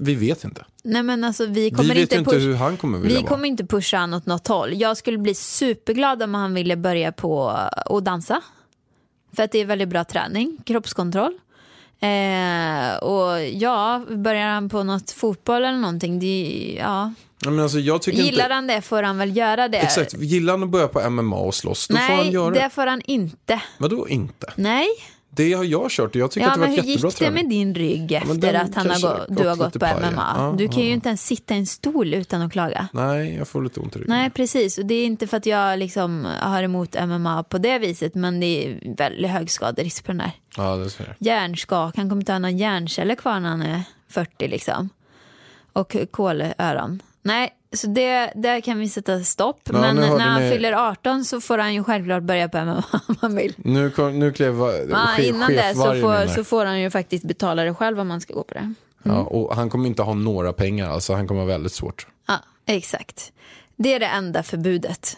vi 0.00 0.14
vet 0.14 0.44
inte. 0.44 0.64
Nej, 0.84 1.02
men 1.02 1.24
alltså 1.24 1.46
vi 1.46 1.52
Vi 1.52 1.70
kommer 1.70 1.94
vet 1.94 2.02
inte 2.02 2.16
inte 2.16 2.36
hur 2.36 2.54
han 2.54 2.76
kommer 2.76 2.98
vilja 2.98 3.16
Vi 3.16 3.22
vara. 3.22 3.28
kommer 3.30 3.48
inte 3.48 3.66
pusha 3.66 3.96
han 3.96 4.14
åt 4.14 4.26
något 4.26 4.48
håll. 4.48 4.80
Jag 4.80 4.96
skulle 4.96 5.18
bli 5.18 5.34
superglad 5.34 6.22
om 6.22 6.34
han 6.34 6.54
ville 6.54 6.76
börja 6.76 7.12
på 7.12 7.48
att 7.74 8.04
dansa. 8.04 8.40
För 9.36 9.42
att 9.42 9.52
det 9.52 9.58
är 9.58 9.64
väldigt 9.64 9.88
bra 9.88 10.04
träning, 10.04 10.56
kroppskontroll. 10.66 11.38
Eh, 12.04 12.96
och 12.96 13.42
ja, 13.44 14.02
börjar 14.08 14.46
han 14.48 14.68
på 14.68 14.82
något 14.82 15.10
fotboll 15.10 15.64
eller 15.64 15.78
någonting, 15.78 16.20
det, 16.20 16.76
ja. 16.80 17.12
Men 17.44 17.60
alltså, 17.60 17.78
jag 17.78 18.02
tycker 18.02 18.18
Gillar 18.22 18.44
inte... 18.44 18.54
han 18.54 18.66
det 18.66 18.82
får 18.82 19.02
han 19.02 19.18
väl 19.18 19.36
göra 19.36 19.68
det. 19.68 19.78
Exakt, 19.78 20.14
gillar 20.18 20.52
han 20.52 20.62
att 20.62 20.68
börja 20.68 20.88
på 20.88 21.10
MMA 21.10 21.36
och 21.36 21.54
slåss, 21.54 21.88
då 21.88 21.96
får 21.96 22.02
han 22.02 22.16
Nej, 22.16 22.32
göra 22.32 22.50
det 22.50 22.60
det. 22.60 22.70
får 22.70 22.86
han 22.86 23.00
inte. 23.04 23.60
Vadå 23.78 24.08
inte? 24.08 24.52
Nej, 24.56 24.86
Det 25.36 25.52
har 25.52 25.64
jag 25.64 25.90
kört 25.90 26.10
och 26.10 26.16
jag 26.16 26.30
tycker 26.30 26.46
ja, 26.46 26.50
att 26.52 26.54
det 26.54 26.60
var 26.60 26.66
men 26.68 26.78
ett 26.78 26.84
hur 26.84 26.90
jättebra 26.90 27.08
gick 27.08 27.18
det 27.18 27.24
träning. 27.24 27.34
med 27.44 27.50
din 27.50 27.74
rygg 27.74 28.12
efter 28.12 28.34
den 28.52 28.56
att 28.56 28.74
han 28.74 28.86
har 28.86 29.00
kanske 29.00 29.34
gå, 29.34 29.40
du 29.42 29.48
har 29.48 29.56
gått 29.56 29.64
gått 29.64 29.72
på 29.72 29.78
paj, 29.78 29.94
MMA? 30.12 30.34
ja. 30.36 30.54
du 30.58 30.68
kan 30.68 30.82
ju 30.82 30.88
Ja. 30.88 30.94
inte 30.94 31.08
ens 31.08 31.26
sitta 31.26 31.54
i 31.54 31.58
en 31.58 31.66
stol 31.66 32.14
utan 32.14 32.42
att 32.42 32.52
klaga. 32.52 32.88
Nej, 32.92 33.34
jag 33.36 33.48
får 33.48 33.62
lite 33.62 33.80
ont 33.80 33.96
i 33.96 33.98
ryggen. 33.98 34.16
Nej, 34.16 34.30
precis. 34.30 34.78
Och 34.78 34.86
det 34.86 34.94
är 34.94 35.04
inte 35.06 35.26
för 35.26 35.36
att 35.36 35.46
jag 35.46 35.78
liksom 35.78 36.26
har 36.40 36.62
emot 36.62 36.96
MMA 37.08 37.42
på 37.42 37.58
det 37.58 37.78
viset, 37.78 38.14
men 38.14 38.40
det 38.40 38.46
är 38.66 38.94
väldigt 38.96 39.30
hög 39.30 39.50
skaderisk 39.50 40.04
på 40.04 40.12
den 40.12 40.18
där. 40.18 40.30
Ja, 40.56 40.76
det 40.76 40.90
ser 40.90 41.04
jag. 41.06 41.14
Hjärnskak, 41.18 41.96
han 41.96 42.08
kommer 42.08 42.22
inte 42.22 42.32
ha 42.32 42.38
någon 42.38 42.58
hjärnceller 42.58 43.14
kvar 43.14 43.40
när 43.40 43.48
han 43.48 43.62
är 43.62 43.82
40 44.08 44.48
liksom. 44.48 44.88
Och 45.72 45.96
kolöron. 46.10 47.02
Nej, 47.22 47.50
så 47.74 47.86
det, 47.86 48.32
där 48.34 48.60
kan 48.60 48.78
vi 48.78 48.88
sätta 48.88 49.20
stopp. 49.24 49.60
Ja, 49.64 49.72
men 49.80 49.96
när 49.96 50.18
han 50.18 50.42
ni- 50.42 50.50
fyller 50.50 50.72
18 50.72 51.24
så 51.24 51.40
får 51.40 51.58
han 51.58 51.74
ju 51.74 51.84
självklart 51.84 52.22
börja 52.22 52.48
på 52.48 52.58
MMA 52.58 52.84
om 53.08 53.16
han 53.20 53.36
vill. 53.36 53.54
Nu, 53.56 53.90
kom, 53.90 54.18
nu 54.18 54.32
klev 54.32 54.54
va- 54.54 54.72
Ja, 54.90 55.06
chef, 55.16 55.26
innan 55.26 55.52
det 55.52 55.74
så 55.74 55.82
får, 55.82 56.34
så 56.34 56.44
får 56.44 56.64
han 56.66 56.80
ju 56.80 56.90
faktiskt 56.90 57.24
betala 57.24 57.64
det 57.64 57.74
själv 57.74 58.00
om 58.00 58.08
man 58.08 58.20
ska 58.20 58.34
gå 58.34 58.42
på 58.42 58.54
det. 58.54 58.74
Ja, 59.02 59.20
och 59.20 59.56
han 59.56 59.70
kommer 59.70 59.86
inte 59.86 60.02
ha 60.02 60.14
några 60.14 60.52
pengar, 60.52 60.90
alltså 60.90 61.14
han 61.14 61.28
kommer 61.28 61.40
ha 61.40 61.46
väldigt 61.48 61.72
svårt. 61.72 62.06
Ja, 62.28 62.34
exakt. 62.66 63.32
Det 63.76 63.94
är 63.94 64.00
det 64.00 64.06
enda 64.06 64.42
förbudet 64.42 65.16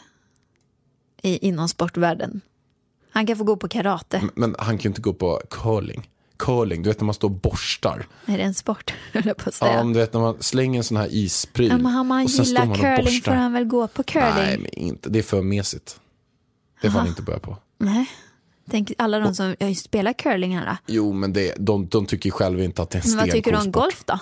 i, 1.22 1.46
inom 1.48 1.68
sportvärlden. 1.68 2.40
Han 3.10 3.26
kan 3.26 3.36
få 3.36 3.44
gå 3.44 3.56
på 3.56 3.68
karate. 3.68 4.18
Men, 4.20 4.30
men 4.34 4.56
han 4.58 4.78
kan 4.78 4.82
ju 4.82 4.88
inte 4.88 5.00
gå 5.00 5.12
på 5.12 5.40
curling. 5.50 6.10
Curling, 6.38 6.82
du 6.82 6.90
vet 6.90 7.00
när 7.00 7.04
man 7.04 7.14
står 7.14 7.28
och 7.28 7.34
borstar. 7.34 8.06
Är 8.26 8.38
det 8.38 8.44
en 8.44 8.54
sport? 8.54 8.94
på 9.12 9.50
Ja, 9.60 9.84
men 9.84 9.92
du 9.92 9.98
vet 9.98 10.12
när 10.12 10.20
man 10.20 10.42
slänger 10.42 10.78
en 10.78 10.84
sån 10.84 10.96
här 10.96 11.08
ispryl. 11.10 11.70
Ja, 11.70 11.78
men 11.78 11.96
om 11.98 12.10
och 12.10 12.30
står 12.30 12.44
gillar 12.44 12.66
man 12.66 12.70
och 12.70 12.76
curling 12.76 13.22
får 13.22 13.32
han 13.32 13.52
väl 13.52 13.64
gå 13.64 13.88
på 13.88 14.02
curling? 14.02 14.34
Nej, 14.36 14.58
men 14.58 14.74
inte. 14.74 15.08
Det 15.10 15.18
är 15.18 15.22
för 15.22 15.42
mesigt. 15.42 16.00
Det 16.82 16.90
får 16.90 16.98
han 16.98 17.08
inte 17.08 17.22
börja 17.22 17.38
på. 17.38 17.56
Nej. 17.78 18.10
Tänk 18.70 18.92
alla 18.98 19.18
de 19.18 19.34
som 19.34 19.56
jag 19.58 19.76
spelar 19.76 20.12
curling 20.12 20.58
här. 20.58 20.66
då. 20.66 20.76
Jo, 20.86 21.12
men 21.12 21.32
det, 21.32 21.54
de, 21.58 21.86
de 21.86 22.06
tycker 22.06 22.30
själva 22.30 22.64
inte 22.64 22.82
att 22.82 22.90
det 22.90 22.98
är 22.98 23.04
en 23.04 23.10
Men 23.10 23.18
vad 23.18 23.30
tycker 23.30 23.52
du 23.52 23.58
om 23.58 23.72
golf 23.72 24.04
då? 24.04 24.18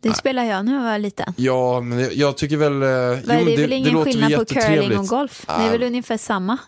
Det 0.00 0.14
spelar 0.14 0.44
jag 0.44 0.64
när 0.64 0.74
jag 0.74 0.82
var 0.82 0.98
liten. 0.98 1.34
Ja, 1.36 1.80
men 1.80 1.98
jag, 1.98 2.12
jag 2.12 2.36
tycker 2.36 2.56
väl... 2.56 2.82
eh, 2.82 2.88
jo, 2.88 3.44
det, 3.44 3.54
är 3.54 3.58
väl 3.58 3.72
ingen 3.72 4.04
skillnad 4.04 4.34
på 4.34 4.44
curling 4.44 4.98
och 4.98 5.06
golf? 5.06 5.44
Det 5.46 5.52
är 5.52 5.70
väl 5.70 5.82
ungefär 5.82 6.16
samma? 6.16 6.58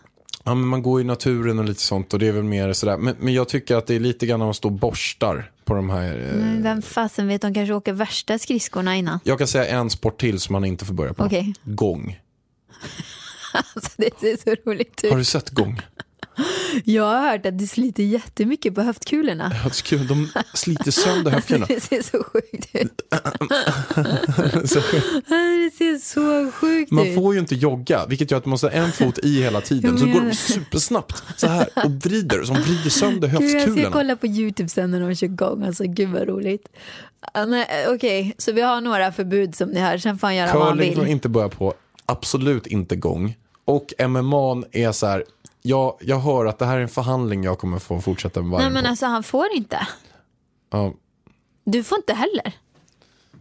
Ja, 0.46 0.54
men 0.54 0.68
man 0.68 0.82
går 0.82 1.00
i 1.00 1.04
naturen 1.04 1.58
och 1.58 1.64
lite 1.64 1.80
sånt 1.80 2.12
och 2.12 2.18
det 2.18 2.28
är 2.28 2.32
väl 2.32 2.42
mer 2.44 2.72
sådär. 2.72 2.96
Men, 2.96 3.16
men 3.18 3.34
jag 3.34 3.48
tycker 3.48 3.76
att 3.76 3.86
det 3.86 3.94
är 3.94 4.00
lite 4.00 4.26
grann 4.26 4.38
när 4.40 4.46
man 4.46 4.54
står 4.54 4.68
och 4.68 4.72
borstar 4.76 5.50
på 5.64 5.74
de 5.74 5.90
här. 5.90 6.28
eh, 6.32 6.36
Men 6.36 6.62
vem 6.62 6.82
fasen 6.82 7.28
vet, 7.28 7.42
de 7.42 7.54
kanske 7.54 7.74
åker 7.74 7.92
värsta 7.92 8.38
skridskorna 8.38 8.96
innan. 8.96 9.18
Jag 9.24 9.38
kan 9.38 9.46
säga 9.46 9.66
en 9.66 9.90
sport 9.90 10.20
till 10.20 10.40
som 10.40 10.52
man 10.52 10.64
inte 10.64 10.84
får 10.84 10.94
börja 10.94 11.14
på. 11.14 11.24
Okej. 11.24 11.54
Gång. 11.64 12.20
Alltså, 13.74 13.90
det 13.96 14.18
ser 14.20 14.36
så 14.56 14.70
roligt 14.70 15.04
ut. 15.04 15.10
Har 15.10 15.18
du 15.18 15.24
sett 15.24 15.50
gång? 15.50 15.80
Jag 16.84 17.04
har 17.04 17.30
hört 17.30 17.46
att 17.46 17.58
du 17.58 17.66
sliter 17.66 18.02
jättemycket 18.02 18.74
på 18.74 18.80
höftkulorna. 18.82 19.52
De 20.08 20.28
sliter 20.54 20.90
sönder 20.90 21.30
höftkulorna. 21.30 21.66
Det 21.68 21.80
ser 21.80 22.02
så 22.02 22.24
sjukt 22.24 22.68
ut. 22.74 23.00
Så- 24.70 24.80
Det 25.28 25.70
ser 25.78 25.98
så 25.98 26.50
sjukt 26.52 26.90
Man 26.92 27.06
ut. 27.06 27.14
får 27.14 27.34
ju 27.34 27.40
inte 27.40 27.54
jogga, 27.54 28.06
vilket 28.06 28.30
gör 28.30 28.38
att 28.38 28.44
man 28.46 28.50
måste 28.50 28.66
ha 28.66 28.72
en 28.72 28.92
fot 28.92 29.18
i 29.18 29.42
hela 29.42 29.60
tiden. 29.60 29.98
Så 29.98 30.06
går 30.06 30.20
de 30.20 30.34
supersnabbt 30.34 31.22
så 31.36 31.46
här 31.46 31.68
och 31.84 31.90
vrider, 31.90 32.42
som 32.42 32.56
vrider 32.56 32.90
sönder 32.90 33.28
Gud, 33.28 33.40
jag 33.42 33.50
ska 33.50 33.58
höftkulorna. 33.58 33.92
kolla 33.92 34.16
på 34.16 34.26
YouTube 34.26 34.68
sen 34.68 34.90
när 34.90 35.00
de 35.00 35.14
kör 35.14 35.26
igång. 35.26 35.64
Alltså, 35.64 35.84
gud 35.86 36.08
vad 36.10 36.28
roligt. 36.28 36.68
Okej, 37.88 38.34
så 38.38 38.52
vi 38.52 38.60
har 38.60 38.80
några 38.80 39.12
förbud 39.12 39.54
som 39.54 39.68
ni 39.68 39.80
hör. 39.80 39.98
Sen 39.98 40.18
får 40.18 40.26
han 40.26 40.36
göra 40.36 40.54
vad 40.58 40.66
han 40.68 40.76
Curling 40.78 40.94
får 40.94 41.02
vill. 41.02 41.10
inte 41.10 41.28
börja 41.28 41.48
på, 41.48 41.74
absolut 42.06 42.66
inte 42.66 42.96
gång. 42.96 43.36
Och 43.64 43.92
MMA 44.08 44.62
är 44.72 44.92
så 44.92 45.06
här, 45.06 45.24
jag, 45.66 45.96
jag 46.00 46.18
hör 46.18 46.46
att 46.46 46.58
det 46.58 46.66
här 46.66 46.76
är 46.76 46.82
en 46.82 46.88
förhandling 46.88 47.44
jag 47.44 47.58
kommer 47.58 47.78
få 47.78 48.00
fortsätta 48.00 48.42
med 48.42 48.60
Nej 48.60 48.70
men 48.70 48.82
på. 48.84 48.88
alltså 48.90 49.06
han 49.06 49.22
får 49.22 49.46
inte. 49.54 49.86
Ja, 50.70 50.94
Du 51.64 51.84
får 51.84 51.98
inte 51.98 52.14
heller. 52.14 52.52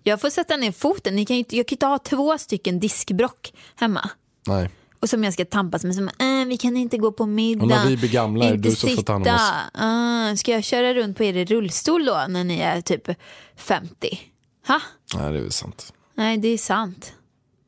Jag 0.03 0.21
får 0.21 0.29
sätta 0.29 0.57
ner 0.57 0.71
foten. 0.71 1.15
Ni 1.15 1.25
kan 1.25 1.35
ju 1.35 1.39
inte, 1.39 1.57
jag 1.57 1.67
kan 1.67 1.75
inte 1.75 1.85
ha 1.85 1.97
två 1.99 2.37
stycken 2.37 2.79
diskbrock 2.79 3.53
hemma. 3.75 4.09
nej. 4.47 4.69
Och 4.99 5.09
som 5.09 5.23
jag 5.23 5.33
ska 5.33 5.45
tampas 5.45 5.83
med. 5.83 5.95
Som, 5.95 6.07
äh, 6.07 6.45
vi 6.47 6.57
kan 6.57 6.77
inte 6.77 6.97
gå 6.97 7.11
på 7.11 7.25
middag. 7.25 7.63
Och 7.63 7.67
när 7.69 7.87
vi 7.87 7.97
blir 7.97 8.09
gamla 8.09 8.45
är 8.45 8.57
du 8.57 8.75
som 8.75 8.89
får 8.89 9.03
ta 9.03 9.13
hand 9.13 9.27
om 9.27 9.33
oss. 9.35 9.41
Ah, 9.73 10.35
ska 10.35 10.51
jag 10.51 10.63
köra 10.63 10.93
runt 10.93 11.17
på 11.17 11.23
er 11.23 11.33
i 11.37 11.45
rullstol 11.45 12.05
då 12.05 12.25
när 12.29 12.43
ni 12.43 12.59
är 12.59 12.81
typ 12.81 13.09
50? 13.55 14.19
Ha? 14.67 14.81
Nej, 15.15 15.31
det 15.31 15.37
är 15.37 15.41
väl 15.41 15.51
sant. 15.51 15.93
Nej, 16.15 16.37
det 16.37 16.47
är 16.47 16.57
sant. 16.57 17.13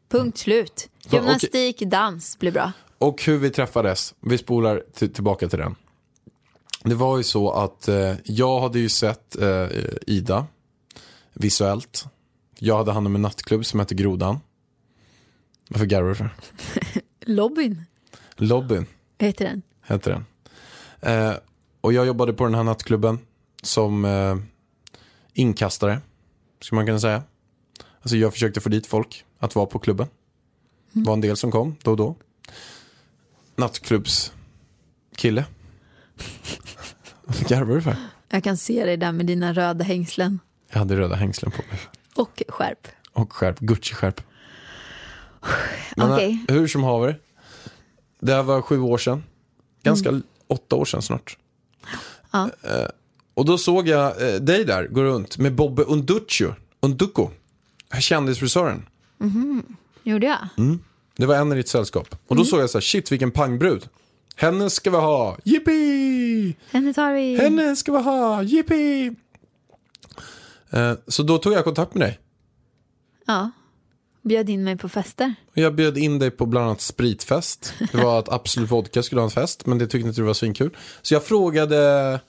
Punkt 0.09 0.37
slut. 0.37 0.89
Gymnastik, 1.09 1.79
dans 1.79 2.39
blir 2.39 2.51
bra. 2.51 2.71
Och 2.97 3.23
hur 3.23 3.37
vi 3.37 3.49
träffades, 3.49 4.15
vi 4.19 4.37
spolar 4.37 4.83
till, 4.93 5.13
tillbaka 5.13 5.49
till 5.49 5.59
den. 5.59 5.75
Det 6.83 6.95
var 6.95 7.17
ju 7.17 7.23
så 7.23 7.51
att 7.51 7.87
eh, 7.87 8.13
jag 8.23 8.61
hade 8.61 8.79
ju 8.79 8.89
sett 8.89 9.35
eh, 9.35 9.67
Ida 10.07 10.47
visuellt. 11.33 12.05
Jag 12.59 12.77
hade 12.77 12.91
hand 12.91 13.07
om 13.07 13.15
en 13.15 13.21
nattklubb 13.21 13.65
som 13.65 13.79
hette 13.79 13.95
Grodan. 13.95 14.39
Varför 15.69 15.85
garvar 15.85 16.09
du 16.09 16.15
för? 16.15 16.29
Lobbyn 17.21 17.83
Lobbyn 18.35 18.85
heter 19.19 19.45
den. 19.45 19.61
heter 19.87 20.11
den. 20.11 20.25
Eh, 21.01 21.37
och 21.81 21.93
jag 21.93 22.07
jobbade 22.07 22.33
på 22.33 22.43
den 22.43 22.55
här 22.55 22.63
nattklubben 22.63 23.19
som 23.63 24.05
eh, 24.05 24.37
inkastare, 25.33 26.01
skulle 26.61 26.77
man 26.77 26.85
kunna 26.85 26.99
säga. 26.99 27.23
Alltså 28.01 28.17
jag 28.17 28.33
försökte 28.33 28.61
få 28.61 28.69
dit 28.69 28.87
folk 28.87 29.25
att 29.39 29.55
vara 29.55 29.65
på 29.65 29.79
klubben. 29.79 30.07
Det 30.91 31.03
var 31.03 31.13
en 31.13 31.21
del 31.21 31.37
som 31.37 31.51
kom 31.51 31.75
då 31.83 31.91
och 31.91 31.97
då. 31.97 32.15
Nattklubbskille. 33.57 35.45
Vad 37.23 37.47
garvar 37.47 37.75
du 37.75 37.81
för? 37.81 37.95
Jag 38.29 38.43
kan 38.43 38.57
se 38.57 38.85
dig 38.85 38.97
där 38.97 39.11
med 39.11 39.25
dina 39.25 39.53
röda 39.53 39.83
hängslen. 39.83 40.39
Jag 40.71 40.79
hade 40.79 40.97
röda 40.97 41.15
hängslen 41.15 41.51
på 41.51 41.61
mig. 41.69 41.79
Och 42.15 42.43
skärp. 42.47 42.87
Och 43.13 43.33
skärp, 43.33 43.59
Gucci-skärp. 43.59 44.21
Men 45.95 46.11
Okej. 46.11 46.45
eh, 46.47 46.55
hur 46.55 46.67
som 46.67 46.83
haver. 46.83 47.19
Det 48.19 48.33
här 48.33 48.43
var 48.43 48.61
sju 48.61 48.79
år 48.79 48.97
sedan. 48.97 49.23
Ganska 49.83 50.21
åtta 50.47 50.75
år 50.75 50.85
sedan 50.85 51.01
snart. 51.01 51.37
Ja. 52.31 52.49
Eh, 52.63 52.87
och 53.33 53.45
då 53.45 53.57
såg 53.57 53.87
jag 53.87 54.33
eh, 54.33 54.39
dig 54.41 54.65
där 54.65 54.87
gå 54.87 55.03
runt 55.03 55.37
med 55.37 55.55
Bobbe 55.55 55.83
Unduccio. 55.83 56.53
Unduco. 56.79 57.29
Kändisfrisören. 57.99 58.85
Gjorde 60.03 60.27
jag? 60.27 60.47
Mm. 60.57 60.79
Det 61.17 61.25
var 61.25 61.35
en 61.35 61.51
i 61.51 61.55
ditt 61.55 61.67
sällskap. 61.67 62.07
Och 62.27 62.31
Mm. 62.31 62.43
då 62.43 62.45
såg 62.49 62.59
jag 62.59 62.69
så 62.69 62.77
här, 62.77 62.81
shit 62.83 63.11
vilken 63.11 63.31
pangbrud. 63.31 63.87
Henne 64.35 64.69
ska 64.69 64.89
vi 64.91 64.97
ha, 64.97 65.37
yippee! 65.43 66.55
Henne 66.71 66.93
tar 66.93 67.13
vi. 67.13 67.37
Henne 67.37 67.75
ska 67.75 67.91
vi 67.91 67.97
ha, 68.03 68.43
yippee! 68.43 69.15
Eh, 70.69 70.93
så 71.07 71.23
då 71.23 71.37
tog 71.37 71.53
jag 71.53 71.63
kontakt 71.63 71.93
med 71.93 72.07
dig. 72.07 72.19
Ja. 73.27 73.51
Bjöd 74.21 74.49
in 74.49 74.63
mig 74.63 74.77
på 74.77 74.89
fester. 74.89 75.33
Och 75.51 75.57
Jag 75.57 75.75
bjöd 75.75 75.97
in 75.97 76.19
dig 76.19 76.31
på 76.31 76.45
bland 76.45 76.65
annat 76.65 76.81
spritfest. 76.81 77.73
Det 77.91 77.97
var 77.97 78.19
att 78.19 78.29
Absolut 78.29 78.71
Vodka 78.71 79.03
skulle 79.03 79.21
ha 79.21 79.25
en 79.25 79.31
fest, 79.31 79.65
men 79.65 79.77
det 79.77 79.87
tyckte 79.87 80.07
inte 80.07 80.21
du 80.21 80.25
var 80.25 80.33
svinkul. 80.33 80.77
Så 81.01 81.13
jag 81.13 81.23
frågade, 81.25 82.19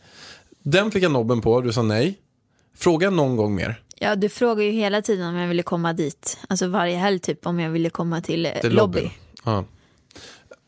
den 0.62 0.90
fick 0.90 1.02
jag 1.04 1.12
nobben 1.12 1.40
på, 1.40 1.60
du 1.60 1.72
sa 1.72 1.82
nej. 1.82 2.18
Fråga 2.76 3.10
någon 3.10 3.36
gång 3.36 3.54
mer. 3.54 3.82
Ja, 4.00 4.16
du 4.16 4.28
frågar 4.28 4.64
ju 4.64 4.70
hela 4.70 5.02
tiden 5.02 5.28
om 5.28 5.34
jag 5.34 5.48
ville 5.48 5.62
komma 5.62 5.92
dit. 5.92 6.38
Alltså 6.48 6.66
varje 6.66 6.96
helg 6.96 7.18
typ 7.18 7.46
om 7.46 7.60
jag 7.60 7.70
ville 7.70 7.90
komma 7.90 8.20
till, 8.20 8.46
eh, 8.46 8.52
Till 8.60 8.72
lobby. 8.74 8.98
lobbyn. 9.00 9.10
Ja. 9.44 9.64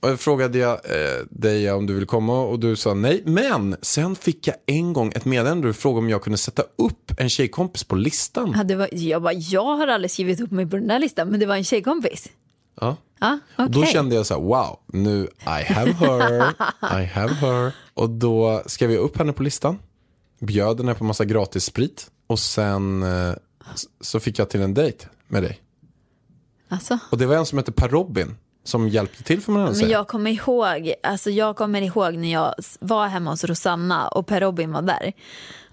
Och 0.03 0.09
jag 0.09 0.21
frågade 0.21 0.59
jag 0.59 0.73
eh, 0.73 1.25
dig 1.31 1.73
om 1.73 1.87
du 1.87 1.95
vill 1.95 2.07
komma 2.07 2.41
och 2.43 2.59
du 2.59 2.77
sa 2.77 2.95
nej. 2.95 3.23
Men 3.27 3.77
sen 3.83 4.17
fick 4.17 4.47
jag 4.47 4.57
en 4.67 4.93
gång 4.93 5.13
ett 5.17 5.25
meddelande 5.25 5.67
du 5.69 5.73
frågade 5.73 5.99
om 5.99 6.11
jag 6.11 6.23
kunde 6.23 6.39
sätta 6.39 6.63
upp 6.79 7.13
en 7.19 7.29
tjejkompis 7.29 7.85
på 7.85 7.97
listan. 7.97 8.55
Ja, 8.57 8.65
det 8.65 8.77
var, 8.77 8.89
jag 8.93 9.23
bara, 9.23 9.33
jag 9.33 9.65
har 9.77 9.87
aldrig 9.89 10.11
skrivit 10.11 10.41
upp 10.41 10.51
mig 10.51 10.67
på 10.67 10.77
den 10.77 10.87
där 10.89 10.99
listan, 10.99 11.29
men 11.29 11.41
det 11.41 11.47
var 11.47 11.57
en 11.57 11.65
tjejkompis. 11.65 12.29
Ja. 12.81 12.97
Ja, 13.21 13.39
okej. 13.55 13.65
Och 13.65 13.71
då 13.71 13.85
kände 13.85 14.15
jag 14.15 14.27
så 14.27 14.35
här, 14.35 14.41
wow, 14.41 14.79
nu 14.87 15.29
I 15.45 15.73
have 15.73 15.93
her, 15.93 16.43
I 17.03 17.05
have 17.07 17.35
her. 17.35 17.73
Och 17.95 18.11
då 18.11 18.63
skrev 18.67 18.93
jag 18.93 19.01
upp 19.01 19.19
henne 19.19 19.33
på 19.33 19.43
listan, 19.43 19.79
bjöd 20.41 20.81
henne 20.81 20.95
på 20.95 21.05
massa 21.05 21.25
gratis 21.25 21.65
sprit 21.65 22.11
och 22.27 22.39
sen 22.39 23.03
eh, 23.03 23.35
så 24.01 24.21
fick 24.21 24.39
jag 24.39 24.51
till 24.51 24.63
en 24.63 24.75
dejt 24.75 25.07
med 25.29 25.43
dig. 25.43 25.61
Alltså. 26.69 26.99
Och 27.11 27.19
det 27.19 27.27
var 27.27 27.37
en 27.37 27.47
som 27.47 27.59
hette 27.59 27.73
Per 27.73 27.89
Robin 27.89 28.37
som 28.65 28.89
hjälpte 28.89 29.23
till 29.23 29.41
för 29.41 29.53
man 29.53 29.63
Men 29.65 29.75
säga. 29.75 29.89
jag 29.89 30.09
kommer 30.09 30.31
ihåg, 30.31 30.95
alltså 31.03 31.31
jag 31.31 31.57
kommer 31.57 31.83
ihåg 31.83 32.15
när 32.15 32.33
jag 32.33 32.55
var 32.81 33.07
hemma 33.07 33.31
hos 33.31 33.45
Rosanna 33.45 34.09
och 34.09 34.27
Per 34.27 34.41
Robin 34.41 34.73
var 34.73 34.83
där. 34.83 35.13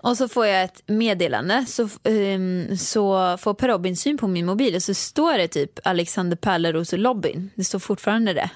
Och 0.01 0.18
så 0.18 0.28
får 0.28 0.45
jag 0.45 0.63
ett 0.63 0.82
meddelande, 0.88 1.65
så, 1.68 1.89
ehm, 2.03 2.78
så 2.78 3.38
får 3.38 3.53
Per 3.53 3.68
Robin 3.68 3.97
syn 3.97 4.18
på 4.18 4.28
min 4.28 4.45
mobil 4.45 4.76
och 4.76 4.84
så 4.84 4.93
står 4.93 5.38
det 5.38 5.47
typ 5.47 5.80
Alexander 5.84 6.38
Pärleros 6.38 6.93
och 6.93 6.99
lobbyn. 6.99 7.49
Det 7.55 7.63
står 7.63 7.80
fortfarande 7.80 8.34
det. 8.34 8.49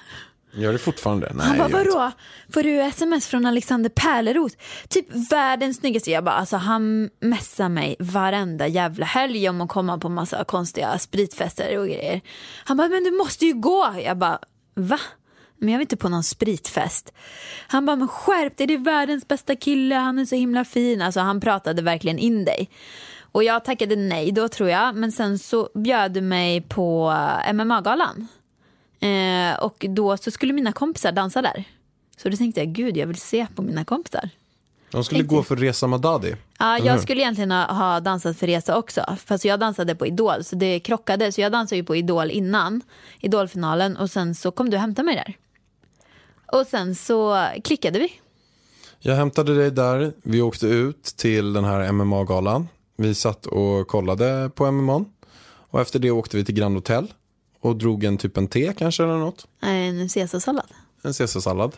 Gör 0.54 0.72
det 0.72 0.78
fortfarande? 0.78 1.32
Nej, 1.34 1.46
Han 1.46 1.58
bara, 1.58 1.68
vadå? 1.68 2.12
Får 2.52 2.62
du 2.62 2.80
sms 2.80 3.26
från 3.26 3.46
Alexander 3.46 3.90
Pärleros? 3.90 4.52
Typ 4.88 5.06
världens 5.30 5.76
snyggaste. 5.76 6.10
Jag 6.10 6.24
bara, 6.24 6.34
alltså 6.34 6.56
han 6.56 7.10
messar 7.20 7.68
mig 7.68 7.96
varenda 7.98 8.66
jävla 8.66 9.06
helg 9.06 9.48
om 9.48 9.60
att 9.60 9.68
komma 9.68 9.98
på 9.98 10.08
massa 10.08 10.44
konstiga 10.44 10.98
spritfester 10.98 11.78
och 11.78 11.86
grejer. 11.86 12.20
Han 12.64 12.76
bara, 12.76 12.88
men 12.88 13.04
du 13.04 13.10
måste 13.10 13.46
ju 13.46 13.52
gå. 13.54 13.94
Jag 14.04 14.18
bara, 14.18 14.38
va? 14.74 14.98
Men 15.58 15.68
jag 15.68 15.78
vill 15.78 15.84
inte 15.84 15.96
på 15.96 16.08
någon 16.08 16.24
spritfest. 16.24 17.12
Han 17.66 17.86
bara, 17.86 17.96
men 17.96 18.08
skärp 18.08 18.56
dig, 18.56 18.66
det 18.66 18.74
är 18.74 18.78
världens 18.78 19.28
bästa 19.28 19.56
kille, 19.56 19.94
han 19.94 20.18
är 20.18 20.24
så 20.24 20.34
himla 20.34 20.64
fin. 20.64 21.02
Alltså 21.02 21.20
han 21.20 21.40
pratade 21.40 21.82
verkligen 21.82 22.18
in 22.18 22.44
dig. 22.44 22.70
Och 23.32 23.44
jag 23.44 23.64
tackade 23.64 23.96
nej 23.96 24.32
då 24.32 24.48
tror 24.48 24.68
jag, 24.68 24.94
men 24.94 25.12
sen 25.12 25.38
så 25.38 25.68
bjöd 25.74 26.12
du 26.12 26.20
mig 26.20 26.60
på 26.60 27.10
eh, 27.46 27.52
MMA-galan. 27.52 28.28
Eh, 29.02 29.58
och 29.58 29.86
då 29.88 30.16
så 30.16 30.30
skulle 30.30 30.52
mina 30.52 30.72
kompisar 30.72 31.12
dansa 31.12 31.42
där. 31.42 31.64
Så 32.16 32.28
då 32.28 32.36
tänkte 32.36 32.60
jag, 32.60 32.68
gud 32.68 32.96
jag 32.96 33.06
vill 33.06 33.20
se 33.20 33.46
på 33.54 33.62
mina 33.62 33.84
kompisar. 33.84 34.30
De 34.90 35.04
skulle 35.04 35.22
gå 35.22 35.42
för 35.42 35.56
Resa 35.56 35.86
Madadi. 35.86 36.36
Ja, 36.58 36.78
jag 36.78 37.00
skulle 37.00 37.20
egentligen 37.20 37.50
ha, 37.50 37.72
ha 37.72 38.00
dansat 38.00 38.38
för 38.38 38.46
Resa 38.46 38.76
också. 38.76 39.16
Fast 39.24 39.44
jag 39.44 39.60
dansade 39.60 39.94
på 39.94 40.06
Idol, 40.06 40.44
så 40.44 40.56
det 40.56 40.80
krockade. 40.80 41.32
Så 41.32 41.40
jag 41.40 41.52
dansade 41.52 41.76
ju 41.76 41.84
på 41.84 41.96
Idol 41.96 42.30
innan, 42.30 42.80
Idolfinalen. 43.20 43.96
Och 43.96 44.10
sen 44.10 44.34
så 44.34 44.50
kom 44.50 44.70
du 44.70 44.76
och 44.76 44.80
hämtade 44.80 45.06
mig 45.06 45.14
där. 45.14 45.36
Och 46.52 46.66
sen 46.66 46.94
så 46.94 47.46
klickade 47.64 47.98
vi. 47.98 48.12
Jag 48.98 49.16
hämtade 49.16 49.54
dig 49.54 49.70
där, 49.70 50.12
vi 50.22 50.42
åkte 50.42 50.66
ut 50.66 51.04
till 51.04 51.52
den 51.52 51.64
här 51.64 51.92
MMA-galan. 51.92 52.68
Vi 52.96 53.14
satt 53.14 53.46
och 53.46 53.88
kollade 53.88 54.50
på 54.54 54.72
MMA. 54.72 55.04
Och 55.44 55.80
efter 55.80 55.98
det 55.98 56.10
åkte 56.10 56.36
vi 56.36 56.44
till 56.44 56.54
Grand 56.54 56.74
Hotel. 56.74 57.12
Och 57.62 57.76
drog 57.76 58.04
en 58.04 58.18
typ 58.18 58.36
en 58.36 58.48
te 58.48 58.72
kanske 58.78 59.02
eller 59.02 59.16
något. 59.16 59.46
En 59.60 60.08
caesarsallad. 60.08 60.66
En 61.02 61.12
caesarsallad. 61.12 61.76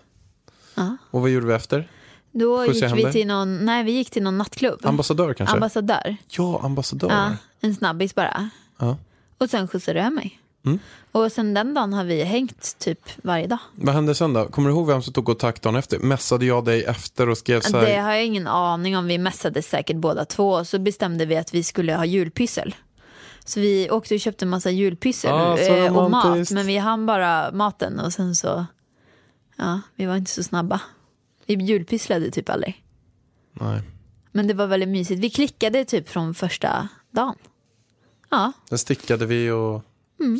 Ja. 0.75 0.97
Och 1.11 1.21
vad 1.21 1.31
gjorde 1.31 1.47
vi 1.47 1.55
efter? 1.55 1.89
Då 2.33 2.67
gick 2.67 2.85
vi 2.95 3.13
till 3.13 3.27
någon, 3.27 3.65
nej 3.65 3.85
vi 3.85 3.93
gick 3.93 4.11
till 4.11 4.23
någon 4.23 4.39
nattklubb. 4.39 4.87
Ambassadör 4.87 5.35
kanske? 5.35 5.55
Ambassadör. 5.55 6.17
ja, 6.29 6.61
ambassadör. 6.63 7.09
Ja, 7.11 7.37
en 7.61 7.75
snabbis 7.75 8.15
bara. 8.15 8.51
Ja. 8.79 8.97
Och 9.39 9.51
sen 9.51 9.69
skjutsade 9.69 9.99
du 9.99 10.03
hem 10.03 10.15
mig. 10.15 10.41
Mm. 10.67 10.79
Och 11.13 11.33
sen 11.33 11.55
den 11.55 11.75
dagen 11.75 11.93
har 11.93 12.05
vi 12.05 12.23
hängt 12.23 12.79
typ 12.79 13.01
varje 13.23 13.47
dag. 13.47 13.59
Vad 13.75 13.95
hände 13.95 14.15
sen 14.15 14.33
då? 14.33 14.49
Kommer 14.49 14.69
du 14.69 14.75
ihåg 14.75 14.87
vem 14.87 15.03
som 15.03 15.13
tog 15.13 15.27
kontakt 15.27 15.63
dagen 15.63 15.77
efter? 15.77 15.99
Mässade 15.99 16.47
jag 16.47 16.65
dig 16.65 16.85
efter 16.85 17.29
och 17.29 17.39
skrev 17.39 17.61
så 17.61 17.77
här? 17.77 17.87
Det 17.87 17.97
har 17.97 18.13
jag 18.13 18.27
ingen 18.27 18.47
aning 18.47 18.97
om. 18.97 19.07
Vi 19.07 19.19
mässade 19.19 19.63
säkert 19.63 19.97
båda 19.97 20.25
två. 20.25 20.51
Och 20.51 20.67
så 20.67 20.79
bestämde 20.79 21.27
vi 21.27 21.37
att 21.37 21.55
vi 21.55 21.63
skulle 21.63 21.95
ha 21.95 22.05
julpyssel. 22.05 22.75
Så 23.45 23.61
vi 23.61 23.91
åkte 23.91 24.15
och 24.15 24.21
köpte 24.21 24.45
en 24.45 24.49
massa 24.49 24.71
julpyssel 24.71 25.33
Ah, 25.33 25.59
eh, 25.59 25.97
och 25.97 26.11
mat. 26.11 26.51
Men 26.51 26.67
vi 26.67 26.77
hann 26.77 27.07
bara 27.07 27.53
maten 27.53 28.01
och 28.01 28.13
sen 28.13 28.35
så... 28.37 28.67
Ja, 29.57 29.81
vi 29.95 30.07
var 30.07 30.17
inte 30.17 30.31
så 30.31 30.43
snabba. 30.43 30.81
Vi 31.47 31.55
julpysslade 31.55 32.31
typ 32.31 32.49
aldrig. 32.49 32.85
Nej. 33.53 33.83
Men 34.33 34.47
det 34.47 34.55
var 34.55 34.67
väldigt 34.67 34.89
mysigt. 34.89 35.21
Vi 35.21 35.31
klickade 35.31 35.85
typ 35.85 36.09
från 36.09 36.35
första 36.35 36.89
dagen. 37.11 37.35
Ja, 38.31 38.53
Sen 38.69 38.79
stickade 38.79 39.27
vi 39.27 39.51
och 39.51 39.83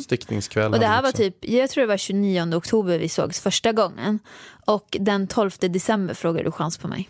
Stickningskväll. 0.03 0.73
Och 0.73 0.79
det 0.79 0.87
här 0.87 1.01
var 1.01 1.11
typ, 1.11 1.37
jag 1.41 1.69
tror 1.69 1.81
det 1.81 1.87
var 1.87 1.97
29 1.97 2.55
oktober 2.55 2.99
vi 2.99 3.09
sågs 3.09 3.39
första 3.39 3.71
gången. 3.71 4.19
Och 4.65 4.97
den 4.99 5.27
12 5.27 5.51
december 5.59 6.13
frågade 6.13 6.43
du 6.43 6.51
chans 6.51 6.77
på 6.77 6.87
mig. 6.87 7.09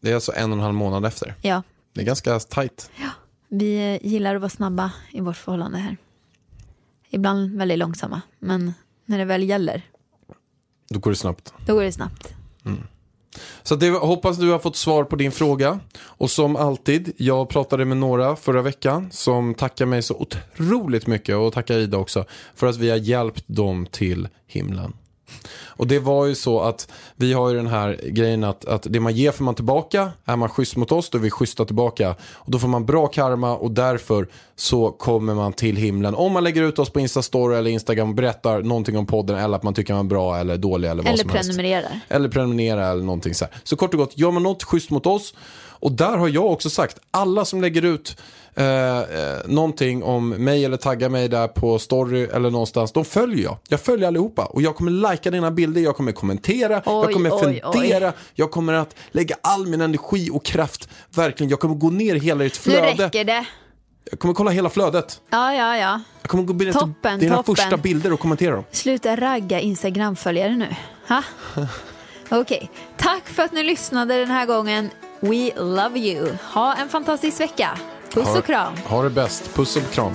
Det 0.00 0.10
är 0.10 0.14
alltså 0.14 0.32
en 0.36 0.52
och 0.52 0.58
en 0.58 0.62
halv 0.62 0.74
månad 0.74 1.06
efter. 1.06 1.34
Ja, 1.42 1.62
Det 1.92 2.00
är 2.00 2.04
ganska 2.04 2.40
tajt. 2.40 2.90
Vi 3.52 3.98
gillar 4.02 4.34
att 4.34 4.40
vara 4.40 4.48
snabba 4.50 4.92
i 5.10 5.20
vårt 5.20 5.36
förhållande 5.36 5.78
här. 5.78 5.96
Ibland 7.10 7.56
väldigt 7.58 7.78
långsamma, 7.78 8.20
men 8.38 8.72
när 9.06 9.18
det 9.18 9.24
väl 9.24 9.42
gäller, 9.48 9.82
Då 10.88 10.98
går 10.98 11.10
det 11.10 11.16
snabbt. 11.16 11.54
då 11.66 11.74
går 11.74 11.82
det 11.82 11.92
snabbt. 11.92 12.34
Så 13.62 13.76
det, 13.76 13.90
hoppas 13.90 14.38
du 14.38 14.50
har 14.50 14.58
fått 14.58 14.76
svar 14.76 15.04
på 15.04 15.16
din 15.16 15.32
fråga. 15.32 15.80
Och 16.02 16.30
som 16.30 16.56
alltid, 16.56 17.12
jag 17.16 17.48
pratade 17.48 17.84
med 17.84 17.96
några 17.96 18.36
förra 18.36 18.62
veckan 18.62 19.08
som 19.10 19.54
tackar 19.54 19.86
mig 19.86 20.02
så 20.02 20.14
otroligt 20.14 21.06
mycket 21.06 21.36
och 21.36 21.52
tackar 21.52 21.78
Ida 21.78 21.98
också 21.98 22.24
för 22.54 22.66
att 22.66 22.76
vi 22.76 22.90
har 22.90 22.96
hjälpt 22.96 23.44
dem 23.46 23.86
till 23.90 24.28
himlen. 24.46 24.92
Och 25.66 25.86
det 25.86 25.98
var 25.98 26.26
ju 26.26 26.34
så 26.34 26.60
att 26.60 26.88
vi 27.16 27.32
har 27.32 27.50
ju 27.50 27.56
den 27.56 27.66
här 27.66 28.00
grejen 28.08 28.44
att, 28.44 28.64
att 28.64 28.86
det 28.90 29.00
man 29.00 29.14
ger 29.14 29.32
får 29.32 29.44
man 29.44 29.54
tillbaka. 29.54 30.10
Är 30.24 30.36
man 30.36 30.48
schysst 30.48 30.76
mot 30.76 30.92
oss 30.92 31.10
då 31.10 31.18
är 31.18 31.22
vi 31.22 31.30
schyssta 31.30 31.64
tillbaka. 31.64 32.14
Och 32.32 32.50
då 32.50 32.58
får 32.58 32.68
man 32.68 32.86
bra 32.86 33.06
karma 33.06 33.56
och 33.56 33.70
därför 33.70 34.28
så 34.56 34.90
kommer 34.90 35.34
man 35.34 35.52
till 35.52 35.76
himlen. 35.76 36.14
Om 36.14 36.32
man 36.32 36.44
lägger 36.44 36.62
ut 36.62 36.78
oss 36.78 36.90
på 36.90 37.00
Instastory 37.00 37.56
eller 37.56 37.70
Instagram 37.70 38.08
och 38.08 38.14
berättar 38.14 38.62
någonting 38.62 38.98
om 38.98 39.06
podden 39.06 39.38
eller 39.38 39.56
att 39.56 39.62
man 39.62 39.74
tycker 39.74 39.94
man 39.94 40.06
är 40.06 40.08
bra 40.08 40.36
eller 40.38 40.56
dålig 40.56 40.88
eller 40.90 41.02
vad 41.02 41.12
Eller 41.12 41.22
som 41.22 41.30
helst. 41.30 41.48
prenumererar. 41.50 42.00
Eller 42.08 42.28
prenumerera 42.28 42.86
eller 42.86 43.02
någonting 43.02 43.34
så 43.34 43.44
här. 43.44 43.54
Så 43.62 43.76
kort 43.76 43.94
och 43.94 44.00
gott, 44.00 44.18
gör 44.18 44.30
man 44.30 44.42
något 44.42 44.62
schysst 44.62 44.90
mot 44.90 45.06
oss. 45.06 45.34
Och 45.82 45.92
där 45.92 46.16
har 46.16 46.28
jag 46.28 46.46
också 46.46 46.70
sagt, 46.70 46.98
alla 47.10 47.44
som 47.44 47.60
lägger 47.60 47.84
ut 47.84 48.16
eh, 48.54 48.98
eh, 48.98 49.04
någonting 49.46 50.02
om 50.02 50.28
mig 50.28 50.64
eller 50.64 50.76
taggar 50.76 51.08
mig 51.08 51.28
där 51.28 51.48
på 51.48 51.78
story 51.78 52.22
eller 52.24 52.50
någonstans, 52.50 52.92
de 52.92 53.04
följer 53.04 53.44
jag. 53.44 53.58
Jag 53.68 53.80
följer 53.80 54.08
allihopa 54.08 54.44
och 54.44 54.62
jag 54.62 54.76
kommer 54.76 54.90
lajka 54.90 55.30
dina 55.30 55.50
bilder, 55.50 55.80
jag 55.80 55.96
kommer 55.96 56.12
kommentera, 56.12 56.82
jag 56.84 57.04
Oj, 57.06 57.12
kommer 57.12 57.30
oj, 57.30 57.40
oj. 57.64 57.72
fundera, 57.72 58.12
jag 58.34 58.50
kommer 58.50 58.72
att 58.72 58.96
lägga 59.10 59.36
all 59.42 59.66
min 59.66 59.80
energi 59.80 60.30
och 60.32 60.44
kraft, 60.44 60.88
verkligen, 61.14 61.50
jag 61.50 61.60
kommer 61.60 61.74
gå 61.74 61.90
ner 61.90 62.14
hela 62.14 62.44
Nu 62.44 62.50
flöde. 62.50 62.92
räcker 63.06 63.24
det. 63.24 63.44
Jag 64.10 64.18
kommer 64.18 64.34
kolla 64.34 64.50
hela 64.50 64.70
flödet. 64.70 65.20
Ja, 65.30 65.54
ja, 65.54 65.76
ja. 65.76 66.00
Jag 66.22 66.30
kommer 66.30 66.44
gå 66.44 66.54
ner 66.54 66.72
Toppen, 66.72 67.20
dina 67.20 67.36
toppen. 67.36 67.56
första 67.56 67.76
bilder 67.76 68.12
och 68.12 68.20
kommentera 68.20 68.54
dem. 68.54 68.64
Sluta 68.70 69.16
ragga 69.16 69.60
Instagram-följare 69.60 70.56
nu. 70.56 70.76
Ha? 71.08 71.22
Okej, 72.40 72.70
tack 72.96 73.28
för 73.28 73.42
att 73.42 73.52
ni 73.52 73.62
lyssnade 73.64 74.14
den 74.18 74.30
här 74.30 74.46
gången. 74.46 74.90
We 75.24 75.52
love 75.56 75.96
you. 75.98 76.36
Ha 76.42 76.74
en 76.74 76.88
fantastisk 76.88 77.40
vecka. 77.40 77.78
Puss 78.14 78.26
Ha- 78.26 78.38
och 78.38 78.44
kram. 78.44 78.74
Ha 78.86 79.02
det 79.02 79.10
bäst, 79.10 79.54
puss 79.54 79.76
och 79.76 79.90
kram. 79.92 80.14